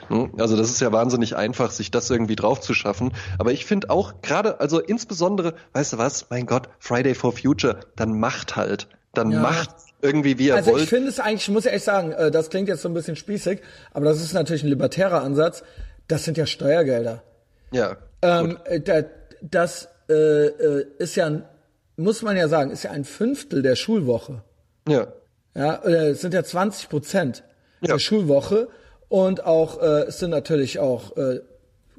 [0.09, 0.32] Hm?
[0.38, 3.12] Also das ist ja wahnsinnig einfach, sich das irgendwie drauf zu schaffen.
[3.38, 7.80] Aber ich finde auch gerade, also insbesondere, weißt du was, mein Gott, Friday for Future,
[7.96, 9.40] dann macht halt, dann ja.
[9.40, 10.84] macht irgendwie wie er also wollt.
[10.84, 12.94] ich finde es eigentlich, ich muss ja echt sagen, äh, das klingt jetzt so ein
[12.94, 13.61] bisschen spießig,
[13.92, 15.64] aber das ist natürlich ein libertärer Ansatz
[16.09, 17.22] das sind ja Steuergelder.
[17.70, 17.96] Ja.
[18.22, 19.04] Ähm, da,
[19.42, 21.42] das äh, äh, ist ja,
[21.96, 24.42] muss man ja sagen, ist ja ein Fünftel der Schulwoche.
[24.88, 25.09] Ja.
[25.54, 27.44] Ja, äh, es sind ja 20 Prozent
[27.80, 27.92] ja.
[27.92, 28.68] der Schulwoche
[29.09, 31.40] und auch äh, es sind natürlich auch äh,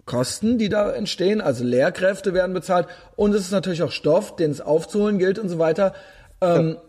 [0.05, 4.49] Kosten, die da entstehen, also Lehrkräfte werden bezahlt und es ist natürlich auch Stoff, den
[4.49, 5.93] es aufzuholen gilt und so weiter.
[6.41, 6.81] Ähm, ja.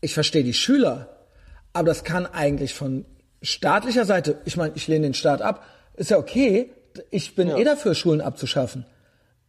[0.00, 1.08] Ich verstehe die Schüler,
[1.72, 3.04] aber das kann eigentlich von
[3.42, 5.64] staatlicher Seite, ich meine, ich lehne den Staat ab,
[6.00, 6.72] ist ja okay.
[7.10, 7.58] Ich bin ja.
[7.58, 8.84] eh dafür, Schulen abzuschaffen,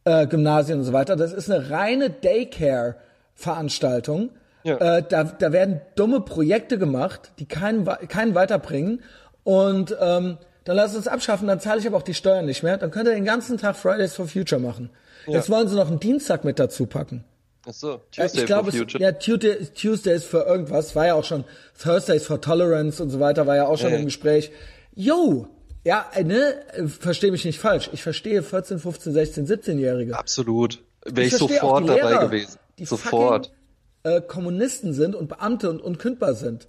[0.03, 1.15] äh, Gymnasien und so weiter.
[1.15, 4.31] Das ist eine reine Daycare-Veranstaltung.
[4.63, 4.77] Ja.
[4.77, 9.01] Äh, da, da werden dumme Projekte gemacht, die keinen, keinen weiterbringen.
[9.43, 12.77] Und ähm, dann lass uns abschaffen, dann zahle ich aber auch die Steuern nicht mehr.
[12.77, 14.91] Dann könnt ihr den ganzen Tag Fridays for Future machen.
[15.25, 15.33] Ja.
[15.33, 17.23] Jetzt wollen sie noch einen Dienstag mit dazu packen.
[17.67, 19.03] Ach so, Tuesday ich glaube, for Future.
[19.03, 21.45] ja, Tuesday, Tuesdays für irgendwas, war ja auch schon
[21.81, 24.51] Thursdays for Tolerance und so weiter, war ja auch schon ja, im Gespräch.
[24.93, 25.47] Yo,
[25.83, 27.89] ja, äh, ne, verstehe mich nicht falsch.
[27.93, 30.17] Ich verstehe 14, 15, 16, 17-Jährige.
[30.17, 30.83] Absolut.
[31.05, 32.59] Wäre ich, ich sofort Lehrer, dabei gewesen.
[32.77, 33.47] Die sofort.
[33.47, 33.61] Fucking,
[34.03, 36.67] äh, Kommunisten sind und Beamte und unkündbar sind.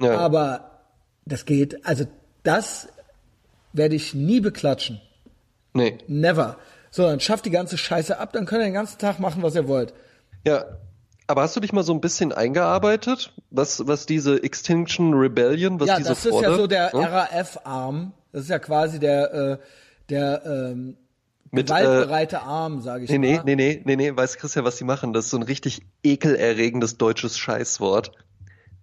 [0.00, 0.18] Ja.
[0.18, 0.82] Aber
[1.24, 2.04] das geht, also
[2.42, 2.88] das
[3.72, 5.00] werde ich nie beklatschen.
[5.74, 5.98] Nee.
[6.06, 6.58] Never.
[6.90, 9.54] So, dann schafft die ganze Scheiße ab, dann könnt ihr den ganzen Tag machen, was
[9.54, 9.94] ihr wollt.
[10.44, 10.64] Ja,
[11.26, 15.88] aber hast du dich mal so ein bisschen eingearbeitet, was, was diese Extinction Rebellion, was
[15.88, 16.42] ja, diese fordert?
[16.42, 17.24] Ja, das ist ja so der ja?
[17.24, 19.58] RAF-Arm das ist ja quasi der, äh,
[20.08, 20.96] der ähm,
[21.50, 23.42] mit gewaltbereite äh, Arm, sage ich nee, mal.
[23.44, 25.12] Nee, nee, nee, nee, weiß Christian, was sie machen?
[25.12, 28.12] Das ist so ein richtig ekelerregendes deutsches Scheißwort.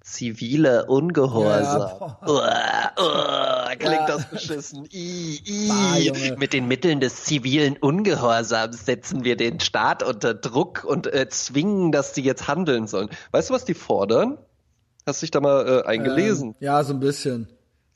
[0.02, 1.82] Zivile Ungehorsam.
[1.82, 4.08] Ja, uah, uah, klingt ja.
[4.08, 4.88] das beschissen.
[4.92, 5.68] I, I.
[5.68, 11.28] Bah, Mit den Mitteln des zivilen Ungehorsams setzen wir den Staat unter Druck und äh,
[11.30, 13.10] zwingen, dass die jetzt handeln sollen.
[13.32, 14.38] Weißt du, was die fordern?
[15.06, 16.50] Hast du dich da mal äh, eingelesen?
[16.50, 17.48] Ähm, ja, so ein bisschen.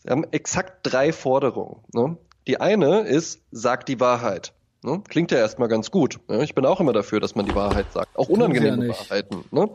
[0.04, 1.82] Sie haben exakt drei Forderungen.
[1.94, 2.18] Ne?
[2.48, 4.54] Die eine ist, sag die Wahrheit.
[4.84, 5.02] Ne?
[5.08, 6.20] Klingt ja erstmal ganz gut.
[6.28, 6.44] Ne?
[6.44, 8.18] Ich bin auch immer dafür, dass man die Wahrheit sagt.
[8.18, 9.46] Auch unangenehme ja Wahrheiten.
[9.52, 9.70] Ne?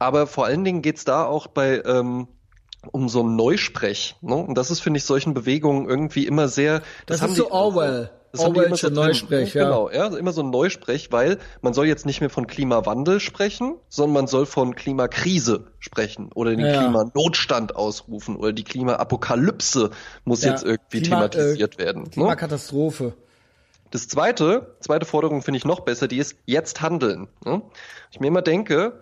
[0.00, 2.26] Aber vor allen Dingen geht's da auch bei ähm,
[2.92, 4.16] um so ein Neusprech.
[4.20, 4.34] Ne?
[4.34, 6.82] Und das ist, finde ich, solchen Bewegungen irgendwie immer sehr.
[7.06, 8.10] Das, das ist so Orwell.
[8.34, 9.64] Das Orwellsche so Neusprech, ja.
[9.64, 13.76] Genau, ja, immer so ein Neusprech, weil man soll jetzt nicht mehr von Klimawandel sprechen,
[13.88, 16.82] sondern man soll von Klimakrise sprechen oder den ja.
[16.82, 19.90] Klimanotstand ausrufen oder die Klimaapokalypse
[20.24, 20.50] muss ja.
[20.50, 22.02] jetzt irgendwie Klima, thematisiert äh, werden.
[22.02, 22.10] Ne?
[22.10, 23.04] Klimakatastrophe.
[23.04, 23.12] Ne?
[23.92, 27.28] Das zweite, zweite Forderung finde ich noch besser, die ist jetzt handeln.
[27.44, 27.62] Ne?
[28.10, 29.00] Ich mir immer denke,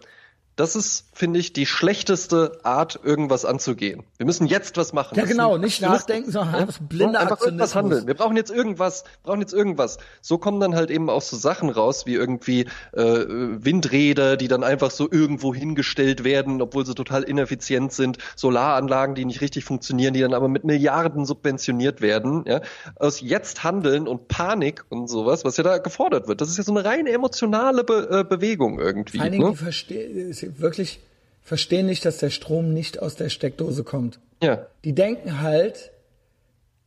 [0.56, 4.02] das ist, finde ich, die schlechteste Art, irgendwas anzugehen.
[4.16, 5.16] Wir müssen jetzt was machen.
[5.16, 8.08] Ja, genau, nicht nachdenken, sondern einfach blinder einfach irgendwas handeln.
[8.08, 9.98] Wir brauchen jetzt irgendwas, brauchen jetzt irgendwas.
[10.20, 14.64] So kommen dann halt eben auch so Sachen raus, wie irgendwie äh, Windräder, die dann
[14.64, 20.14] einfach so irgendwo hingestellt werden, obwohl sie total ineffizient sind, Solaranlagen, die nicht richtig funktionieren,
[20.14, 22.42] die dann aber mit Milliarden subventioniert werden.
[22.48, 22.62] Ja?
[22.96, 26.40] Aus jetzt handeln und Panik und sowas, was ja da gefordert wird.
[26.40, 29.18] Das ist ja so eine rein emotionale Be äh, Bewegung irgendwie.
[29.18, 29.54] Vor allen Dingen, ne?
[29.54, 30.98] verstehe wirklich
[31.42, 34.20] verstehen nicht, dass der Strom nicht aus der Steckdose kommt.
[34.42, 34.66] Ja.
[34.84, 35.90] Die denken halt,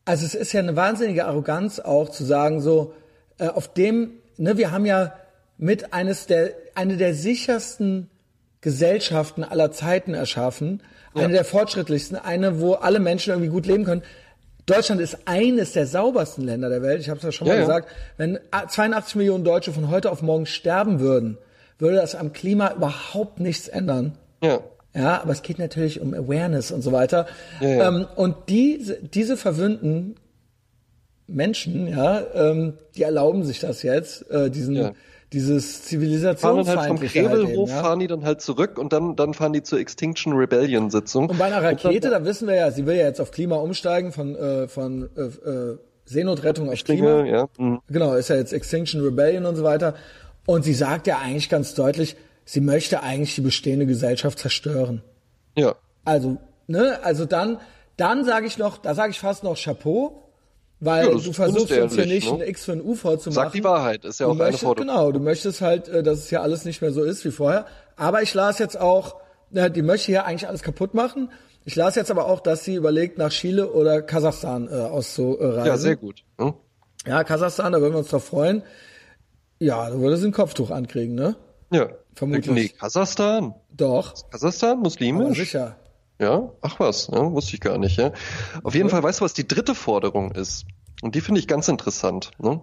[0.05, 2.93] also es ist ja eine wahnsinnige Arroganz auch zu sagen so,
[3.37, 5.13] äh, auf dem, ne, wir haben ja
[5.57, 8.09] mit eines der, eine der sichersten
[8.61, 10.81] Gesellschaften aller Zeiten erschaffen,
[11.13, 11.23] ja.
[11.23, 14.03] eine der fortschrittlichsten, eine, wo alle Menschen irgendwie gut leben können.
[14.65, 16.99] Deutschland ist eines der saubersten Länder der Welt.
[16.99, 17.89] Ich habe es ja schon mal ja, gesagt.
[18.17, 21.37] Wenn 82 Millionen Deutsche von heute auf morgen sterben würden,
[21.77, 24.17] würde das am Klima überhaupt nichts ändern.
[24.41, 24.59] Ja.
[24.95, 27.27] Ja, aber es geht natürlich um Awareness und so weiter.
[27.59, 27.87] Ja, ja.
[27.89, 30.15] Ähm, und diese, diese verwöhnten
[31.27, 34.91] Menschen, ja, ähm, die erlauben sich das jetzt, äh, diesen, ja.
[35.33, 36.75] dieses Zivilisationsfeindliche.
[36.77, 37.81] Fahren dann halt vom Krebelhof, ja.
[37.81, 41.29] fahren die dann halt zurück und dann, dann fahren die zur Extinction Rebellion Sitzung.
[41.29, 43.57] Und bei einer Rakete, dann, da wissen wir ja, sie will ja jetzt auf Klima
[43.57, 45.77] umsteigen von, äh, von, äh, äh
[46.07, 47.25] Seenotrettung auf Klima.
[47.25, 47.49] Ja.
[47.57, 47.81] Mhm.
[47.89, 49.95] Genau, ist ja jetzt Extinction Rebellion und so weiter.
[50.45, 52.15] Und sie sagt ja eigentlich ganz deutlich,
[52.45, 55.01] sie möchte eigentlich die bestehende Gesellschaft zerstören.
[55.57, 55.75] Ja.
[56.05, 56.37] Also,
[56.67, 57.59] ne, also dann,
[57.97, 60.21] dann sage ich noch, da sage ich fast noch Chapeau,
[60.79, 62.43] weil ja, du versuchst uns hier nicht ne?
[62.43, 63.31] ein X für ein UV zu machen.
[63.31, 64.87] Sag die Wahrheit, ist ja auch möchtest, eine Forderung.
[64.87, 67.65] Genau, du möchtest halt, äh, dass es hier alles nicht mehr so ist wie vorher.
[67.95, 69.15] Aber ich las jetzt auch,
[69.49, 71.31] die möchte hier eigentlich alles kaputt machen.
[71.63, 75.65] Ich las jetzt aber auch, dass sie überlegt, nach Chile oder Kasachstan äh, auszureisen.
[75.65, 76.23] Ja, sehr gut.
[76.37, 76.53] Hm?
[77.07, 78.61] Ja, Kasachstan, da würden wir uns drauf freuen.
[79.59, 81.35] Ja, da würde sie ein Kopftuch ankriegen, ne?
[81.71, 81.89] Ja.
[82.15, 82.47] Vermutlich.
[82.47, 83.53] Nee, Kasachstan.
[83.71, 84.13] Doch.
[84.29, 85.25] Kasachstan, muslimisch?
[85.25, 85.75] Aber sicher.
[86.19, 88.13] Ja, ach was, ja, wusste ich gar nicht, ja.
[88.63, 90.65] Auf jeden Fall, weißt du, was die dritte Forderung ist?
[91.01, 92.31] Und die finde ich ganz interessant.
[92.39, 92.61] Ne?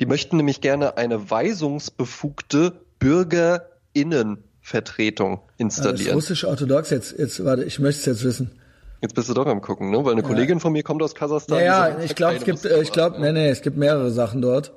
[0.00, 5.96] Die möchten nämlich gerne eine weisungsbefugte Bürgerinnenvertretung installieren.
[5.96, 8.58] Ja, das ist russisch-orthodox jetzt, jetzt, warte, ich möchte es jetzt wissen.
[9.00, 10.04] Jetzt bist du doch am gucken, ne?
[10.04, 11.58] Weil eine Kollegin von mir kommt aus Kasachstan.
[11.58, 14.42] Ja, ja ich glaube, es gibt, äh, ich glaube, nee, nee, es gibt mehrere Sachen
[14.42, 14.72] dort.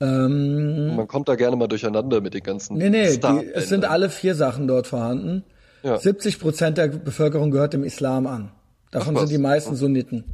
[0.00, 2.76] Ähm, Man kommt da gerne mal durcheinander mit den ganzen.
[2.76, 5.44] Nee, nee, die, es sind alle vier Sachen dort vorhanden.
[5.82, 5.98] Ja.
[5.98, 8.50] 70 Prozent der Bevölkerung gehört dem Islam an.
[8.90, 10.24] Davon sind die meisten Sunniten.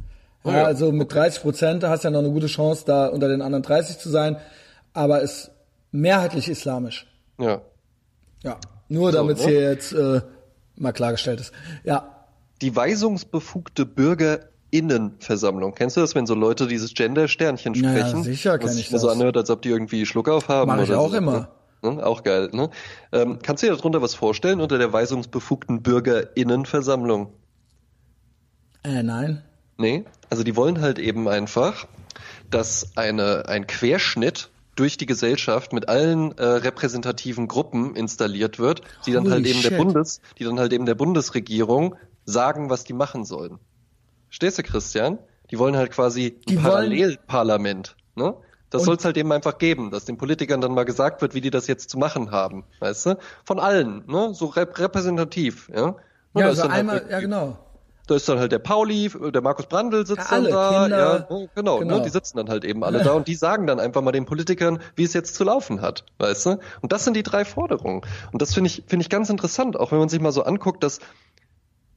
[0.43, 1.19] Oh, ja, also mit okay.
[1.19, 4.09] 30 Prozent hast du ja noch eine gute Chance, da unter den anderen 30 zu
[4.09, 4.37] sein,
[4.93, 5.51] aber ist
[5.91, 7.07] mehrheitlich islamisch.
[7.39, 7.61] Ja.
[8.43, 8.57] Ja.
[8.89, 9.53] Nur damit es so, ne?
[9.53, 10.21] hier jetzt äh,
[10.75, 11.53] mal klargestellt ist.
[11.83, 12.25] Ja.
[12.61, 14.39] Die weisungsbefugte Bürger
[14.73, 15.75] Innenversammlung.
[15.75, 18.17] Kennst du das, wenn so Leute dieses Gender-Sternchen sprechen?
[18.17, 19.01] Ja, sicher kenn ich das.
[19.01, 20.67] so anhört, als ob die irgendwie Schluck auf haben.
[20.67, 21.17] Mach ich oder auch so.
[21.17, 21.49] immer.
[21.83, 22.03] Ne?
[22.03, 22.69] Auch geil, ne?
[23.11, 27.33] Ähm, kannst du dir darunter was vorstellen unter der weisungsbefugten BürgerInnenversammlung?
[28.83, 29.43] Äh, nein.
[29.77, 31.85] Nee, also die wollen halt eben einfach,
[32.49, 39.11] dass eine, ein Querschnitt durch die Gesellschaft mit allen äh, repräsentativen Gruppen installiert wird, die
[39.11, 39.71] dann Holy halt eben shit.
[39.71, 41.95] der Bundes, die dann halt eben der Bundesregierung
[42.25, 43.59] sagen, was die machen sollen.
[44.33, 45.19] Stehst du, Christian?
[45.51, 47.95] Die wollen halt quasi ein Parallelparlament.
[48.15, 48.33] Ne?
[48.71, 51.41] Das soll es halt eben einfach geben, dass den Politikern dann mal gesagt wird, wie
[51.41, 53.17] die das jetzt zu machen haben, weißt du?
[53.45, 54.33] Von allen, ne?
[54.33, 55.97] So rep repräsentativ, ja?
[56.33, 57.59] Und ja, also einmal, halt, ja genau.
[58.07, 61.27] Da ist dann halt der Pauli, der Markus Brandl sitzt ja, alle, dann da, Kinder,
[61.29, 61.49] ja, ne?
[61.53, 61.97] genau, genau.
[61.97, 62.01] Ne?
[62.01, 64.79] die sitzen dann halt eben alle da und die sagen dann einfach mal den Politikern,
[64.95, 66.59] wie es jetzt zu laufen hat, weißt du?
[66.81, 68.01] Und das sind die drei Forderungen.
[68.31, 70.83] Und das finde ich, finde ich ganz interessant, auch wenn man sich mal so anguckt,
[70.83, 70.97] dass,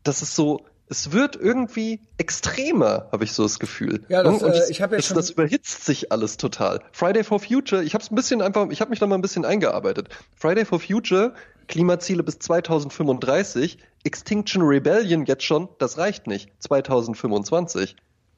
[0.02, 4.04] dass es so, es wird irgendwie extremer, habe ich so das Gefühl.
[4.08, 6.80] Ja, das, Und äh, ich habe ja das, schon das überhitzt sich alles total.
[6.92, 9.22] Friday for Future, ich habe es ein bisschen einfach, ich habe mich da mal ein
[9.22, 10.08] bisschen eingearbeitet.
[10.36, 11.34] Friday for Future,
[11.66, 16.50] Klimaziele bis 2035, Extinction Rebellion jetzt schon, das reicht nicht.
[16.60, 17.96] 2025.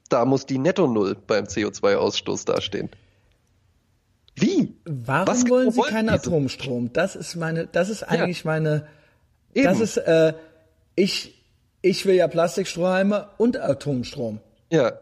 [0.09, 2.89] Da muss die Netto Null beim CO2-Ausstoß dastehen.
[4.35, 4.75] Wie?
[4.85, 6.09] Warum Was genau wollen Sie keinen?
[6.09, 6.91] Atomstrom?
[6.93, 8.87] Das ist meine, das ist eigentlich meine,
[9.53, 9.65] Eben.
[9.65, 10.33] das ist, äh,
[10.95, 11.38] ich,
[11.81, 14.39] ich will ja Plastikstrohhalme und Atomstrom.
[14.71, 14.99] Ja.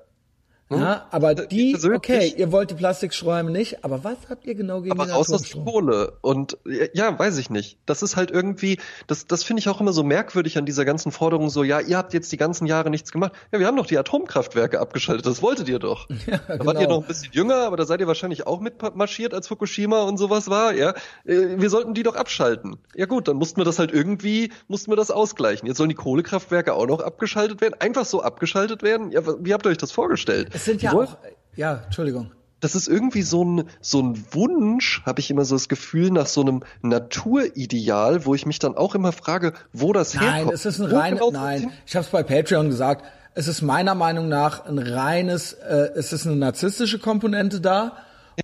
[0.69, 4.81] Ja, aber die, persönlich- okay, ihr wollt die Plastikstrohhalme nicht, aber was habt ihr genau
[4.81, 5.49] gegen Aber den raus aus?
[5.51, 6.17] Kohle.
[6.21, 6.57] Und
[6.93, 7.77] ja, weiß ich nicht.
[7.85, 11.13] Das ist halt irgendwie, das, das finde ich auch immer so merkwürdig an dieser ganzen
[11.13, 13.31] Forderung, so, ja, ihr habt jetzt die ganzen Jahre nichts gemacht.
[13.53, 16.07] Ja, wir haben doch die Atomkraftwerke abgeschaltet, das wolltet ihr doch.
[16.27, 16.95] Ja, Da wart ihr genau.
[16.97, 20.49] noch ein bisschen jünger, aber da seid ihr wahrscheinlich auch mitmarschiert, als Fukushima und sowas
[20.49, 20.89] war, ja.
[21.25, 22.75] Äh, Wir sollten die doch abschalten.
[22.95, 25.65] Ja gut, dann mussten wir das halt irgendwie, mussten wir das ausgleichen.
[25.67, 29.11] Jetzt sollen die Kohlekraftwerke auch noch abgeschaltet werden, einfach so abgeschaltet werden.
[29.11, 30.49] Ja, wie habt ihr euch das vorgestellt?
[30.57, 31.17] Es sind ja auch,
[31.55, 32.31] ja, Entschuldigung.
[32.61, 36.25] das ist irgendwie so ein, so ein Wunsch, habe ich immer so das Gefühl, nach
[36.25, 40.53] so einem Naturideal, wo ich mich dann auch immer frage, wo das Nein, herkommt.
[40.53, 43.05] es ist ein Wo rein, genau nein, ich habe es bei Patreon gesagt,
[43.35, 47.97] es ist meiner Meinung nach ein reines, äh, es ist eine narzisstische Komponente da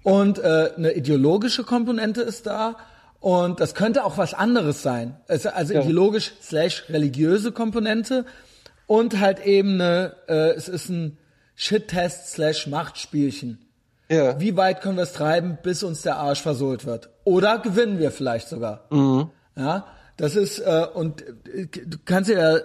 [0.03, 2.76] und äh, eine ideologische Komponente ist da
[3.20, 5.18] und das könnte auch was anderes sein.
[5.28, 8.26] Es, also ideologisch slash religiöse Komponente
[8.86, 11.18] und halt eben eine, äh, es ist ein
[11.56, 13.66] Shit-Test slash Machtspielchen.
[14.10, 14.39] Ja.
[14.39, 17.10] Wie weit können wir es treiben, bis uns der Arsch versohlt wird?
[17.24, 18.88] Oder gewinnen wir vielleicht sogar?
[19.56, 19.88] Ja,
[20.18, 22.60] das ist äh, und äh, du kannst dir ja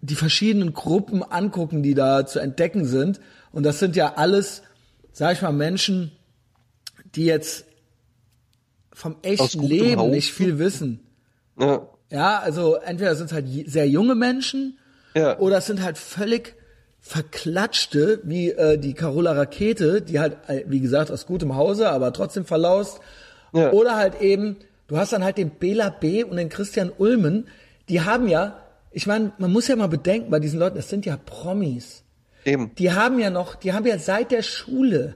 [0.00, 3.20] die verschiedenen Gruppen angucken, die da zu entdecken sind.
[3.52, 4.62] Und das sind ja alles,
[5.12, 6.12] sag ich mal, Menschen,
[7.14, 7.64] die jetzt
[8.92, 10.10] vom echten Leben Haufen.
[10.10, 11.00] nicht viel wissen.
[11.58, 11.86] ja.
[12.10, 14.78] Ja, also entweder sind es halt sehr junge Menschen
[15.16, 15.36] Ja.
[15.38, 16.54] oder es sind halt völlig
[17.06, 22.14] verklatschte, wie äh, die Carola Rakete, die halt, äh, wie gesagt, aus gutem Hause, aber
[22.14, 22.98] trotzdem verlaust.
[23.52, 23.72] Ja.
[23.72, 26.24] Oder halt eben, du hast dann halt den Bela B.
[26.24, 27.46] und den Christian Ulmen,
[27.90, 28.58] die haben ja,
[28.90, 32.04] ich meine, man muss ja mal bedenken, bei diesen Leuten, das sind ja Promis.
[32.46, 32.74] Eben.
[32.76, 35.14] Die haben ja noch, die haben ja seit der Schule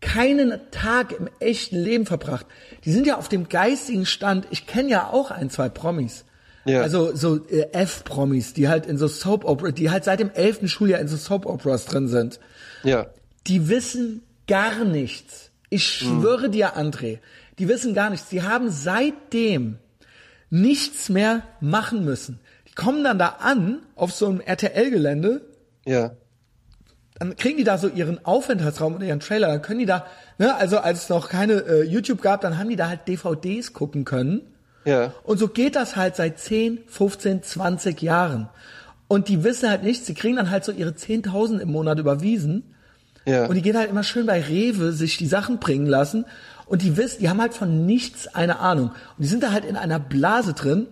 [0.00, 2.46] keinen Tag im echten Leben verbracht.
[2.84, 4.48] Die sind ja auf dem geistigen Stand.
[4.50, 6.24] Ich kenne ja auch ein, zwei Promis.
[6.64, 6.82] Ja.
[6.82, 10.68] Also so äh, F-Promis, die halt in so Soap Opera, die halt seit dem elften
[10.68, 12.38] Schuljahr in so Soap Operas drin sind.
[12.84, 13.06] Ja.
[13.46, 15.50] Die wissen gar nichts.
[15.70, 17.18] Ich schwöre dir, André,
[17.58, 18.28] die wissen gar nichts.
[18.28, 19.78] Die haben seitdem
[20.50, 22.38] nichts mehr machen müssen.
[22.68, 25.40] Die kommen dann da an auf so einem RTL-Gelände
[25.86, 26.12] Ja.
[27.14, 30.06] dann kriegen die da so ihren Aufenthaltsraum oder ihren Trailer, dann können die da,
[30.38, 33.72] ne, also als es noch keine äh, YouTube gab, dann haben die da halt DVDs
[33.72, 34.42] gucken können.
[34.84, 35.12] Ja.
[35.24, 38.48] Und so geht das halt seit 10, 15, 20 Jahren.
[39.08, 42.74] Und die wissen halt nichts, sie kriegen dann halt so ihre 10.000 im Monat überwiesen.
[43.24, 43.46] Ja.
[43.46, 46.24] Und die gehen halt immer schön bei Rewe sich die Sachen bringen lassen.
[46.66, 48.88] Und die wissen, die haben halt von nichts eine Ahnung.
[48.88, 50.86] Und die sind da halt in einer Blase drin.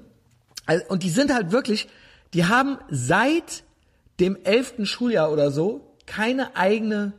[0.67, 1.89] Also- Und die sind halt wirklich,
[2.35, 3.65] die haben seit
[4.21, 7.13] dem elften Schuljahr oder so keine eigene,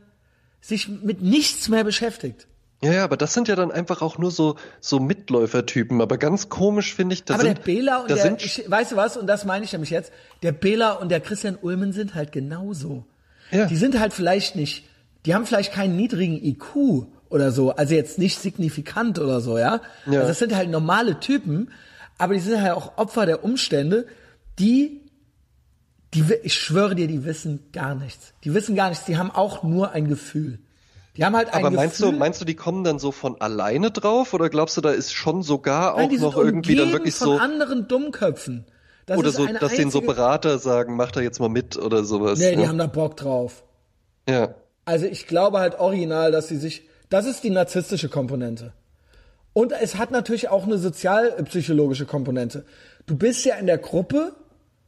[0.60, 2.46] sich mit nichts mehr beschäftigt.
[2.82, 6.00] Ja, ja, aber das sind ja dann einfach auch nur so, so Mitläufertypen.
[6.00, 8.92] Aber ganz komisch finde ich, da Aber sind, der Bela und der, sind, ich, weißt
[8.92, 10.12] du was, und das meine ich nämlich jetzt,
[10.42, 13.04] der Bela und der Christian Ulmen sind halt genauso.
[13.52, 13.66] Ja.
[13.66, 14.84] Die sind halt vielleicht nicht,
[15.26, 19.80] die haben vielleicht keinen niedrigen IQ oder so, also jetzt nicht signifikant oder so, ja.
[20.06, 20.14] Ja.
[20.14, 21.70] Also das sind halt normale Typen,
[22.18, 24.06] aber die sind halt auch Opfer der Umstände,
[24.58, 25.02] die,
[26.14, 28.34] die, ich schwöre dir, die wissen gar nichts.
[28.42, 30.58] Die wissen gar nichts, die haben auch nur ein Gefühl.
[31.16, 32.12] Die haben halt ein aber meinst Gefühl.
[32.12, 34.32] du, meinst du, die kommen dann so von alleine drauf?
[34.32, 37.26] Oder glaubst du, da ist schon sogar auch Nein, sind noch irgendwie dann wirklich von
[37.28, 38.64] so, anderen Dummköpfen.
[39.06, 42.04] Das oder so, dass denen so einzige- Berater sagen, mach da jetzt mal mit oder
[42.04, 42.38] sowas.
[42.38, 42.68] Nee, die ne?
[42.68, 43.62] haben da Bock drauf.
[44.28, 44.54] ja.
[44.84, 48.72] Also ich glaube halt original, dass sie sich, das ist die narzisstische Komponente.
[49.52, 52.64] Und es hat natürlich auch eine sozialpsychologische Komponente.
[53.06, 54.32] Du bist ja in der Gruppe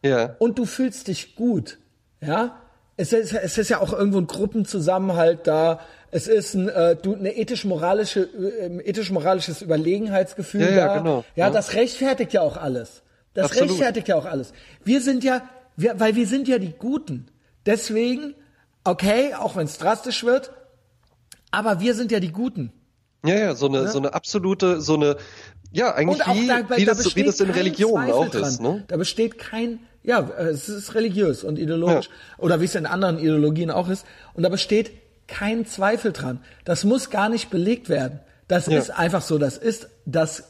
[0.05, 0.35] Ja.
[0.41, 1.79] und du fühlst dich gut.
[2.21, 2.57] Ja?
[2.97, 5.79] Es ist, es ist ja auch irgendwo ein Gruppenzusammenhalt da.
[6.15, 8.21] Es ist ein, äh, du, eine ethisch-moralische,
[8.61, 10.99] äh, ethisch-moralisches Überlegenheitsgefühl Ja, ja, da.
[10.99, 11.25] genau.
[11.35, 11.51] Ja, Ja.
[11.51, 13.03] das rechtfertigt ja auch alles.
[13.35, 13.71] Das Absolut.
[13.71, 14.53] rechtfertigt ja auch alles.
[14.85, 15.43] Wir sind ja,
[15.77, 17.27] wir, weil wir sind ja die Guten.
[17.67, 18.35] Deswegen,
[18.85, 20.53] okay, auch wenn es drastisch wird,
[21.51, 22.73] aber wir sind ja die Guten.
[23.27, 25.17] Ja, ja, so eine, so eine absolute, so eine,
[25.73, 28.45] ja, eigentlich wie, da, wie, da das, wie das in Religionen auch dran.
[28.45, 28.85] ist, ne?
[28.87, 32.07] Da besteht kein, ja, es ist religiös und ideologisch.
[32.07, 32.45] Ja.
[32.45, 34.07] Oder wie es in anderen Ideologien auch ist.
[34.35, 34.93] Und da besteht
[35.27, 36.41] kein Zweifel dran.
[36.65, 38.21] Das muss gar nicht belegt werden.
[38.49, 38.79] Das Ja.
[38.79, 39.39] ist einfach so.
[39.39, 40.45] Das ist das,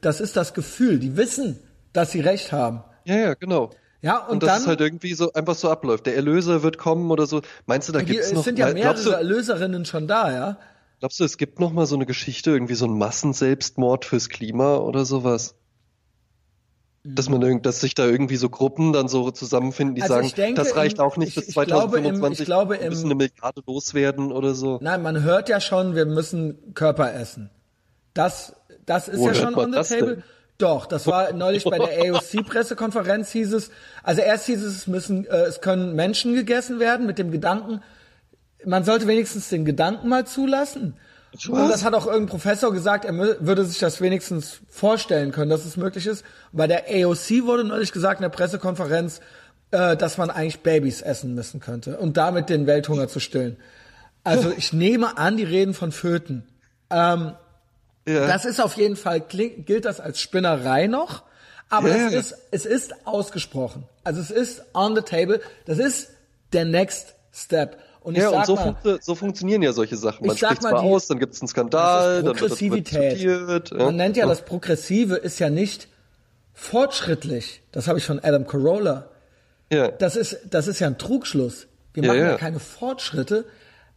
[0.00, 0.98] das ist das Gefühl.
[0.98, 1.58] Die wissen,
[1.92, 2.82] dass sie recht haben.
[3.04, 3.70] Ja, ja, genau.
[4.02, 6.06] Ja, und, Und dass dann, es halt irgendwie so einfach so abläuft.
[6.06, 7.42] Der Erlöser wird kommen oder so.
[7.66, 10.58] Meinst du, da die, gibt's es noch sind ja mehrere du, Erlöserinnen schon da, ja.
[11.00, 14.76] glaubst du, es gibt noch mal so eine Geschichte, irgendwie so ein Massenselbstmord fürs Klima
[14.76, 15.54] oder sowas?
[17.14, 20.26] Dass man irgend, dass sich da irgendwie so Gruppen dann so zusammenfinden, die Also sagen,
[20.26, 22.80] ich denke, das reicht auch nicht ich- bis ich glaube, im- 2025, ich glaube, wir
[22.80, 24.78] im- müssen eine Milliarde loswerden oder so.
[24.82, 27.50] Nein, man hört ja schon, wir müssen Körper essen.
[28.14, 28.54] Das,
[28.86, 30.14] das ist Wo ja schon on the table.
[30.16, 30.22] denn?
[30.58, 33.70] Doch, das war neulich bei der AOC-Pressekonferenz hieß es,
[34.02, 37.82] also erst hieß es, es müssen, äh, es können Menschen gegessen werden mit dem Gedanken,
[38.64, 40.94] man sollte wenigstens den Gedanken mal zulassen.
[41.48, 45.64] Und das hat auch irgendein Professor gesagt, er würde sich das wenigstens vorstellen können, dass
[45.64, 46.24] es möglich ist.
[46.52, 49.20] Bei der AOC wurde neulich gesagt in der Pressekonferenz,
[49.70, 53.56] äh, dass man eigentlich Babys essen müssen könnte und damit den Welthunger zu stillen.
[54.24, 56.46] Also ich nehme an, die reden von Föten.
[56.90, 57.32] Ähm,
[58.08, 58.26] Ja.
[58.28, 61.24] Das ist auf jeden Fall, gilt das als Spinnerei noch,
[61.68, 63.82] aber Ja, es, ist, es ist ausgesprochen.
[64.04, 65.40] Also es ist on the table.
[65.64, 66.10] Das ist
[66.52, 67.78] der next step.
[68.06, 70.28] Und ich Ja, und sag so, mal, funktio- so funktionieren ja solche Sachen.
[70.28, 73.72] Man spricht mal, die- aus, dann gibt es einen Skandal, dann wird das diskutiert.
[73.74, 75.88] Man nennt ja das Progressive ist ja nicht
[76.54, 77.62] fortschrittlich.
[77.72, 79.08] Das habe ich von Adam Carolla.
[79.72, 79.88] Ja.
[79.88, 81.66] Das ist, das ist ja ein Trugschluss.
[81.94, 82.30] Wir Ja, machen ja.
[82.32, 82.36] ja.
[82.36, 83.44] keine Fortschritte.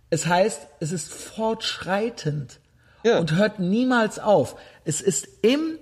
[0.09, 2.59] Es heißt, es ist fortschreitend
[3.03, 3.19] Ja.
[3.19, 4.55] und hört niemals auf.
[4.85, 5.77] Es ist im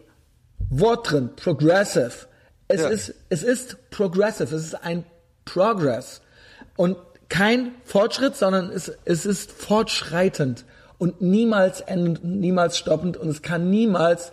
[0.70, 2.12] Wort drin, progressive.
[2.68, 2.90] Es Ja.
[2.90, 4.54] ist, es ist progressive.
[4.54, 5.06] Es ist ein
[5.46, 6.22] Progress
[6.76, 6.98] und
[7.30, 10.66] kein Fortschritt, sondern es, es ist fortschreitend
[10.98, 14.32] und niemals endend, niemals stoppend und es kann niemals,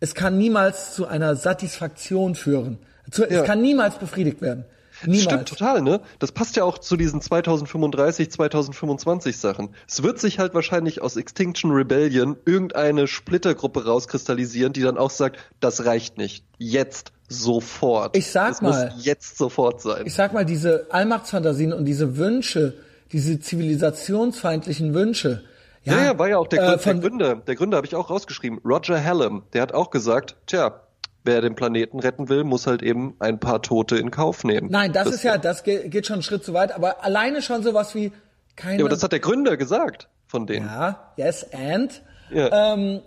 [0.00, 2.78] es kann niemals zu einer Satisfaktion führen.
[3.10, 3.40] Zu, Ja.
[3.40, 4.64] Es kann niemals befriedigt werden.
[5.04, 5.22] Niemals.
[5.22, 6.00] Stimmt total, ne?
[6.18, 9.74] Das passt ja auch zu diesen 2035, 2025 Sachen.
[9.88, 15.38] Es wird sich halt wahrscheinlich aus Extinction Rebellion irgendeine Splittergruppe rauskristallisieren, die dann auch sagt,
[15.60, 16.44] das reicht nicht.
[16.58, 18.16] Jetzt sofort.
[18.16, 20.02] Ich sag es mal- muss jetzt sofort sein.
[20.06, 22.74] ich sag mal, diese Allmachtsfantasien und diese Wünsche,
[23.12, 25.42] diese zivilisationsfeindlichen Wünsche.
[25.84, 27.34] ja, ja, war ja auch der, äh, Grund, der von, Gründer.
[27.36, 28.60] Der Gründer habe ich auch rausgeschrieben.
[28.64, 30.80] Roger Hallam, der hat auch gesagt, tja,
[31.24, 34.68] wer den Planeten retten will, muss halt eben ein paar Tote in Kauf nehmen.
[34.70, 37.62] Nein, das, ist ja, das ge- geht schon einen Schritt zu weit, aber alleine schon
[37.62, 38.12] sowas wie
[38.56, 38.78] keine.
[38.78, 40.66] Ja, aber das hat der Gründer gesagt von denen.
[40.66, 42.02] ja, yes, and.
[42.30, 42.74] Ja.
[42.74, 43.00] Ähm,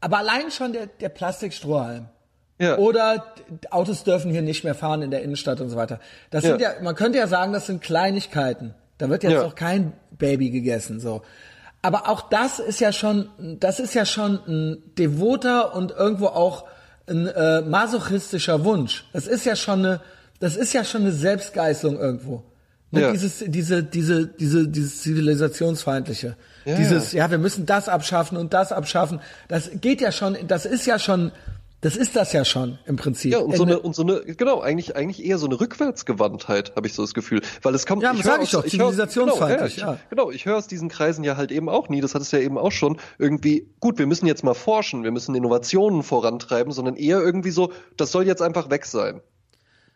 [0.00, 2.08] aber allein schon der, der Plastikstrohhalm.
[2.58, 2.78] Ja.
[2.78, 3.26] Oder
[3.70, 6.00] Autos dürfen hier nicht mehr fahren in der Innenstadt und so weiter.
[6.30, 8.74] Das sind ja, man könnte ja sagen, das sind Kleinigkeiten.
[8.98, 9.42] Da wird jetzt Ja.
[9.44, 11.22] auch kein Baby gegessen, so.
[11.82, 13.28] Aber auch das ist ja schon,
[13.60, 16.64] das ist ja schon ein devoter und irgendwo auch
[17.08, 19.04] ein äh, masochistischer Wunsch.
[19.12, 20.00] Das ist ja schon eine,
[20.40, 22.42] das ist ja schon eine Selbstgeißelung irgendwo.
[22.90, 23.12] Ne, Ja.
[23.12, 26.36] Dieses, diese, diese, diese, dieses zivilisationsfeindliche.
[26.64, 26.76] Ja.
[26.76, 29.20] Dieses, ja, wir müssen das abschaffen und das abschaffen.
[29.48, 31.30] Das geht ja schon, das ist ja schon,
[31.82, 33.32] das ist das ja schon im Prinzip.
[33.32, 36.74] Ja, und so In- eine, und so eine, genau, eigentlich, eigentlich eher so eine Rückwärtsgewandtheit,
[36.74, 37.42] habe ich so das Gefühl.
[37.62, 39.94] Weil es kommt, Ja, ich sag höre ich doch, zivilisationsfeindlich, genau, ja.
[40.02, 42.30] Ich, genau, ich höre aus diesen Kreisen ja halt eben auch nie, das hat es
[42.32, 46.72] ja eben auch schon, irgendwie, gut, wir müssen jetzt mal forschen, wir müssen Innovationen vorantreiben,
[46.72, 49.20] sondern eher irgendwie so, das soll jetzt einfach weg sein.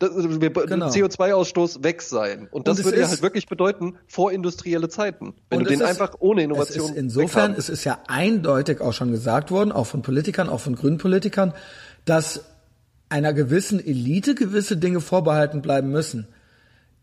[0.01, 0.89] Das, wir, Genau.
[0.89, 2.49] CO2-Ausstoß weg sein.
[2.51, 5.35] Und das Und es würde ja halt wirklich bedeuten, vorindustrielle Zeiten.
[5.51, 8.81] Wenn du den es ist- einfach ohne Es Innovation ist insofern, es ist ja eindeutig
[8.81, 11.53] auch schon gesagt worden, auch von Politikern, auch von grünen Politikern,
[12.07, 12.45] dass
[13.11, 16.27] einer gewissen Elite gewisse Dinge vorbehalten bleiben müssen.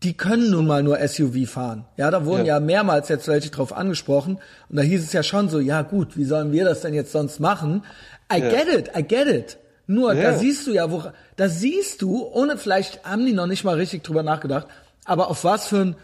[0.02, 1.84] Die können nun mal nur SUV fahren.
[1.96, 2.60] Ja, da wurden ja, Ja.
[2.60, 4.38] mehrmals jetzt welche drauf angesprochen.
[4.68, 7.12] Und da hieß es ja schon so, ja gut, wie sollen wir das denn jetzt
[7.12, 7.84] sonst machen?
[8.32, 8.48] I Ja.
[8.50, 9.58] get it, I get it.
[9.90, 10.32] Nur, Ja.
[10.32, 11.02] da siehst du ja, wo,
[11.36, 14.66] da siehst du, ohne vielleicht haben die noch nicht mal richtig drüber nachgedacht,
[15.06, 15.96] aber auf was für ein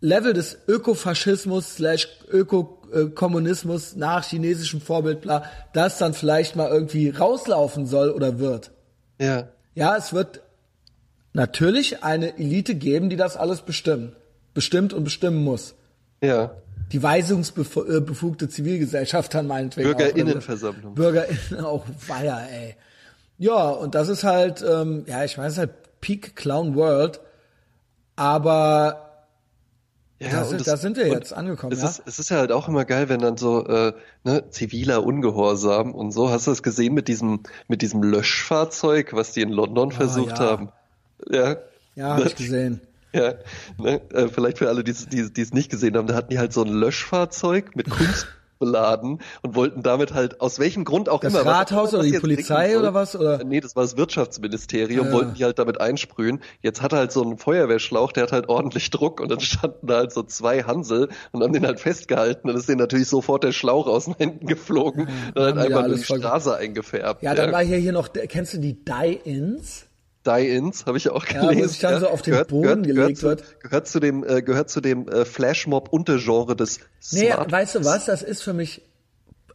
[0.00, 7.86] Level des Ökofaschismus slash Ökokommunismus nach chinesischem Vorbild, bla, das dann vielleicht mal irgendwie rauslaufen
[7.86, 8.70] soll oder wird.
[9.18, 9.48] Ja.
[9.74, 10.42] Ja, es wird
[11.32, 14.14] natürlich eine Elite geben, die das alles bestimmen.
[14.52, 15.74] Bestimmt und bestimmen muss.
[16.20, 16.50] Ja.
[16.92, 19.88] Die weisungsbefugte Zivilgesellschaft dann meinetwegen.
[19.96, 20.94] Bürgerinnenversammlung.
[20.94, 22.76] BürgerInnen auch, weia, ey.
[23.38, 27.20] Ja, und das ist halt, ähm, ja, ich meine, es ist halt Peak Clown World,
[28.14, 29.26] aber
[30.18, 31.88] Ja, da, und sind, es- da sind wir jetzt angekommen, Es, ja.
[31.88, 33.92] ist, es ist ja halt auch immer geil, wenn dann so äh,
[34.24, 36.30] ne, ziviler Ungehorsam und so.
[36.30, 40.44] Hast du das gesehen mit diesem mit diesem Löschfahrzeug, was die in London versucht Ah,
[40.44, 40.50] ja.
[40.50, 40.72] haben?
[41.30, 41.56] Ja.
[41.94, 42.80] Ja, habe ich gesehen.
[43.12, 43.34] Ja,
[43.78, 46.30] ne, äh, vielleicht für alle, die es die, die es nicht gesehen haben, da hatten
[46.30, 48.26] die halt so ein Löschfahrzeug mit Kunst
[48.58, 51.44] beladen und wollten damit halt, aus welchem Grund auch Das immer.
[51.44, 53.42] was Rathaus immer oder die Polizei oder was, oder?
[53.44, 55.12] Nee, das war das Wirtschaftsministerium, Ja.
[55.12, 56.40] wollten die halt damit einsprühen.
[56.60, 59.86] Jetzt hat er halt so einen Feuerwehrschlauch, der hat halt ordentlich Druck und dann standen
[59.86, 63.44] da halt so zwei Hansel und haben den halt festgehalten und ist denen natürlich sofort
[63.44, 66.14] der Schlauch aus den Händen geflogen und haben halt die da einfach nur alles die
[66.18, 67.22] Straße eingefärbt.
[67.22, 69.85] Ja, dann war hier hier noch, kennst du die Die-Ins?
[70.26, 71.58] Die-Ins, habe ich ja auch gelesen.
[71.58, 72.00] Ja, wo sich dann ja.
[72.00, 73.60] so auf den gehört, Boden gehört, gelegt gehört wird.
[73.60, 76.80] Gehört zu dem, äh, gehört zu dem äh, Flashmob-Untergenre des
[77.12, 78.06] Nee, Smart weißt du was?
[78.06, 78.82] Das ist für mich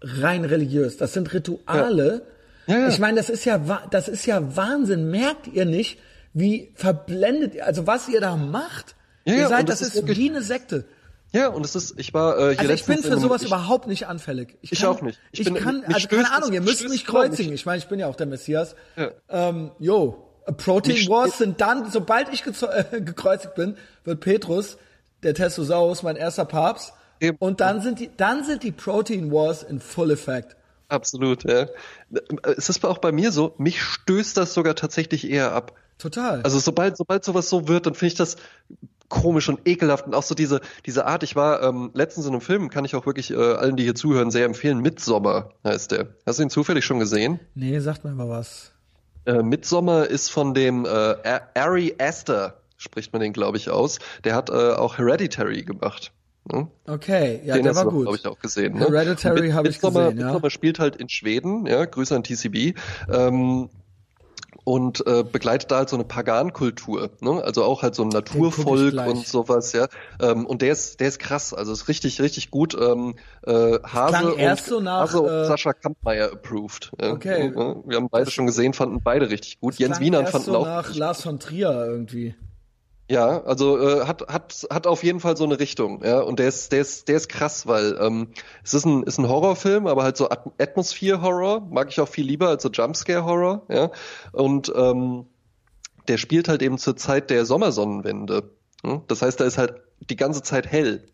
[0.01, 0.97] rein religiös.
[0.97, 2.23] Das sind Rituale.
[2.25, 2.31] Ja.
[2.67, 3.57] Ja, ich meine, das ist ja,
[3.89, 5.09] das ist ja Wahnsinn.
[5.09, 5.99] Merkt ihr nicht,
[6.33, 8.95] wie verblendet ihr, also was ihr da macht?
[9.25, 10.85] ihr seid, das, das ist, ist wie eine Sekte.
[11.33, 13.87] Ja, und es ist, ich war äh, hier Also ich bin für sowas ich, überhaupt
[13.87, 14.57] nicht anfällig.
[14.61, 15.19] Ich, ich auch nicht.
[15.31, 17.53] Ich, ich bin, kann, also keine Ahnung, ihr müsst mich kreuzigen.
[17.53, 18.75] Ich meine, ich bin ja auch der Messias.
[18.97, 19.11] Ja.
[19.29, 20.27] Ähm, yo,
[20.57, 24.77] Protein Wars sind dann, sobald ich äh, gekreuzigt bin, wird Petrus,
[25.23, 26.93] der Testosaurus, mein erster Papst.
[27.19, 27.37] Eben.
[27.39, 30.55] Und dann sind die, dann sind die Protein Wars in full effect.
[30.89, 31.67] Absolut, ja.
[32.57, 35.73] Es ist auch bei mir so, mich stößt das sogar tatsächlich eher ab.
[35.97, 36.41] Total.
[36.41, 38.35] Also sobald, sobald sowas so wird, dann finde ich das
[39.07, 41.21] komisch und ekelhaft und auch so diese diese Art.
[41.21, 43.95] Ich war ähm, letztens in einem Film, kann ich auch wirklich äh, allen, die hier
[43.95, 44.79] zuhören, sehr empfehlen.
[44.79, 46.07] Midsommer heißt der.
[46.25, 47.39] Hast du ihn zufällig schon gesehen?
[47.53, 48.71] Nee, sagt mir mal was.
[49.25, 53.99] Äh, Midsommer ist von dem äh, Ari Aster, spricht man den glaube ich aus.
[54.23, 56.11] Der hat äh, auch Hereditary gemacht.
[56.51, 56.67] Ne?
[56.87, 58.07] Okay, ja, den der war noch, gut.
[58.07, 58.73] Habe ich auch gesehen.
[58.73, 58.87] Ne?
[58.87, 60.17] Hereditary habe ich gesehen.
[60.17, 60.25] Ja.
[60.25, 61.67] Midsommer spielt halt in Schweden.
[61.67, 62.77] Ja, Grüße an TCB.
[63.11, 63.69] Ähm,
[64.63, 67.43] und äh, begleitet da halt so eine Pagan-Kultur, ne?
[67.43, 69.87] also auch halt so ein Naturvolk und sowas, ja.
[70.21, 72.77] Ähm, und der ist, der ist krass, also ist richtig, richtig gut.
[72.79, 73.15] Ähm,
[73.45, 76.91] äh, Hase, und, so nach, Hase und äh, Sascha Kampmeier approved.
[76.99, 77.51] Okay.
[77.55, 79.75] Ja, wir haben beide schon gesehen, fanden beide richtig gut.
[79.79, 80.65] Jens Wiener fanden so auch.
[80.65, 82.35] nach Lars von Trier irgendwie.
[83.11, 86.47] Ja, also äh, hat hat hat auf jeden Fall so eine Richtung, ja, und der
[86.47, 88.29] ist der ist der ist krass, weil ähm,
[88.63, 92.07] es ist ein ist ein Horrorfilm, aber halt so At Atmosphere Horror mag ich auch
[92.07, 93.91] viel lieber als so Jumpscare Horror, ja,
[94.31, 95.25] und ähm,
[96.07, 98.49] der spielt halt eben zur Zeit der Sommersonnenwende.
[98.81, 99.01] Ja?
[99.09, 101.10] Das heißt, da ist halt die ganze Zeit hell.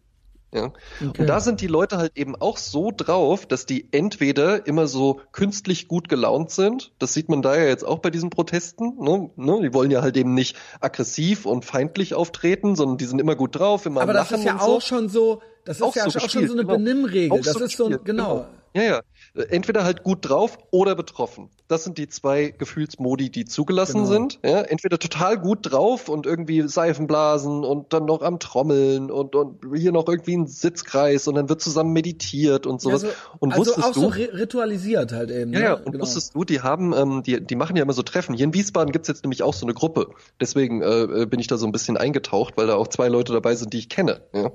[0.54, 0.72] Ja?
[1.06, 1.22] Okay.
[1.22, 5.20] Und da sind die Leute halt eben auch so drauf, dass die entweder immer so
[5.32, 9.30] künstlich gut gelaunt sind, das sieht man da ja jetzt auch bei diesen Protesten, ne?
[9.36, 9.62] Ne?
[9.62, 13.58] die wollen ja halt eben nicht aggressiv und feindlich auftreten, sondern die sind immer gut
[13.58, 14.88] drauf, immer Aber das ist ja auch so.
[14.88, 16.78] schon so, das ist auch ja so auch gespielt, schon so eine genau.
[16.78, 18.00] Benimmregel, das so ist so, genau.
[18.04, 18.46] genau.
[18.74, 19.02] Ja, ja.
[19.50, 21.50] Entweder halt gut drauf oder betroffen.
[21.68, 24.10] Das sind die zwei Gefühlsmodi, die zugelassen genau.
[24.10, 24.40] sind.
[24.44, 29.60] Ja, entweder total gut drauf und irgendwie Seifenblasen und dann noch am Trommeln und, und
[29.76, 33.04] hier noch irgendwie ein Sitzkreis und dann wird zusammen meditiert und sowas.
[33.04, 35.52] Also, und also wusstest auch du, so ritualisiert halt eben.
[35.52, 35.78] Ja, ja, ne?
[35.78, 36.04] und genau.
[36.04, 38.34] wusstest du, die haben, ähm, die, die machen ja immer so Treffen.
[38.34, 40.12] Hier in Wiesbaden gibt's jetzt nämlich auch so eine Gruppe.
[40.40, 43.56] Deswegen äh, bin ich da so ein bisschen eingetaucht, weil da auch zwei Leute dabei
[43.56, 44.22] sind, die ich kenne.
[44.34, 44.52] Ja.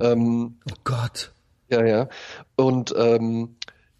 [0.00, 1.32] Ähm, oh Gott.
[1.70, 2.08] Ja, ja.
[2.56, 3.56] Und ähm,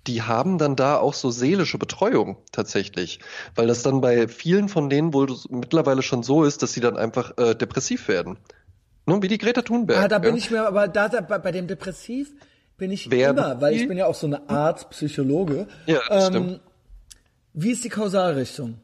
[0.09, 3.21] die haben dann da auch so seelische Betreuung tatsächlich,
[3.55, 6.97] weil das dann bei vielen von denen wohl mittlerweile schon so ist, dass sie dann
[6.97, 8.39] einfach äh, depressiv werden.
[9.07, 9.99] Nun, wie die Greta Thunberg.
[9.99, 10.39] Ah, da bin ja.
[10.39, 12.33] ich mir, aber da, da bei dem Depressiv
[12.79, 15.67] bin ich Werden immer, weil ich bin ja auch so eine Art Psychologe.
[15.87, 16.61] Ja, ähm, stimmt.
[17.53, 18.81] Wie ist die Kausalrichtung?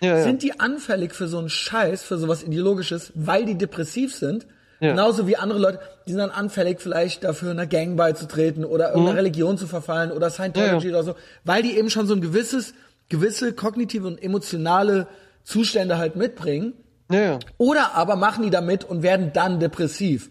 [0.00, 4.46] Ja, sind die anfällig für so einen Scheiß, für sowas Ideologisches, weil die depressiv sind?
[4.80, 4.90] Ja.
[4.90, 9.12] Genauso wie andere Leute, die sind dann anfällig, vielleicht dafür einer Gang beizutreten oder irgendeiner
[9.12, 9.18] mhm.
[9.18, 11.14] Religion zu verfallen oder Scientology ja, oder so,
[11.44, 12.74] weil die eben schon so ein gewisses,
[13.08, 15.08] gewisse kognitive und emotionale
[15.42, 16.74] Zustände halt mitbringen.
[17.10, 17.38] Ja.
[17.56, 20.30] Oder aber machen die damit und werden dann depressiv.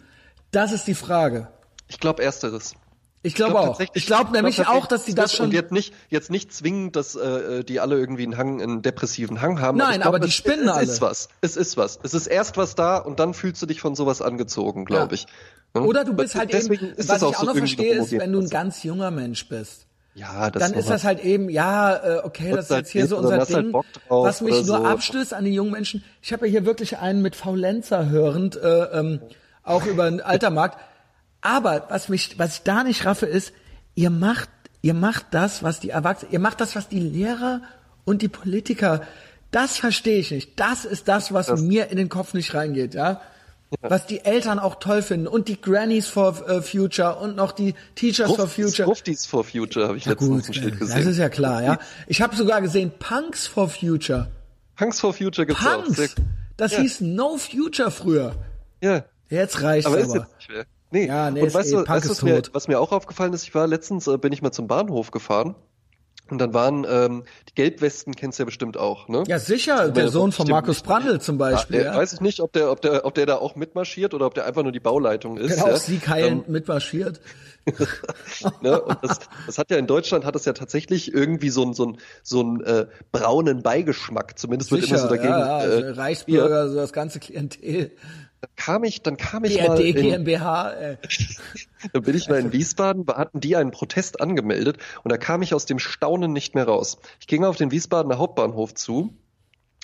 [0.52, 1.48] Das ist die Frage.
[1.88, 2.76] Ich glaube ersteres.
[3.28, 3.80] Ich glaube glaub auch.
[3.94, 5.48] Ich glaube nämlich glaub auch, dass die das schon.
[5.48, 9.42] Und jetzt nicht, jetzt nicht zwingend, dass äh, die alle irgendwie einen Hang, einen depressiven
[9.42, 9.78] Hang haben.
[9.78, 10.84] Nein, aber, glaub, aber die es, spinnen es alle.
[10.84, 11.30] Es ist was.
[11.42, 12.00] Es ist was.
[12.04, 15.22] Es ist erst was da und dann fühlst du dich von sowas angezogen, glaube ja.
[15.22, 15.28] ich.
[15.76, 15.86] Hm?
[15.86, 18.12] Oder du bist halt Deswegen eben, was das ich auch auch noch so verstehe, ist,
[18.12, 19.88] wenn du ein ganz junger Mensch bist.
[20.18, 23.18] Ja, das dann ist das halt eben, ja, äh, okay, das ist jetzt hier so
[23.18, 24.76] unser Ding, halt was mich nur so.
[24.76, 26.04] abstößt an die jungen Menschen.
[26.24, 29.22] Ich habe ja hier wirklich einen mit Faulenzer hörend, äh, ähm,
[29.62, 30.80] auch über den Altermarkt.
[31.42, 33.54] Aber was mich, was ich da nicht raffe, ist,
[33.96, 34.50] ihr macht,
[34.82, 37.62] ihr macht das, was die Erwachsenen, ihr macht das, was die Lehrer
[38.06, 39.02] und die Politiker,
[39.52, 40.60] das verstehe ich nicht.
[40.60, 43.22] Das ist das, was Das- mir in den Kopf nicht reingeht, ja.
[43.82, 47.76] Was die Eltern auch toll finden und die Grannies for äh, Future und noch die
[47.96, 48.86] Teachers for Future.
[48.86, 50.98] Gruftis for Future habe ich Ja letztens gut, Schild gesehen.
[50.98, 51.78] das ist ja klar, ja.
[52.08, 54.32] Ich habe sogar gesehen Punks for Future.
[54.78, 55.84] Punks for Future gibt's auch.
[55.84, 56.16] Punks.
[56.56, 56.80] Das Ja.
[56.80, 58.36] hieß No Future früher.
[58.82, 59.04] ja.
[59.30, 60.28] Jetzt reicht's Aber aber.
[60.48, 60.68] jetzt.
[60.92, 61.08] Nee.
[61.08, 63.34] Ja, nee, und weißt eh, du, weißt du, ist was mir, was mir auch aufgefallen
[63.34, 65.56] ist, ich war letztens, äh, bin ich mal zum Bahnhof gefahren
[66.30, 69.24] und dann waren ähm, die Gelbwesten kennst du ja bestimmt auch, ne?
[69.28, 71.78] Ja, sicher, der ja Sohn von Markus Brandl zum Ja, Beispiel.
[71.78, 74.26] der, Ja, Weiß ich nicht, ob der, ob der, ob der da auch mitmarschiert oder
[74.26, 75.54] ob der einfach nur die Bauleitung ist.
[75.56, 75.78] genau, ja.
[75.78, 77.22] Siegheilend mitmarschiert.
[78.62, 78.82] ne?
[78.82, 81.84] Und das, das hat ja in Deutschland hat es ja tatsächlich irgendwie so einen so
[81.84, 84.38] einen so einen äh, braunen Beigeschmack.
[84.40, 85.30] Zumindest wird immer so dagegen.
[85.30, 87.92] ja, ja, äh, Reichsbürger, so das ganze Klientel.
[88.42, 90.72] Dann kam ich, dann kam ich mal BRD, in, GmbH.
[90.74, 90.98] Äh.
[91.94, 95.54] dann bin ich mal in Wiesbaden, hatten die einen Protest angemeldet und da kam ich
[95.54, 96.98] aus dem Staunen nicht mehr raus.
[97.20, 99.18] Ich ging auf den Wiesbadener Hauptbahnhof zu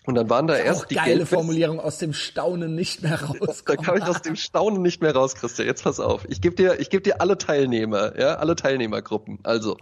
[0.05, 1.37] Und dann waren da erst Auch die geile Gelbwesten.
[1.37, 3.83] Formulierung aus dem Staunen nicht mehr Da rauskommen.
[3.83, 5.67] kam ich aus dem Staunen nicht mehr raus, Christian.
[5.67, 6.25] Jetzt pass auf.
[6.29, 9.39] Ich gebe dir, ich gebe dir alle Teilnehmer, ja, alle Teilnehmergruppen.
[9.43, 9.77] Also,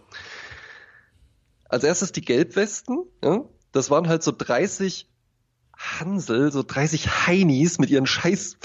[1.68, 3.43] als erstes die Gelbwesten, ja.
[3.73, 5.07] Das waren halt so 30
[5.81, 8.57] Hansel, so 30 Heinis mit ihren scheiß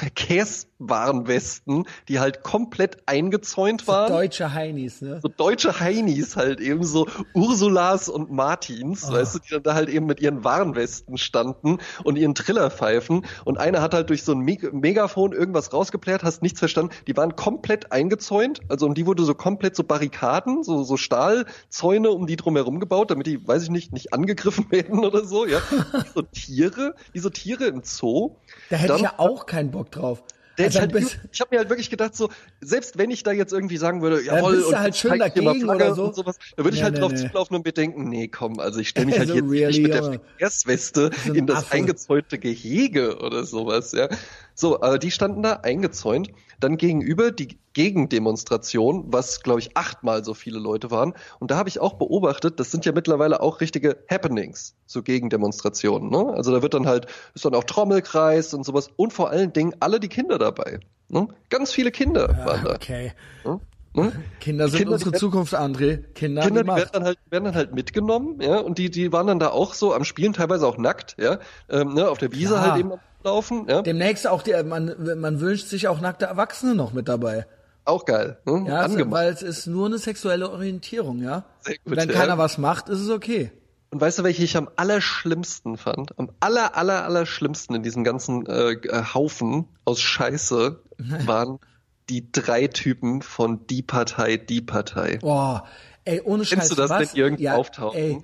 [0.78, 4.12] Verkehrswarenwesten, die halt komplett eingezäunt waren.
[4.12, 5.20] Deutsche Heinis, ne?
[5.22, 9.12] so deutsche Heinis halt eben so Ursulas und Martins, Ah.
[9.14, 13.58] weißt du, die dann da halt eben mit ihren Warnwesten standen und ihren Trillerpfeifen und
[13.58, 17.36] einer hat halt durch so ein Meg Megafon irgendwas rausgeplärt, hast nichts verstanden, die waren
[17.36, 22.36] komplett eingezäunt, also um die wurde so komplett so Barrikaden, so, so Stahlzäune um die
[22.36, 25.60] drumherum gebaut, damit die, weiß ich nicht, nicht angegriffen werden oder so, ja.
[26.14, 28.36] So Tiere, wie so Tiere im Zoo.
[28.70, 30.22] Da hätte Dann- ich ja auch keinen Bock drauf.
[30.58, 30.94] Der Also ist halt,
[31.32, 32.30] ich habe mir halt wirklich gedacht, so
[32.60, 35.94] selbst wenn ich da jetzt irgendwie sagen würde, Ja, jawohl, und halt schön dagegen oder
[35.94, 36.04] so.
[36.06, 37.18] und sowas, da würde ich Nee, halt nee, drauf nee.
[37.18, 39.92] zulaufen und mir denken, nee, komm, also ich stelle mich halt jetzt really, nicht mit
[39.94, 40.02] der.
[40.04, 41.72] Verkehrsweste So in das Affe.
[41.72, 44.08] eingezäunte Gehege oder sowas, ja.
[44.56, 46.30] So, aber die standen da eingezäunt.
[46.58, 51.12] Dann gegenüber die Gegendemonstration, was glaube ich achtmal so viele Leute waren.
[51.38, 56.08] Und da habe ich auch beobachtet, das sind ja mittlerweile auch richtige Happenings, so Gegendemonstrationen.
[56.08, 56.32] Ne?
[56.34, 58.88] Also da wird dann halt, ist dann auch Trommelkreis und sowas.
[58.96, 60.80] Und vor allen Dingen alle die Kinder dabei.
[61.08, 61.28] Ne?
[61.50, 62.74] Ganz viele Kinder waren da.
[62.74, 63.12] Okay.
[63.44, 63.60] Ne?
[63.96, 64.12] Ne?
[64.40, 65.98] Kinder sind Kinder, unsere werden- Zukunft, André.
[66.14, 69.26] Kinder, Kinder, die werden dann halt, werden dann halt mitgenommen, ja, und die, die waren
[69.26, 72.54] dann da auch so am Spielen, teilweise auch nackt, ja, ähm, ne, auf der Wiese
[72.54, 72.70] Klar.
[72.72, 72.92] halt eben
[73.24, 77.46] Laufen, ja, Demnächst auch die, man, man wünscht sich auch nackte Erwachsene noch mit dabei.
[77.84, 78.64] auch geil, ne?
[78.68, 81.44] Ja, also, weil es ist nur eine sexuelle Orientierung, ja.
[81.60, 82.14] Sehr gut, Wenn ja.
[82.14, 83.50] keiner was macht, ist es okay.
[83.90, 86.18] Und weißt du, welche ich am allerschlimmsten fand?
[86.18, 90.80] Am aller, aller, allerschlimmsten in diesem ganzen äh, äh, Haufen aus Scheiße
[91.24, 91.58] waren
[92.08, 95.18] die drei Typen von die Partei, die Partei.
[95.20, 95.66] Boah,
[96.04, 96.58] ey, ohne Scheiß.
[96.58, 97.14] Kennst du das, was?
[97.16, 97.98] wenn ja, auftauchen?
[97.98, 98.18] Ey,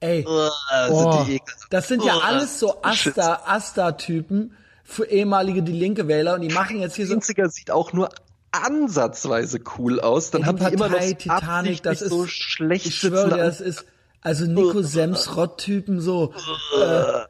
[0.00, 0.26] ey.
[0.26, 1.66] Oh, die ekelhaft.
[1.70, 3.18] das sind ja Oh, alles so Shit.
[3.18, 4.54] Asta, Asta-Typen
[4.84, 8.10] für ehemalige die linke Wähler und die machen jetzt hier so 90er sieht auch nur
[8.52, 10.30] ansatzweise cool aus.
[10.30, 13.36] Dann Ey, haben die immer noch Partei Titanic, das ist so schlecht Ich schwöre dir,
[13.38, 13.84] das ist
[14.20, 16.32] also Nico Sems Rott-Typen so.
[16.80, 17.24] äh,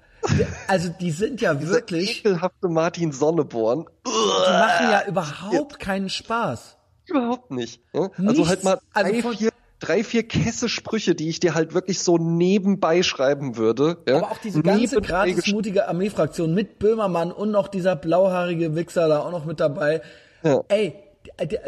[0.68, 3.86] also die sind ja Dieser wirklich, ekelhafte Martin Sonneborn.
[4.06, 4.10] die
[4.52, 6.76] machen ja überhaupt keinen Spaß.
[7.06, 7.82] Überhaupt nicht.
[7.92, 8.10] Ja?
[8.26, 11.98] Also halt mal Also drei, von- vier, drei, vier Kesse-Sprüche, die ich dir halt wirklich
[12.00, 13.98] so nebenbei schreiben würde.
[14.08, 14.16] Ja?
[14.18, 19.08] Aber auch diese ganze Nebenbei gratis mutige Armeefraktion mit Böhmermann und noch dieser blauhaarige Wichser
[19.08, 20.00] da auch noch mit dabei.
[20.42, 20.62] Ja.
[20.68, 20.94] Ey,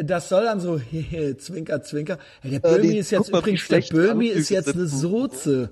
[0.02, 2.18] das soll dann so, hehe, zwinker, zwinker.
[2.42, 4.86] Der Äh, Böhmi die- ist jetzt übrigens, der Böhmi ist jetzt eine.
[4.86, 5.70] Soze.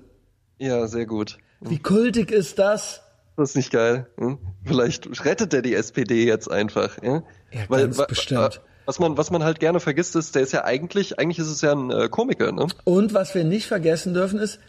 [0.59, 1.37] Ja, sehr gut.
[1.69, 3.01] Wie kultig ist das?
[3.37, 4.07] Das ist nicht geil.
[4.17, 4.37] Hm?
[4.63, 6.97] Vielleicht rettet er die SPD jetzt einfach.
[7.03, 8.39] Ja, Ja, ganz wa- bestimmt.
[8.39, 8.51] wa-
[8.85, 11.61] Was man, was man halt gerne vergisst, ist, der ist ja eigentlich, eigentlich ist es
[11.61, 12.67] ja ein äh, Komiker, ne?
[12.83, 14.59] Und was wir nicht vergessen dürfen ist,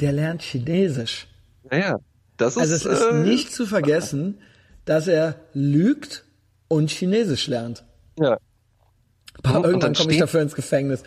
[0.00, 1.26] der lernt Chinesisch.
[1.70, 1.98] Naja,
[2.36, 2.58] das ist.
[2.62, 4.38] Also es ist äh, nicht zu vergessen,
[4.84, 6.24] dass er lügt
[6.68, 7.84] und Chinesisch lernt.
[8.18, 8.38] Ja.
[9.44, 11.02] Und irgendwann dann komme ich dafür ins Gefängnis.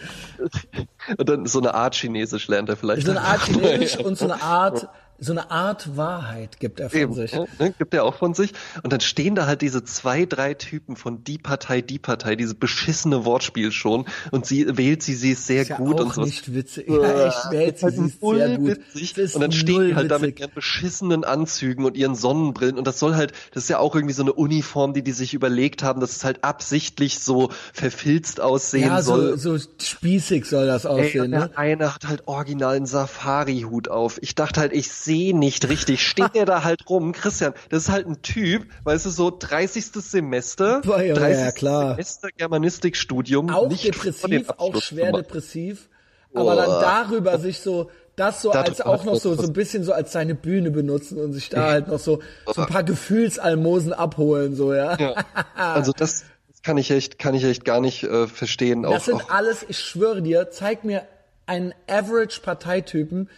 [1.17, 3.05] Und dann so eine Art Chinesisch lernt er vielleicht.
[3.05, 4.87] So eine Art Chinesisch und so eine Art,
[5.23, 7.31] so eine Art Wahrheit gibt er von Eben, sich.
[7.31, 8.53] ja, ne, gibt er auch von sich.
[8.81, 12.55] Und dann stehen da halt diese zwei, drei Typen von die Partei, die Partei, diese
[12.55, 14.05] beschissene Wortspiel schon.
[14.31, 16.21] Und sie wählt sie, sie ist sehr Ist ja gut auch und so.
[16.23, 16.87] nicht witzig.
[16.89, 18.79] Ja, ich wähle sie, sie ist sehr gut.
[19.17, 20.39] ist Und dann stehen die halt da mit witzig.
[20.39, 22.77] ihren beschissenen Anzügen und ihren Sonnenbrillen.
[22.79, 25.35] Und das soll halt, das ist ja auch irgendwie so eine Uniform, die die sich
[25.35, 29.37] überlegt haben, dass es halt absichtlich so verfilzt aussehen Ja, soll.
[29.37, 31.49] so, so spießig soll das Ey, aussehen, und ne?
[31.49, 34.17] der eine hat halt original einen Safari-Hut auf.
[34.23, 36.07] Ich dachte halt, ich sehe nicht richtig.
[36.07, 37.11] Steht der da halt rum?
[37.11, 39.85] Christian, das ist halt ein Typ, weißt du, so 30.
[39.85, 41.45] Semester, Boah, ja, 30.
[41.45, 41.89] ja, klar.
[41.91, 43.49] Semester Germanistikstudium.
[43.49, 45.89] Auch depressiv, auch schwer depressiv,
[46.33, 49.93] aber dann darüber sich so, das so als auch noch so, so ein bisschen so
[49.93, 54.55] als seine Bühne benutzen und sich da halt noch so, so ein paar Gefühlsalmosen abholen,
[54.55, 54.97] so, ja.
[54.97, 55.15] Ja.
[55.55, 58.83] Also das, das kann ich echt, kann ich echt gar nicht äh, verstehen.
[58.83, 61.03] Das auch, sind auch, alles, ich schwöre dir, zeig mir
[61.45, 63.29] einen Average-Parteitypen,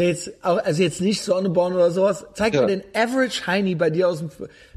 [0.00, 2.62] der jetzt, auch, also jetzt nicht Sonneborn oder sowas, zeig Ja.
[2.62, 4.30] mir den Average Heini bei dir aus dem,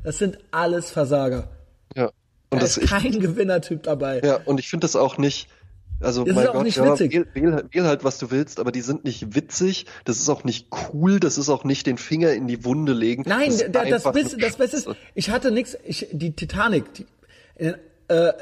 [0.03, 1.49] das sind alles Versager.
[1.95, 2.11] ja.
[2.51, 4.21] Und Da das, ist ich, kein Gewinnertyp dabei.
[4.23, 5.47] ja, und ich finde das auch nicht.
[5.99, 7.13] Also Das mein ist auch Gott, nicht ja, witzig.
[7.13, 9.85] Wähl, wähl, wähl halt, was du willst, aber die sind nicht witzig.
[10.05, 11.19] Das ist auch nicht cool.
[11.19, 13.23] Das ist auch nicht den Finger in die Wunde legen.
[13.25, 17.05] Nein, das, ist das, Beste, das Beste ist, ich hatte nix, ich, die Titanic, die,
[17.55, 17.73] äh,
[18.09, 18.33] äh,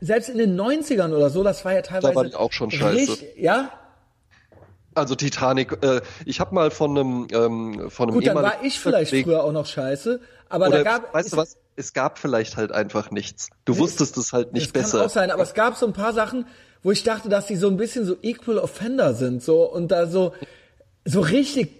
[0.00, 2.14] selbst in den 90ern oder so, das war ja teilweise.
[2.14, 2.94] war die auch schon scheiße.
[3.12, 3.70] Richtig, ja?
[4.94, 8.78] Also Titanic, äh, ich habe mal von einem ähm, von einem Gut, dann war ich
[8.78, 11.56] vielleicht Kollegen- früher auch noch scheiße, aber da gab, weißt du was?
[11.76, 13.48] Es gab vielleicht halt einfach nichts.
[13.64, 14.98] Du wusstest es halt nicht das besser.
[14.98, 16.46] kann auch sein, aber es gab so ein paar Sachen,
[16.84, 20.06] wo ich dachte, dass die so ein bisschen so Equal Offender sind, so, und da
[20.06, 20.32] so,
[21.04, 21.72] so richtig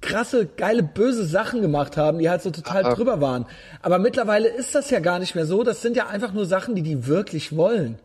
[0.00, 2.94] krasse, geile, böse Sachen gemacht haben, die halt so total Aha.
[2.94, 3.46] drüber waren.
[3.80, 5.64] Aber mittlerweile ist das ja gar nicht mehr so.
[5.64, 7.98] Das sind ja einfach nur Sachen, die die wirklich wollen.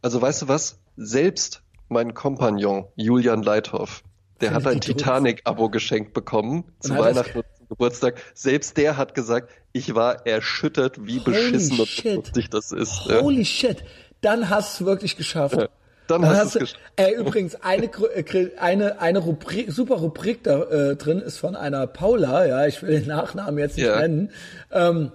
[0.00, 0.78] Also weißt du was?
[0.96, 1.62] Selbst
[1.94, 4.02] mein Kompagnon Julian Leithoff,
[4.42, 4.80] der hat ein.
[4.80, 8.20] Titanic-Abo geschenkt bekommen zu Weihnachten und zum Geburtstag.
[8.34, 13.06] Selbst der hat gesagt, ich war erschüttert, wie Holy beschissen und lustig das ist.
[13.08, 13.20] ja.
[13.22, 13.82] Holy shit.
[14.20, 15.56] Dann hast du es wirklich geschafft.
[15.56, 15.68] Ja,
[16.06, 16.80] dann hast du's geschafft.
[16.96, 21.86] Ey, übrigens, eine, äh, eine, eine Rubrik, super Rubrik da äh, drin ist von einer
[21.86, 24.00] Paula, ja, ich will den Nachnamen jetzt nicht Ja.
[24.00, 24.30] nennen.
[24.72, 25.12] Ähm,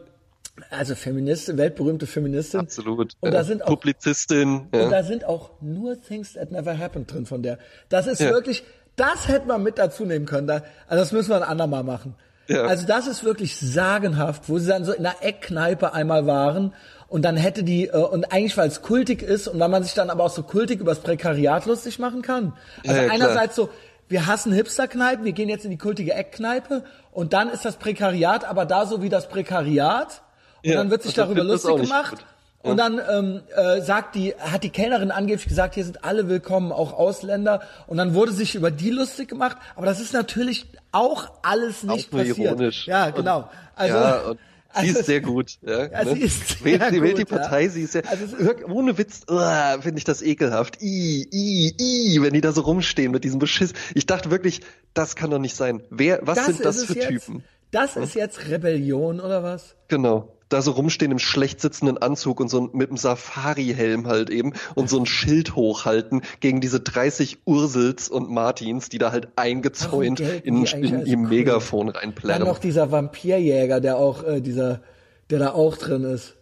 [0.69, 2.59] also Feministin, weltberühmte Feministin.
[2.61, 3.13] Absolut.
[3.19, 4.67] Und da sind auch Publizistin.
[4.71, 4.89] Und Ja.
[4.89, 7.57] da sind auch nur Things that never happened drin von der.
[7.89, 8.31] Das ist Ja.
[8.31, 8.63] wirklich,
[8.95, 10.47] das hätte man mit dazu nehmen können.
[10.47, 12.15] Da, also das müssen wir ein andermal machen.
[12.47, 12.63] Ja.
[12.63, 16.73] Also das ist wirklich sagenhaft, wo sie dann so in einer Eckkneipe einmal waren
[17.07, 19.93] und dann hätte die, äh, und eigentlich weil es kultig ist und weil man sich
[19.93, 22.53] dann aber auch so kultig übers Prekariat lustig machen kann.
[22.87, 23.69] Also Ja, einerseits so,
[24.07, 28.43] wir hassen Hipsterkneipen, wir gehen jetzt in die kultige Eckkneipe und dann ist das Prekariat
[28.45, 30.23] aber da so wie das Prekariat
[30.63, 32.11] und Ja, dann wird sich darüber lustig gemacht.
[32.11, 32.25] gut.
[32.61, 36.73] Und dann ähm, äh, sagt die, hat die Kellnerin angeblich gesagt, hier sind alle willkommen,
[36.73, 37.61] auch Ausländer.
[37.87, 39.55] Und dann wurde sich über die lustig gemacht.
[39.77, 42.37] Aber das ist natürlich auch alles nicht Auch nur passiert.
[42.37, 42.85] ironisch.
[42.85, 43.49] Ja, genau.
[43.77, 44.39] Also, ja, und
[44.73, 45.57] sie also- ist sehr gut.
[45.61, 46.15] Ja, Ja, ne?
[46.15, 47.37] sie ist wählt, sehr sie wählt die gut, ja.
[47.37, 50.81] Partei, sie ist ja, Also ist- ohne Witz, uah, finde ich das ekelhaft.
[50.81, 53.71] I, i, i, wenn die da so rumstehen mit diesem Beschiss.
[53.95, 54.59] Ich dachte wirklich,
[54.93, 55.81] das kann doch nicht sein.
[55.91, 57.45] Wer, was sind das für jetzt, Typen?
[57.71, 59.75] Das ist jetzt Rebellion oder was?
[59.87, 60.35] Genau.
[60.49, 64.53] Da so rumstehen im schlecht sitzenden Anzug und so ein, mit einem Safari-Helm halt eben
[64.75, 70.17] und so ein Schild hochhalten gegen diese 30 Ursels und Martins, die da halt eingezäunt
[70.17, 71.27] gelten in, in ihr cool?
[71.27, 72.43] Megafon Dann reinplärren.
[72.43, 74.81] noch dieser Vampirjäger, der auch, äh, dieser,
[75.29, 76.38] der da auch drin ist.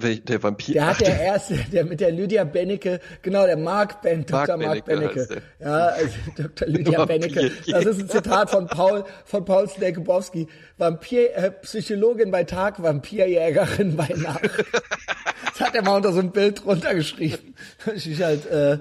[0.00, 0.74] Der Vampir.
[0.74, 4.56] Der hat der erste, der mit der Lydia Bennecke, genau, der Mark Ben, Dr.
[4.56, 5.42] Mark Bennecke.
[5.58, 6.68] Ja, also Dr.
[6.68, 7.04] Lydia.
[7.04, 7.50] Bennecke.
[7.66, 10.46] Das ist ein Zitat von Paul, von Paul Snekebowski.
[10.76, 14.42] Vampir, äh, Psychologin bei Tag, Vampirjägerin bei Nacht.
[15.58, 17.56] Das hat er mal unter so ein Bild drunter geschrieben.
[17.92, 18.78] Ich mich halt, äh,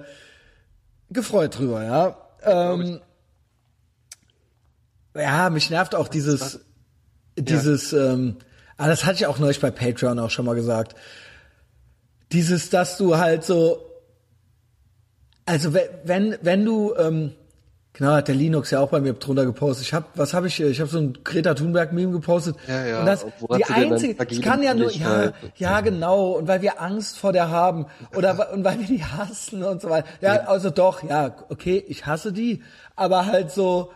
[1.09, 2.17] gefreut drüber, ja.
[2.43, 2.99] Ähm,
[5.15, 6.59] ja, mich nervt auch dieses,
[7.35, 8.37] dieses, ähm,
[8.77, 10.95] ah, das hatte ich auch neulich bei Patreon auch schon mal gesagt.
[12.31, 13.81] Dieses, dass du halt so,
[15.45, 17.31] also we- wenn, wenn du, ähm,
[17.93, 19.85] genau, hat der Linux ja auch bei mir drunter gepostet.
[19.87, 20.67] Ich habe, was habe ich hier?
[20.67, 22.57] Ich habe so ein Greta Thunberg Meme gepostet.
[22.67, 23.25] Ja, ja, Und das,
[23.55, 25.51] die einzige, ich kann ja nur, ja, Männlichkeit?
[25.57, 27.85] ja, genau, und weil wir Angst vor der haben
[28.15, 30.07] oder und weil wir die hassen und so weiter.
[30.19, 32.61] Ja, also doch, ja, okay, ich hasse die,
[32.97, 33.91] aber halt so,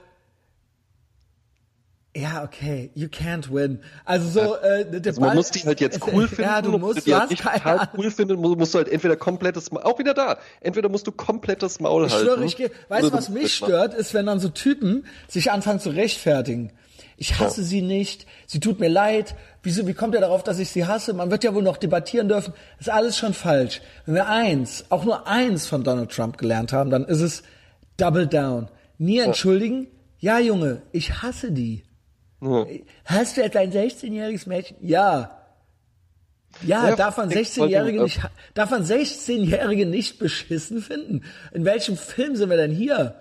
[2.15, 3.79] ja, okay, you can't win.
[4.03, 6.41] Also so, äh, der Also man Ball- muss die halt jetzt cool finden.
[6.43, 7.87] Ja, du musst, die du halt nicht total Ahnung.
[7.97, 11.11] cool finden, musst, musst du halt entweder komplettes Maul, auch wieder da, entweder musst du
[11.13, 12.25] komplettes Maul Ich halten.
[12.25, 12.71] schwöre, ich gehe.
[12.89, 16.71] Weißt du, was mich stört, ist, wenn dann so Typen sich anfangen zu rechtfertigen.
[17.15, 19.35] Ich hasse sie nicht, sie tut mir leid.
[19.63, 21.13] Wieso, wie kommt er darauf, dass ich sie hasse?
[21.13, 22.51] Man wird ja wohl noch debattieren dürfen.
[22.79, 23.79] Das ist alles schon falsch.
[24.07, 27.43] Wenn wir eins, auch nur eins von Donald Trump gelernt haben, dann ist es
[27.97, 28.69] Double Down.
[28.97, 29.85] Nie entschuldigen.
[30.17, 31.83] Ja, Junge, ich hasse die.
[32.41, 32.65] Ja.
[33.05, 34.77] Hast du etwa ein 16-jähriges Mädchen?
[34.81, 35.37] Ja.
[36.65, 38.19] Ja, Ja, darf man ich 16-Jährige wollte- nicht,
[38.55, 41.23] darf man 16-Jährige nicht beschissen finden?
[41.53, 43.15] In welchem Film sind wir denn hier?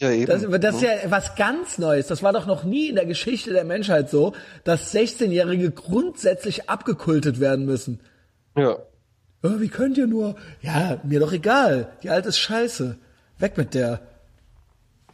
[0.00, 0.24] Ja, eben.
[0.26, 2.06] Das, das ist ja was ganz Neues.
[2.06, 4.32] Das war doch noch nie in der Geschichte der Menschheit so,
[4.64, 8.00] dass 16-Jährige grundsätzlich abgekultet werden müssen.
[8.56, 8.76] ja.
[9.44, 10.36] Oh, wie könnt ihr nur?
[10.60, 11.88] Ja, mir doch egal.
[12.04, 12.96] Die alte ist scheiße.
[13.38, 13.98] Weg mit der.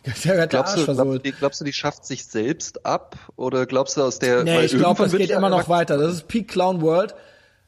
[0.06, 1.26] Der Glaubst du, versohlt.
[1.26, 3.16] du, glaubst du, die schafft sich selbst ab?
[3.36, 4.44] Oder glaubst du aus der...
[4.44, 5.98] Nee, ich glaube, wird geht die immer noch weiter.
[5.98, 7.14] Das ist Peak Clown World.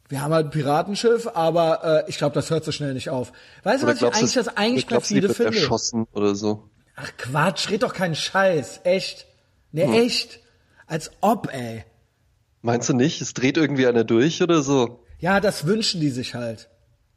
[0.09, 3.32] Wir haben halt ein Piratenschiff, aber äh, ich glaube, das hört so schnell nicht auf.
[3.62, 5.57] Weißt du, Oder was ich glaubst du, eigentlich das eigentlich du, die perfide wird finde?
[5.59, 6.65] erschossen oder so?
[6.97, 8.81] Ach Quatsch, red doch keinen Scheiß.
[8.85, 9.27] Echt.
[9.73, 9.93] Nee, Hm.
[9.94, 10.40] echt.
[10.86, 11.85] Als ob, ey.
[12.62, 13.20] Meinst du nicht?
[13.20, 15.05] Es dreht irgendwie einer durch oder so?
[15.20, 16.69] Ja, das wünschen die sich halt.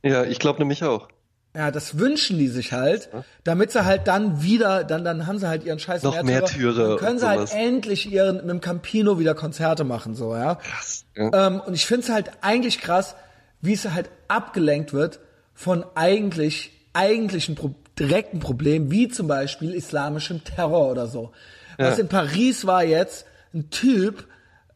[0.04, 1.08] Ja, ich glaube nämlich auch.
[1.56, 3.10] Ja, das wünschen die sich halt,
[3.44, 6.90] damit sie halt dann wieder, dann, dann haben sie halt ihren scheiß Noch Märtyrer, Märtyrer
[6.90, 10.56] Dann können sie halt endlich ihren, mit dem Campino wieder Konzerte machen, so, ja.
[10.56, 11.06] Krass.
[11.16, 11.48] Ja.
[11.48, 13.16] Ähm, und ich finde es halt eigentlich krass,
[13.62, 15.20] wie es halt abgelenkt wird
[15.54, 21.32] von eigentlich, eigentlichen Pro direkten Problemen, wie zum Beispiel islamischem Terror oder so.
[21.78, 24.26] Was in Paris war jetzt, ein Typ,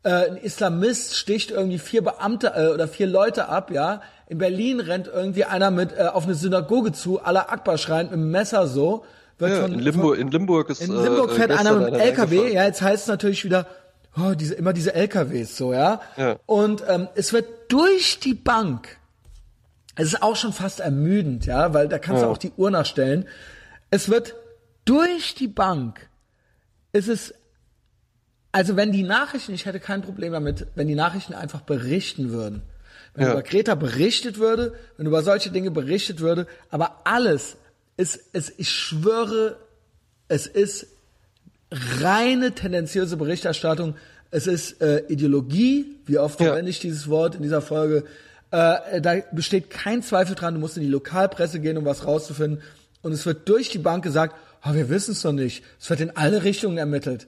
[0.04, 4.02] äh, ein Islamist sticht irgendwie vier Beamte äh, oder vier Leute ab, ja.
[4.30, 8.20] In Berlin rennt irgendwie einer mit äh, auf eine Synagoge zu, aller Akbar schreiend mit
[8.20, 9.06] dem Messer so.
[9.40, 12.00] Wird Ja, von, in Limburg, in Limburg ist in Limburg äh, fährt einer mit dem
[12.00, 13.68] LKW, ja, jetzt heißt es natürlich wieder,
[14.18, 16.02] oh, diese, immer diese LKWs so, ja.
[16.18, 16.38] Ja.
[16.46, 18.98] Und ähm, es wird durch die Bank,
[19.96, 22.32] es ist auch schon fast ermüdend, ja, weil da kannst du Ja.
[22.32, 23.26] auch die Uhr nachstellen.
[23.92, 24.36] Es wird
[24.86, 26.10] durch die Bank,
[26.92, 27.34] es ist
[28.52, 32.64] Also wenn die Nachrichten, ich hätte kein Problem damit, wenn die Nachrichten einfach berichten würden.
[33.18, 33.34] Wenn ja.
[33.34, 37.58] über Greta berichtet würde, wenn über solche Dinge berichtet würde, aber alles
[37.98, 39.58] ist, es, ich schwöre,
[40.28, 40.86] es ist
[41.72, 43.96] reine tendenziöse Berichterstattung.
[44.30, 46.48] Es ist äh, Ideologie, wie oft ja.
[46.48, 48.04] verwende ich dieses Wort in dieser Folge.
[48.52, 52.62] Äh, da besteht kein Zweifel dran, du musst in die Lokalpresse gehen, um was rauszufinden.
[53.02, 55.64] Und es wird durch die Bank gesagt, oh, wir wissen es doch nicht.
[55.80, 57.26] Es wird in alle Richtungen ermittelt.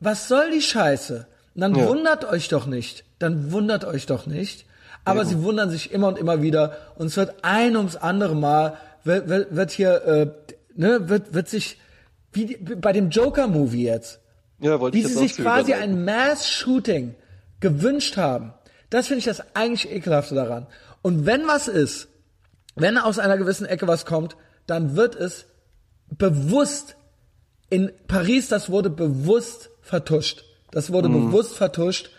[0.00, 1.26] Was soll die Scheiße?
[1.54, 1.88] Und dann ja.
[1.88, 3.04] wundert euch doch nicht.
[3.18, 4.66] Dann wundert euch doch nicht.
[5.04, 5.26] Aber ja.
[5.26, 6.76] sie wundern sich immer und immer wieder.
[6.96, 10.30] Und es wird ein ums andere Mal, wird, wird, wird hier, äh,
[10.74, 11.78] ne, wird, wird sich,
[12.32, 14.20] wie bei dem Joker-Movie jetzt.
[14.60, 17.14] Ja, wollte wie ich sie sich quasi ein Mass-Shooting
[17.60, 18.54] gewünscht haben.
[18.90, 20.66] Das finde ich das eigentlich ekelhafte daran.
[21.02, 22.08] Und wenn was ist,
[22.76, 24.36] wenn aus einer gewissen Ecke was kommt,
[24.66, 25.46] dann wird es
[26.10, 26.96] bewusst
[27.70, 30.44] in Paris, das wurde bewusst vertuscht.
[30.70, 31.26] Das wurde mhm.
[31.26, 32.10] bewusst vertuscht.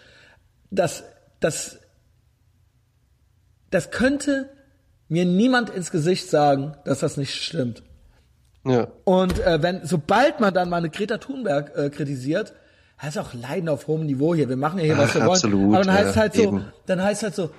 [0.69, 1.03] Das,
[1.39, 1.79] das,
[3.75, 4.49] das könnte
[5.09, 7.83] mir niemand ins Gesicht sagen, dass das nicht stimmt.
[8.65, 8.87] Ja.
[9.03, 12.53] Und äh, wenn, sobald man dann mal eine Greta Thunberg äh, kritisiert,
[13.01, 14.47] heißt auch Leiden auf hohem Niveau hier.
[14.47, 15.31] Wir machen ja hier, was wir wollen.
[15.31, 16.65] Absolut, Aber dann heißt ja, halt so, eben.
[16.85, 17.49] dann heißt halt so,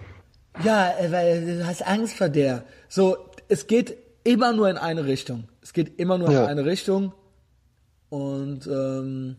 [0.64, 2.64] ja, äh, weil du hast Angst vor der.
[2.88, 3.18] So,
[3.48, 3.94] es geht
[4.24, 5.48] immer nur in eine Richtung.
[5.60, 6.44] Es geht immer nur ja.
[6.44, 7.12] in eine Richtung.
[8.08, 9.36] Und ähm,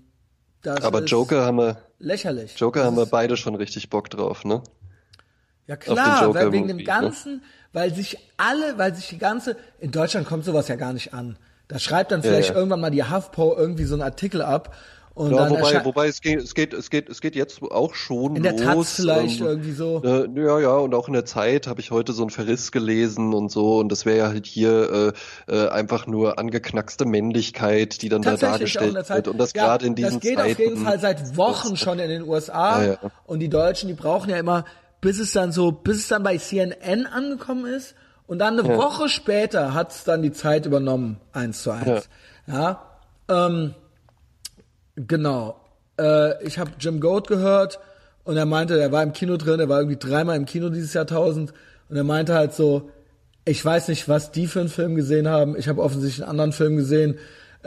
[0.62, 2.56] das Aber ist Joker haben wir lächerlich.
[2.58, 4.62] Joker das haben wir beide schon richtig Bock drauf, ne?
[5.68, 6.84] Ja klar, weil wegen dem ne?
[6.84, 11.14] ganzen, weil sich alle, weil sich die ganze, in Deutschland kommt sowas ja gar nicht
[11.14, 11.38] an.
[11.68, 12.60] Da schreibt dann vielleicht ja, ja.
[12.60, 14.73] irgendwann mal die HuffPo irgendwie so einen Artikel ab.
[15.14, 18.35] Und ja, wobei, wobei es geht, es geht, es geht, es geht jetzt auch schon
[18.35, 18.61] in der los.
[18.61, 19.99] Taz vielleicht ähm, irgendwie so.
[20.06, 23.34] Äh, ja, ja, und auch in der Zeit habe ich heute so einen Verriss gelesen
[23.34, 25.14] und so, und das wäre ja halt hier
[25.48, 29.27] äh, äh, einfach nur angeknackste Männlichkeit, die dann da dargestellt wird.
[29.27, 30.22] Und das ja, gerade in diesen Zeiten.
[30.22, 32.85] Das geht Zeiten, auf jeden Fall seit Wochen schon in den USA.
[32.85, 32.98] Ja.
[33.26, 34.65] Und die Deutschen, die brauchen ja immer,
[35.02, 37.95] bis es dann so, bis es dann bei CNN angekommen ist
[38.26, 38.78] und dann eine ja.
[38.78, 42.10] Woche später hat's dann die Zeit übernommen, eins zu eins.
[42.48, 42.82] Ja.
[43.28, 43.74] ja ähm,
[44.95, 45.61] genau.
[45.99, 47.80] Äh, ich habe Jim Goat gehört
[48.24, 50.94] und er meinte, er war im Kino drin, er war irgendwie dreimal im Kino dieses
[50.94, 51.53] Jahrtausend
[51.90, 52.90] und er meinte halt so,
[53.45, 55.57] ich weiß nicht, was die für einen Film gesehen haben.
[55.57, 57.18] Ich habe offensichtlich einen anderen Film gesehen.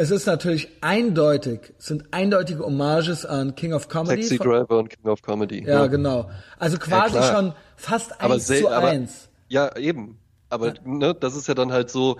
[0.00, 4.22] Es ist natürlich eindeutig, es sind eindeutige Hommages an King of Comedy.
[4.22, 5.62] Taxi Driver und King of Comedy.
[5.62, 5.86] Ja, ja.
[5.88, 6.30] genau.
[6.58, 9.28] Also quasi ja, schon fast eins zu eins.
[9.48, 10.18] Ja, eben.
[10.48, 12.16] Aber ne, das ist ja dann halt so.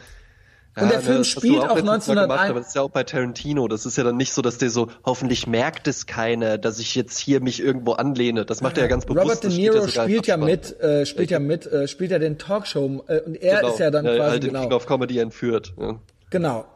[0.77, 2.51] Ja, und der Film ne, spielt auch, auch 1901.
[2.51, 3.67] aber das ist ja auch bei Tarantino.
[3.67, 6.95] Das ist ja dann nicht so, dass der so, hoffentlich merkt es keiner, dass ich
[6.95, 8.45] jetzt hier mich irgendwo anlehne.
[8.45, 9.25] Das macht er ja ganz bewusst.
[9.25, 12.37] Robert De Niro spielt, spielt ja mit, äh, spielt ja mit, äh, spielt ja den
[12.37, 13.73] Talkshow äh, und er genau.
[13.73, 14.61] ist ja dann ja, quasi halt den genau.
[14.65, 15.73] King of Comedy entführt.
[15.81, 15.99] Ja.
[16.29, 16.67] Genau.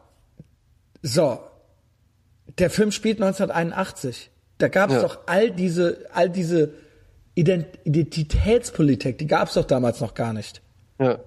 [1.05, 1.39] So.
[2.57, 4.31] Der Film spielt 1981.
[4.57, 6.71] Da gab es doch all diese, all diese
[7.35, 10.61] Identitätspolitik, die gab es doch damals noch gar nicht.
[10.99, 11.19] Ja.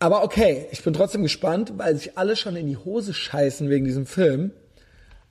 [0.00, 3.86] Aber okay, ich bin trotzdem gespannt, weil sich alle schon in die Hose scheißen wegen
[3.86, 4.50] diesem Film.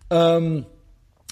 [0.09, 0.65] Ähm,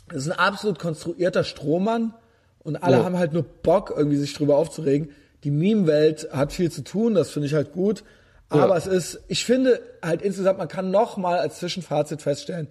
[0.09, 2.13] das ist ein absolut konstruierter Strohmann
[2.59, 3.03] und alle ja.
[3.03, 5.09] haben halt nur Bock, irgendwie sich drüber aufzuregen.
[5.43, 8.03] Die Meme-Welt hat viel zu tun, das finde ich halt gut.
[8.59, 8.77] Aber ja.
[8.77, 12.67] es ist, ich finde halt insgesamt, man kann noch mal als Zwischenfazit feststellen,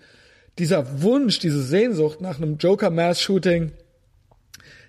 [0.59, 3.72] dieser Wunsch, diese Sehnsucht nach einem Joker-Mass-Shooting,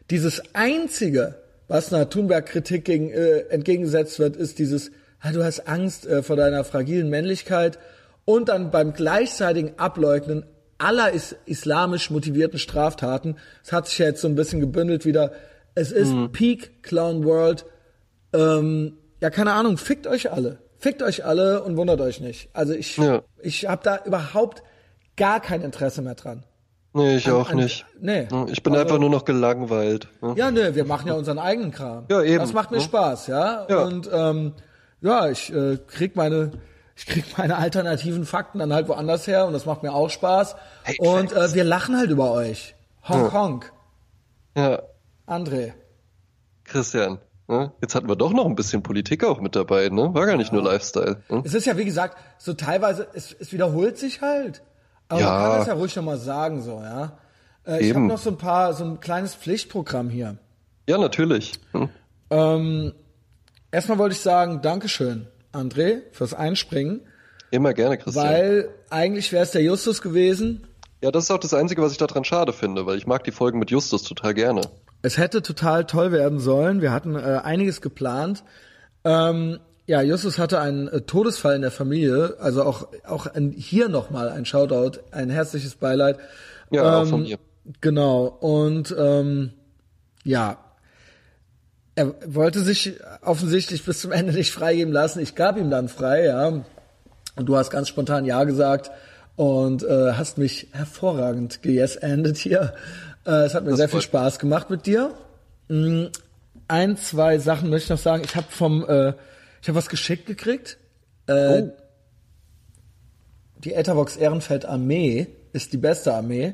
[0.09, 1.35] dieses einzige,
[1.67, 4.91] was einer Thunberg-Kritik gegen, äh, entgegengesetzt wird, ist dieses,
[5.21, 7.79] ah, du hast Angst äh, vor deiner fragilen Männlichkeit
[8.25, 10.45] und dann beim gleichzeitigen Ableugnen
[10.77, 15.31] aller is islamisch motivierten Straftaten, es hat sich ja jetzt so ein bisschen gebündelt wieder,
[15.75, 16.31] es ist mhm.
[16.31, 17.65] Peak Clown World,
[18.33, 22.49] ähm, ja keine Ahnung, fickt euch alle, fickt euch alle und wundert euch nicht.
[22.53, 23.21] Also ich, ja.
[23.41, 24.63] ich habe da überhaupt
[25.15, 26.43] gar kein Interesse mehr dran.
[26.93, 27.85] Nee, ich an, auch an, nicht.
[27.99, 28.27] Nee.
[28.47, 30.09] Ich bin also, einfach nur noch gelangweilt.
[30.21, 30.33] Ne?
[30.35, 32.05] Ja, nee, wir machen ja unseren eigenen Kram.
[32.09, 32.39] Ja, eben.
[32.39, 32.83] Das macht mir ne?
[32.83, 33.65] Spaß, ja.
[33.69, 33.83] ja.
[33.83, 34.53] Und ähm,
[34.99, 36.51] ja, ich äh, krieg meine
[36.95, 40.55] ich krieg meine alternativen Fakten dann halt woanders her und das macht mir auch Spaß.
[40.83, 42.75] Hey, und äh, wir lachen halt über euch.
[43.07, 43.39] Honk ja.
[43.39, 43.73] honk.
[44.55, 44.81] Ja.
[45.25, 45.73] André.
[46.65, 47.19] Christian.
[47.47, 47.73] Ne?
[47.81, 50.13] Jetzt hatten wir doch noch ein bisschen Politik auch mit dabei, ne?
[50.13, 50.55] War gar nicht ja.
[50.55, 51.21] nur Lifestyle.
[51.29, 51.41] Ne?
[51.45, 54.61] Es ist ja wie gesagt, so teilweise, es, es wiederholt sich halt.
[55.09, 55.29] Aber ja.
[55.29, 57.17] man kann das ja ruhig nochmal sagen, so, ja.
[57.65, 60.37] Äh, ich habe noch so ein paar, so ein kleines Pflichtprogramm hier.
[60.87, 61.53] Ja, natürlich.
[61.71, 61.89] Hm.
[62.29, 62.93] Ähm,
[63.71, 67.01] erstmal wollte ich sagen, Dankeschön, André, fürs Einspringen.
[67.51, 68.25] Immer gerne, Christian.
[68.25, 70.67] Weil eigentlich wäre es der Justus gewesen.
[71.03, 73.31] Ja, das ist auch das Einzige, was ich daran schade finde, weil ich mag die
[73.31, 74.61] Folgen mit Justus total gerne.
[75.03, 76.81] Es hätte total toll werden sollen.
[76.81, 78.43] Wir hatten äh, einiges geplant.
[79.03, 83.89] Ähm, ja, Justus hatte einen äh, Todesfall in der Familie, also auch auch ein, hier
[83.89, 86.17] nochmal ein Shoutout, ein herzliches Beileid.
[86.71, 87.37] Ja, ähm, auch von mir.
[87.81, 88.25] genau.
[88.27, 89.51] Und ähm,
[90.23, 90.57] ja,
[91.95, 95.19] er wollte sich offensichtlich bis zum Ende nicht freigeben lassen.
[95.19, 96.47] Ich gab ihm dann frei, ja.
[96.47, 98.89] Und du hast ganz spontan Ja gesagt
[99.35, 102.73] und äh, hast mich hervorragend geyesendet hier.
[103.25, 105.13] Äh, es hat mir das sehr viel Spaß gemacht mit dir.
[105.67, 106.05] Mm,
[106.67, 108.23] ein, zwei Sachen möchte ich noch sagen.
[108.25, 109.13] Ich habe vom, äh,
[109.61, 110.77] ich habe was geschickt gekriegt.
[111.27, 111.71] Äh, oh.
[113.63, 116.53] Die Ethervox Ehrenfeld Armee ist die beste Armee.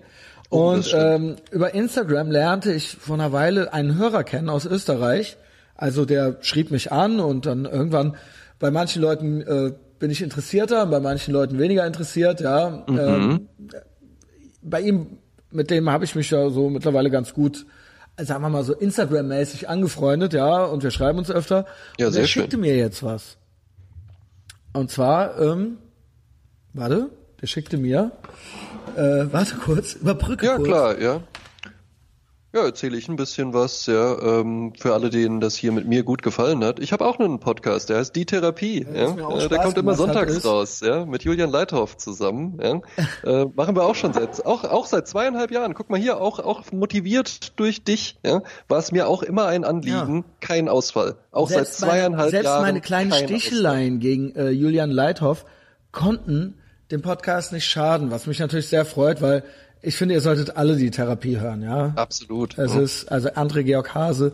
[0.51, 5.37] Oh, und ähm, über Instagram lernte ich vor einer Weile einen Hörer kennen aus Österreich.
[5.75, 8.17] Also der schrieb mich an und dann irgendwann
[8.59, 12.83] bei manchen Leuten äh, bin ich interessierter, bei manchen Leuten weniger interessiert, ja.
[12.87, 12.99] Mhm.
[12.99, 13.49] Ähm,
[14.61, 15.19] bei ihm,
[15.51, 17.65] mit dem habe ich mich ja so mittlerweile ganz gut,
[18.17, 21.65] sagen wir mal so Instagram-mäßig angefreundet, ja, und wir schreiben uns öfter.
[21.97, 22.61] Ja, und sehr er schickte schön.
[22.61, 23.37] mir jetzt was.
[24.73, 25.77] Und zwar, ähm,
[26.73, 27.09] warte,
[27.41, 28.11] der schickte mir,
[28.95, 30.67] äh, warte kurz, überbrücke ja, kurz.
[30.67, 31.21] Ja, klar, ja.
[32.51, 36.01] Ja, erzähle ich ein bisschen was, ja, ähm, für alle, denen das hier mit mir
[36.01, 36.79] gut gefallen hat.
[36.79, 38.87] Ich habe auch einen Podcast, der heißt Die Therapie.
[38.91, 39.37] Ja, ja.
[39.37, 42.59] Äh, der kommt immer sonntags raus, ja, mit Julian Leithoff zusammen.
[42.59, 42.81] Ja.
[43.43, 45.75] äh, machen wir auch schon seit auch auch seit zweieinhalb Jahren.
[45.75, 49.63] Guck mal hier, auch auch motiviert durch dich, ja, war es mir auch immer ein
[49.63, 51.17] Anliegen, kein Ausfall.
[51.31, 52.63] Auch selbst seit zweieinhalb meine, selbst Jahren.
[52.63, 53.99] Selbst meine kleinen Sticheleien Ausfall.
[53.99, 55.45] gegen äh, Julian Leithoff
[55.91, 56.55] konnten
[56.89, 59.43] dem Podcast nicht schaden, was mich natürlich sehr freut, weil
[59.81, 61.93] ich finde, ihr solltet alle die Therapie hören, ja.
[61.95, 62.57] Absolut.
[62.57, 62.81] Es ja.
[62.81, 64.33] ist, also André Georg Hase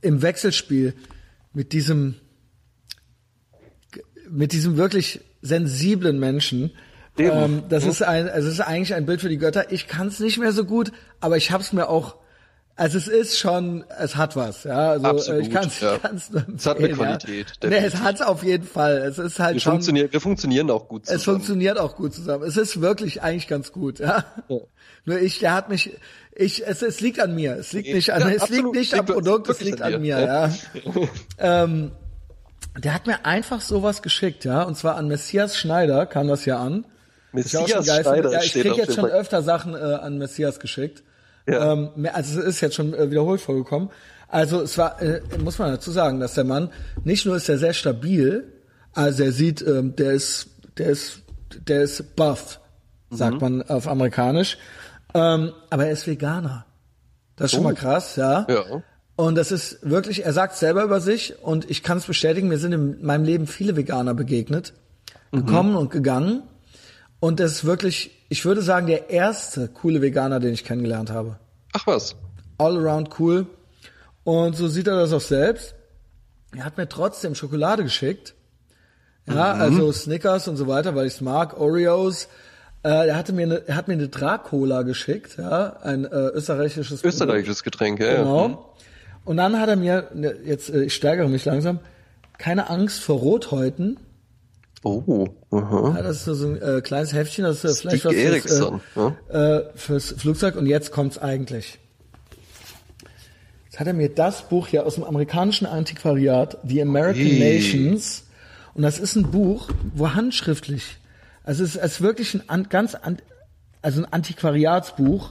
[0.00, 0.94] im Wechselspiel
[1.52, 2.16] mit diesem,
[4.28, 6.72] mit diesem wirklich sensiblen Menschen.
[7.18, 7.90] Ähm, das ja.
[7.90, 9.70] ist ein, es ist eigentlich ein Bild für die Götter.
[9.70, 12.16] Ich kann es nicht mehr so gut, aber ich habe es mir auch
[12.82, 14.90] also es ist schon, es hat was, ja.
[14.90, 15.98] Also Absolut, ich kann es ja.
[15.98, 17.52] kann's Es hat eine Qualität.
[17.62, 17.70] Ja.
[17.70, 18.96] Nee, es hat auf jeden Fall.
[18.96, 19.74] Es ist halt wir schon.
[19.74, 21.16] Funktionieren, wir funktionieren auch gut zusammen.
[21.16, 22.42] Es funktioniert auch gut zusammen.
[22.42, 24.24] Es ist wirklich eigentlich ganz gut, ja.
[24.48, 24.56] ja.
[25.04, 25.96] Nur ich, der hat mich,
[26.34, 27.54] ich, es, es liegt an mir.
[27.54, 28.64] Es liegt nicht an, ja, es absolut.
[28.64, 30.52] liegt nicht am Produkt, es liegt an, an mir, ja.
[31.38, 31.92] ähm,
[32.76, 34.64] der hat mir einfach sowas geschickt, ja.
[34.64, 36.84] Und zwar an Messias Schneider kam das ja an.
[37.30, 38.32] Messias Schneider.
[38.32, 41.04] Ja, ich krieg jetzt schon öfter Sachen äh, an Messias geschickt.
[41.46, 41.72] Ja.
[41.72, 43.90] Ähm, also es ist jetzt schon äh, wiederholt vorgekommen.
[44.28, 46.70] Also es war, äh, muss man dazu sagen, dass der Mann
[47.04, 48.50] nicht nur ist er sehr stabil,
[48.94, 50.48] also er sieht, ähm, der ist,
[50.78, 51.22] der ist,
[51.66, 52.60] der ist buff,
[53.10, 53.40] sagt mhm.
[53.40, 54.56] man auf Amerikanisch,
[55.14, 56.64] ähm, aber er ist Veganer.
[57.36, 57.56] Das ist oh.
[57.56, 57.76] schon mal oh.
[57.76, 58.46] krass, ja.
[58.48, 58.82] Ja.
[59.16, 62.58] Und das ist wirklich, er sagt selber über sich und ich kann es bestätigen, mir
[62.58, 64.72] sind in meinem Leben viele Veganer begegnet,
[65.30, 65.44] mhm.
[65.44, 66.42] gekommen und gegangen.
[67.20, 71.36] Und das ist wirklich, ich würde sagen, der erste coole Veganer, den ich kennengelernt habe.
[71.74, 72.16] Ach was.
[72.56, 73.46] All around cool.
[74.24, 75.74] Und so sieht er das auch selbst.
[76.56, 78.32] Er hat mir trotzdem Schokolade geschickt.
[79.26, 79.60] Ja, mhm.
[79.60, 82.28] also Snickers und so weiter, weil ich es mag, Oreos.
[82.82, 87.04] Äh, er hatte mir eine, er hat mir eine Dracola geschickt, ja, ein äh, österreichisches
[87.04, 88.16] österreichisches Getränk, ja.
[88.16, 88.48] Genau.
[88.48, 88.58] Mhm.
[89.26, 91.80] Und dann hat er mir ne, jetzt äh, ich steigere mich langsam,
[92.38, 93.98] keine Angst vor Rothäuten.
[94.84, 95.94] Oh, aha.
[95.96, 98.60] Ja, das ist so ein äh, kleines Heftchen, das ist äh, vielleicht was fürs,
[99.30, 100.56] äh, äh, fürs Flugzeug.
[100.56, 101.78] Und jetzt kommt's eigentlich.
[103.64, 107.38] Jetzt hat er mir das Buch hier aus dem amerikanischen Antiquariat, The American hey.
[107.38, 108.24] Nations.
[108.74, 110.96] Und das ist ein Buch, wo handschriftlich,
[111.44, 112.96] also es ist wirklich ein ganz,
[113.82, 115.30] also ein Antiquariatsbuch.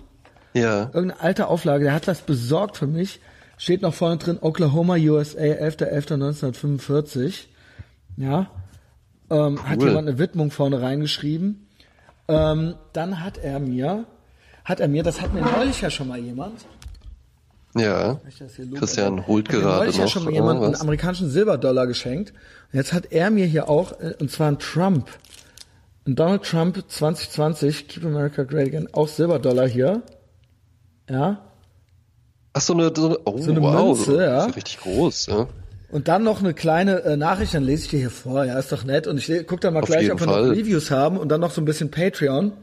[0.54, 0.92] Ja.
[0.94, 3.20] Irgendeine alte Auflage, der hat das besorgt für mich.
[3.58, 7.48] Steht noch vorne drin, Oklahoma, USA, 11.11.1945.
[8.18, 8.50] Ja
[9.32, 9.70] ähm, cool.
[9.70, 11.68] hat jemand eine Widmung vorne reingeschrieben.
[12.28, 14.06] Ähm, dann hat er mir,
[14.64, 16.66] hat er mir, das hat mir neulich ja schon mal jemand.
[17.76, 18.20] Ja.
[18.76, 20.04] Christian holt hat gerade neulich noch.
[20.04, 22.32] ja schon mal jemand einen amerikanischen Silberdollar geschenkt.
[22.72, 25.10] Und jetzt hat er mir hier auch, äh, und zwar ein Trump,
[26.06, 30.02] ein Donald Trump 2020, Keep America Great Again, auch Silberdollar hier.
[31.10, 31.42] Ja.
[32.54, 35.48] Ach so eine, so, oh, so eine wow, Münze, ist ja richtig groß, ja.
[35.92, 38.72] Und dann noch eine kleine äh, Nachricht, dann lese ich dir hier vor, ja, ist
[38.72, 39.08] doch nett.
[39.08, 40.48] Und ich gucke dann mal Auf gleich, ob wir Fall.
[40.48, 42.54] noch Reviews haben und dann noch so ein bisschen Patreon.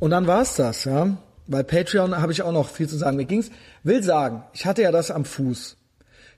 [0.00, 1.16] Und dann war's das, ja.
[1.46, 3.16] Weil Patreon habe ich auch noch viel zu sagen.
[3.16, 3.50] Mir ging's,
[3.84, 5.76] will sagen, ich hatte ja das am Fuß.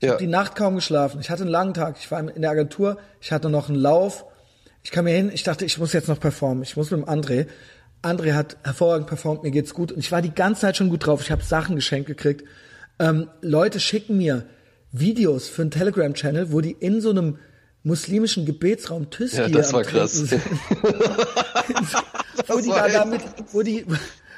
[0.01, 0.13] Ich ja.
[0.13, 1.21] habe die Nacht kaum geschlafen.
[1.21, 1.97] Ich hatte einen langen Tag.
[1.99, 2.99] Ich war in der Agentur.
[3.21, 4.27] Ich hatte noch einen Lauf.
[4.83, 5.31] Ich kam hier hin.
[5.33, 6.63] Ich dachte, ich muss jetzt noch performen.
[6.63, 7.47] Ich muss mit dem André.
[8.03, 9.45] André hat hervorragend performt.
[9.45, 9.93] Mir geht's gut.
[9.93, 11.23] Und ich war die ganze Zeit schon gut drauf.
[11.23, 12.45] Ich habe Sachen geschenkt gekriegt.
[12.99, 14.45] Ähm, Leute schicken mir
[14.93, 17.39] Videos für einen Telegram-Channel, wo die in so einem
[17.83, 20.23] muslimischen Gebetsraum Tüski Ja, das war krass.
[22.47, 23.85] wo die da damit, wo die,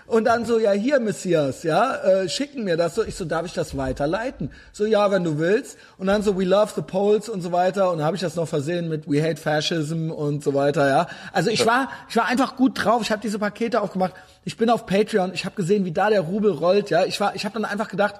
[0.06, 3.02] Und dann so, ja, hier, Messias, ja, äh, schicken mir das so.
[3.02, 4.50] Ich so, darf ich das weiterleiten?
[4.72, 5.78] So, ja, wenn du willst.
[5.96, 7.90] Und dann so, we love the Poles und so weiter.
[7.90, 11.06] Und dann habe ich das noch versehen mit we hate fascism und so weiter, ja.
[11.32, 13.00] Also ich war, ich war einfach gut drauf.
[13.00, 14.12] Ich habe diese Pakete aufgemacht.
[14.44, 15.32] Ich bin auf Patreon.
[15.32, 17.06] Ich habe gesehen, wie da der Rubel rollt, ja.
[17.06, 18.16] Ich war, ich habe dann einfach gedacht,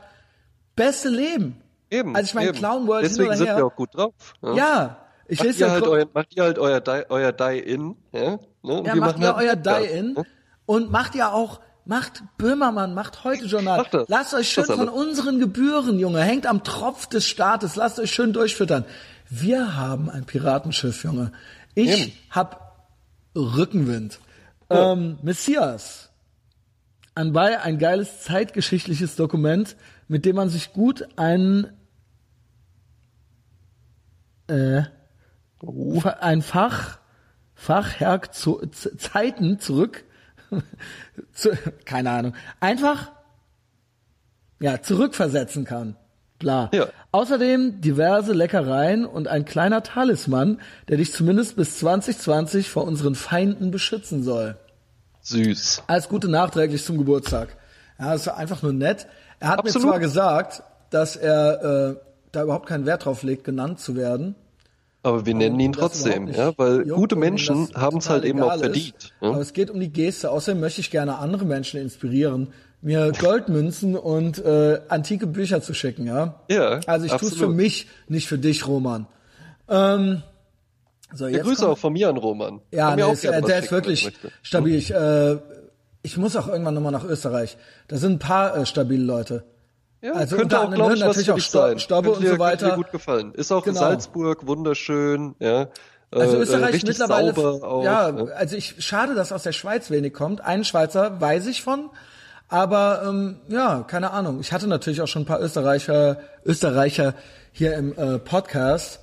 [0.77, 1.61] beste Leben.
[1.95, 2.17] Eben.
[2.17, 2.53] Also ich meine.
[2.53, 3.67] Clown World Deswegen hin sind oder wir her.
[3.67, 4.15] auch gut drauf.
[4.43, 4.55] Ja.
[4.55, 4.97] Ja,
[5.29, 8.39] ich Macht ihr, ja halt euer, macht ihr halt euer Die, euer Die-In, ja?
[8.63, 8.83] Ne?
[8.85, 10.25] Ja, macht ihr halt euer Podcast, Die-In ne?
[10.67, 13.79] und macht ja auch, macht Böhmermann, macht heute Journal.
[13.79, 14.09] Macht das.
[14.09, 18.33] Lasst euch schön von unseren Gebühren, Junge, hängt am Tropf des Staates, lasst euch schön
[18.33, 18.85] durchfüttern.
[19.31, 21.33] Wir haben ein Piratenschiff, Junge.
[21.75, 22.13] Ich Eben.
[22.31, 22.87] hab
[23.35, 24.21] Rückenwind.
[24.71, 26.11] Ähm, Messias.
[27.15, 29.77] Anbei ein geiles zeitgeschichtliches Dokument,
[30.09, 31.73] mit dem man sich gut einen
[34.49, 34.83] äh,
[36.01, 36.99] Fa- ein Fach,
[37.55, 40.05] Fachherk zu Z- Zeiten zurück,
[41.33, 41.51] zu,
[41.85, 43.11] keine Ahnung, einfach
[44.61, 45.97] ja zurückversetzen kann.
[46.41, 46.71] Klar.
[46.75, 46.89] Ja.
[47.13, 53.71] Außerdem diverse Leckereien und ein kleiner Talisman, der dich zumindest bis 2020 vor unseren Feinden
[53.71, 54.57] beschützen soll.
[55.23, 55.85] Süß.
[55.87, 57.57] Alles Gute nachträglich zum Geburtstag.
[57.99, 59.07] Ja, das war einfach nur nett.
[59.41, 59.87] Er hat Absolut.
[59.87, 61.97] mir zwar gesagt, dass er äh,
[62.35, 64.35] da überhaupt keinen Wert drauf legt, genannt zu werden.
[65.03, 68.55] Aber wir nennen ihn trotzdem, ja, weil juckt gute Menschen haben es halt eben auch
[68.55, 68.61] ist.
[68.63, 69.13] verdient.
[69.21, 69.41] Aber Ja?
[69.41, 70.31] es geht um die Geste.
[70.31, 72.49] Außerdem möchte ich gerne andere Menschen inspirieren,
[72.81, 76.41] mir Goldmünzen und äh, antike Bücher zu schicken, ja.
[76.51, 79.07] Ja, Also ich tue es für mich, nicht für dich, Roman.
[79.69, 80.23] Ähm,
[81.13, 82.61] so, Ja, jetzt Grüße auch von mir an Roman.
[82.73, 84.11] ja, auch ist, äh, der ist wirklich
[84.43, 84.75] stabil.
[84.77, 85.37] Ich, äh,
[86.03, 87.57] ich muss auch irgendwann nochmal nach Österreich.
[87.89, 89.45] Da sind ein paar äh, stabile Leute.
[90.05, 91.79] Ja, Also könnte auch, glaube ich, ne, natürlich auch sein.
[91.79, 92.71] Könnte und so weiter.
[92.71, 93.33] Dir gut gefallen.
[93.33, 93.81] Ist auch Genau.
[93.81, 95.69] Salzburg wunderschön, ja.
[96.11, 98.25] Also Äh, Österreich richtig mittlerweile, sauber auch, ja, ja.
[98.35, 100.43] also ich schade, dass aus der Schweiz wenig kommt.
[100.43, 101.89] Einen Schweizer weiß ich von,
[102.49, 104.41] aber ähm, ja, keine Ahnung.
[104.41, 107.15] Ich hatte natürlich auch schon ein paar Österreicher, Österreicher
[107.53, 109.01] hier im äh, Podcast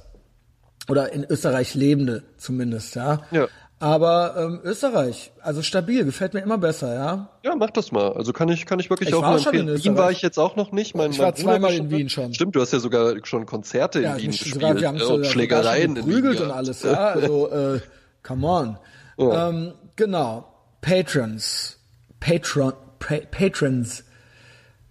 [0.87, 3.21] oder in Österreich lebende zumindest, ja.
[3.31, 3.47] Ja.
[3.81, 7.29] Aber ähm, Österreich, also stabil, gefällt mir immer besser, ja.
[7.43, 8.13] Ja, mach das mal.
[8.13, 9.83] Also kann ich, kann ich wirklich Ich auch war schon in.
[9.83, 10.93] Wien war ich jetzt auch noch nicht.
[10.95, 11.89] Mein, Ich mein war Bruder zweimal in.
[11.89, 12.31] Wien schon.
[12.31, 14.53] Stimmt, du hast ja sogar schon Konzerte Ja, in Wien gespielt.
[14.53, 16.93] sogar, wir haben so, und sogar Schlägereien in Wien und alles, ja.
[16.93, 17.79] Also, äh,
[18.21, 18.77] come on.
[19.17, 19.49] Ja.
[19.49, 20.47] Ähm, genau.
[20.81, 21.79] Patrons.
[22.19, 24.03] Patron, pa Patrons.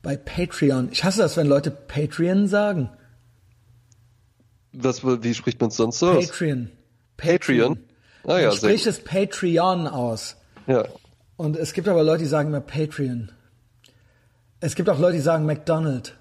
[0.03, 0.89] Bei Patreon.
[0.91, 2.91] Ich hasse das, wenn Leute Patreon sagen.
[4.73, 6.27] Was, wie spricht man es sonst so aus?
[6.27, 6.71] Patreon.
[7.17, 7.79] Patreon?
[8.27, 10.37] Ah ja, spricht es Patreon aus.
[10.67, 10.85] Ja.
[11.37, 13.33] Und es gibt aber Leute, die sagen immer Patreon.
[14.61, 16.15] Es gibt auch Leute, die sagen McDonald.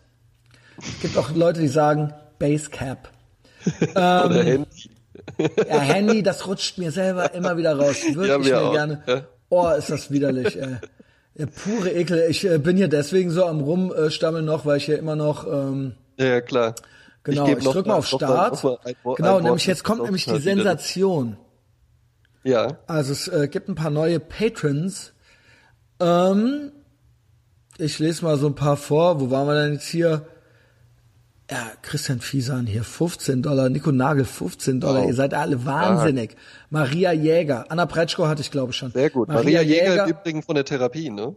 [0.78, 3.10] Es gibt auch Leute, die sagen Basecap.
[3.82, 4.90] Ähm, Oder Handy.
[5.68, 7.98] Ja, Handy, das rutscht mir selber immer wieder raus.
[8.14, 9.04] Würde Ja, ich mir auch, gerne.
[9.06, 9.22] ja.
[9.50, 10.78] Oh, ist das widerlich, ey.
[11.36, 12.26] Der pure Ekel.
[12.30, 15.96] Ich äh, bin hier deswegen so am Rumstammeln noch, weil ich hier immer noch, ähm,
[16.18, 16.76] Ja, ja, klar.
[17.24, 18.64] genau, ich, noch drück mal auf Start.
[18.64, 20.78] mal ein genau, nämlich jetzt kommt nämlich die Start wieder.
[22.44, 22.78] Ja.
[22.88, 25.14] Also es äh, gibt ein paar neue Patrons.
[26.00, 26.72] Ähm,
[27.78, 29.20] ich lese mal so ein paar vor.
[29.20, 30.26] Wo waren wir denn jetzt hier?
[31.52, 35.02] Ja, Christian Fiesan hier 15 Dollar, Nico Nagel 15 Dollar.
[35.02, 35.08] Wow.
[35.08, 36.36] Ihr seid alle wahnsinnig.
[36.70, 38.92] Maria Jäger, Anna Pretschko hatte ich glaube ich schon.
[38.92, 39.30] Sehr gut.
[39.30, 41.36] Maria, Jäger, im Übrigen von der Therapie, ne?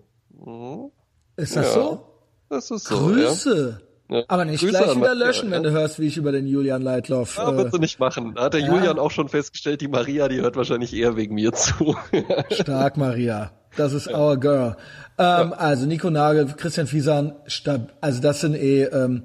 [1.37, 1.73] ist das Ja.
[1.73, 2.07] so?
[2.51, 2.97] Das ist so.
[2.99, 3.81] Grüße.
[3.81, 3.87] Ja.
[4.29, 7.37] Aber nicht Grüße gleich wieder löschen, wenn du hörst, wie ich über den Julian Leitloff.
[7.37, 7.51] Ja.
[7.51, 8.35] Ja, wird äh, sie nicht machen.
[8.35, 8.61] Da hat der.
[8.61, 11.97] Julian auch schon festgestellt, die Maria, die hört wahrscheinlich eher wegen mir zu.
[12.51, 13.53] Stark, Maria.
[13.77, 14.77] Das ist our girl.
[15.19, 19.25] Ähm, Also Nico Nagel, Christian Fiesan, stab also das sind eh, ähm,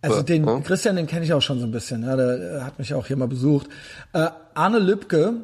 [0.00, 0.60] also den ja.
[0.60, 2.02] Christian, den kenne ich auch schon so ein bisschen.
[2.02, 3.68] Ja, der, der hat mich auch hier mal besucht.
[4.12, 5.34] Äh, Arne Lübke,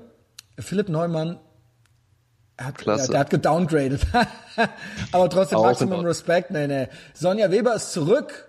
[0.58, 1.38] Philipp Neumann,
[2.56, 3.04] er hat, Klasse.
[3.04, 4.00] Ja, der hat gedowngradet.
[5.12, 6.04] Aber trotzdem Auch Maximum.
[6.04, 6.50] Respekt.
[6.50, 6.88] Nee, nee.
[7.14, 8.47] Sonja Weber ist zurück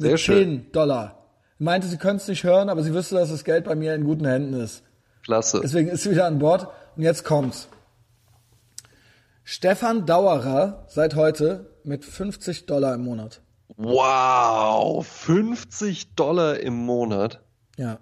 [0.00, 0.62] mit Sehr schön.
[0.64, 1.16] 10 Dollar.
[1.58, 4.04] Meinte, sie könnte es nicht hören, aber sie wüsste, dass das Geld bei mir in
[4.04, 4.82] guten Händen ist.
[5.24, 5.60] Klasse.
[5.62, 6.68] Deswegen ist sie wieder an Bord.
[6.96, 7.68] Und jetzt kommt's.
[9.44, 13.40] Stefan Dauerer seit heute mit 50 Dollar im Monat.
[13.76, 17.40] Wow, 50 Dollar im Monat.
[17.76, 17.98] Ja.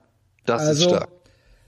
[0.47, 1.09] Das ist Also- stark.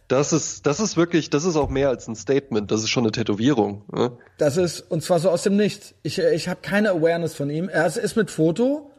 [0.08, 2.72] Das ist, das ist wirklich, das ist auch mehr als ein Statement.
[2.72, 3.84] Das ist schon eine Tätowierung.
[3.92, 4.10] Ne?
[4.38, 5.94] Das ist, und zwar so aus dem Nichts.
[6.02, 7.68] Ich, ich habe keine Awareness von ihm.
[7.68, 8.89] Er ist, ist mit Foto.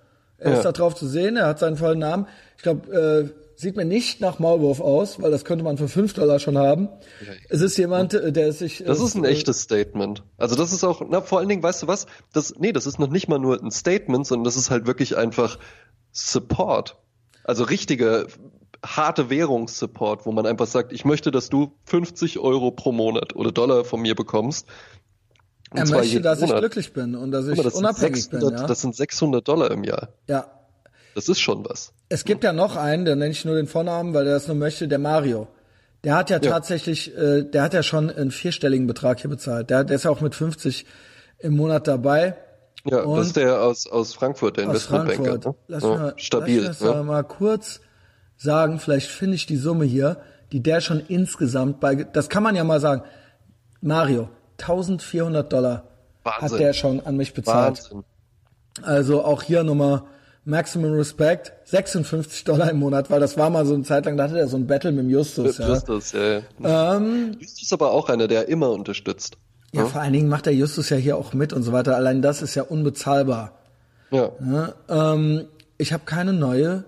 [0.41, 0.57] Er Ja.
[0.57, 1.37] ist da drauf zu sehen.
[1.37, 2.27] Er hat seinen vollen Namen.
[2.57, 6.13] Ich glaube, äh, sieht mir nicht nach Maulwurf aus, weil das könnte man für 5
[6.13, 6.89] Dollar schon haben.
[7.47, 8.83] Es ist jemand, äh, der sich...
[8.83, 10.23] Das äh, ist ein echtes Statement.
[10.37, 12.07] Also das ist auch, na, vor allen Dingen, weißt du was?
[12.33, 15.15] Das, nee, das ist noch nicht mal nur ein Statement, sondern das ist halt wirklich
[15.15, 15.59] einfach
[16.11, 16.97] Support.
[17.43, 18.27] Also richtige,
[18.83, 23.51] harte Währungssupport, wo man einfach sagt, ich möchte, dass du 50 Euro pro Monat oder
[23.51, 24.67] Dollar von mir bekommst.
[25.73, 26.55] Er möchte, dass Monat.
[26.55, 28.59] ich glücklich bin und dass ich mal, das unabhängig 600, bin.
[28.59, 28.67] Ja?
[28.67, 30.09] Das sind 600 Dollar im Jahr.
[30.27, 30.45] Ja.
[31.15, 31.93] Das ist schon was.
[32.09, 34.55] Es gibt ja noch einen, der nenne ich nur den Vornamen, weil er das nur
[34.55, 35.47] möchte, der Mario.
[36.03, 36.49] Der hat ja, ja.
[36.49, 39.69] tatsächlich, äh, der hat ja schon einen vierstelligen Betrag hier bezahlt.
[39.69, 40.85] Der, der ist ja auch mit 50
[41.39, 42.35] im Monat dabei.
[42.85, 45.37] Ja, und das ist der aus, aus Frankfurt, der Investmentbanker.
[45.37, 45.55] Ne?
[45.67, 47.81] Lass, ja, mal, stabil, lass mich das mal kurz
[48.37, 50.17] sagen, vielleicht finde ich die Summe hier,
[50.51, 53.03] die der schon insgesamt bei, das kann man ja mal sagen,
[53.81, 54.29] Mario,
[54.61, 55.83] 1400 Dollar
[56.23, 56.51] Wahnsinn.
[56.51, 57.77] hat der schon an mich bezahlt.
[57.77, 58.03] Wahnsinn.
[58.83, 60.03] Also auch hier nochmal
[60.43, 64.23] Maximum Respect, 56 Dollar im Monat, weil das war mal so eine Zeit lang, da
[64.23, 65.59] hatte er so ein Battle mit dem Justus.
[65.59, 65.67] Ja.
[65.67, 66.41] Justus, ja.
[66.59, 66.95] ja.
[66.95, 69.37] Ähm, Justus ist aber auch einer, der immer unterstützt.
[69.71, 71.95] Ja, ja, vor allen Dingen macht der Justus ja hier auch mit und so weiter.
[71.95, 73.59] Allein das ist ja unbezahlbar.
[74.09, 74.31] Ja.
[74.43, 75.47] ja ähm,
[75.77, 76.85] ich habe keine neue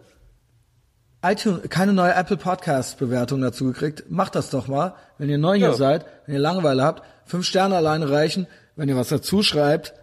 [1.23, 4.05] iTunes, keine neue Apple Podcast Bewertung dazu gekriegt.
[4.09, 7.03] Macht das doch mal, wenn ihr neu hier seid, wenn ihr Langeweile habt.
[7.25, 8.47] Fünf Sterne alleine reichen.
[8.75, 9.93] Wenn ihr was dazu schreibt,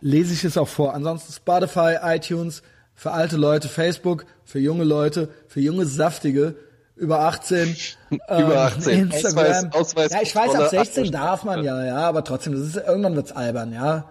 [0.00, 0.94] lese ich es auch vor.
[0.94, 2.62] Ansonsten Spotify, iTunes,
[2.94, 6.56] für alte Leute Facebook, für junge Leute, für junge Saftige
[6.96, 7.76] über 18.
[8.10, 8.92] über 18.
[8.92, 9.72] Ähm, Instagram.
[9.72, 12.76] Ausweis, Ausweis ja, ich weiß, ab 16 darf man ja, ja, aber trotzdem, das ist,
[12.76, 14.10] irgendwann wird's albern, ja.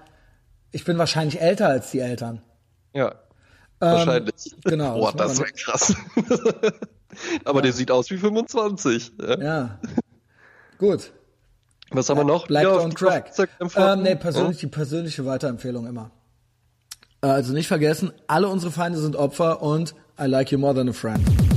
[0.71, 2.41] Ich bin wahrscheinlich älter als die Eltern.
[2.93, 3.11] Ja.
[3.81, 4.55] Ähm, wahrscheinlich.
[4.63, 4.99] Genau.
[4.99, 5.95] Boah, das wäre krass.
[7.45, 7.61] aber ja.
[7.61, 9.13] der sieht aus wie 25.
[9.19, 9.39] Ja.
[9.39, 9.79] ja.
[10.77, 11.11] Gut.
[11.91, 12.47] Was haben wir noch?
[12.47, 13.31] Bleibt ja, on track.
[13.75, 16.11] Ähm, nee, persönlich, die persönliche Weiterempfehlung immer.
[17.21, 20.89] Äh, also nicht vergessen, alle unsere Feinde sind Opfer und I like you more than
[20.89, 21.48] a friend.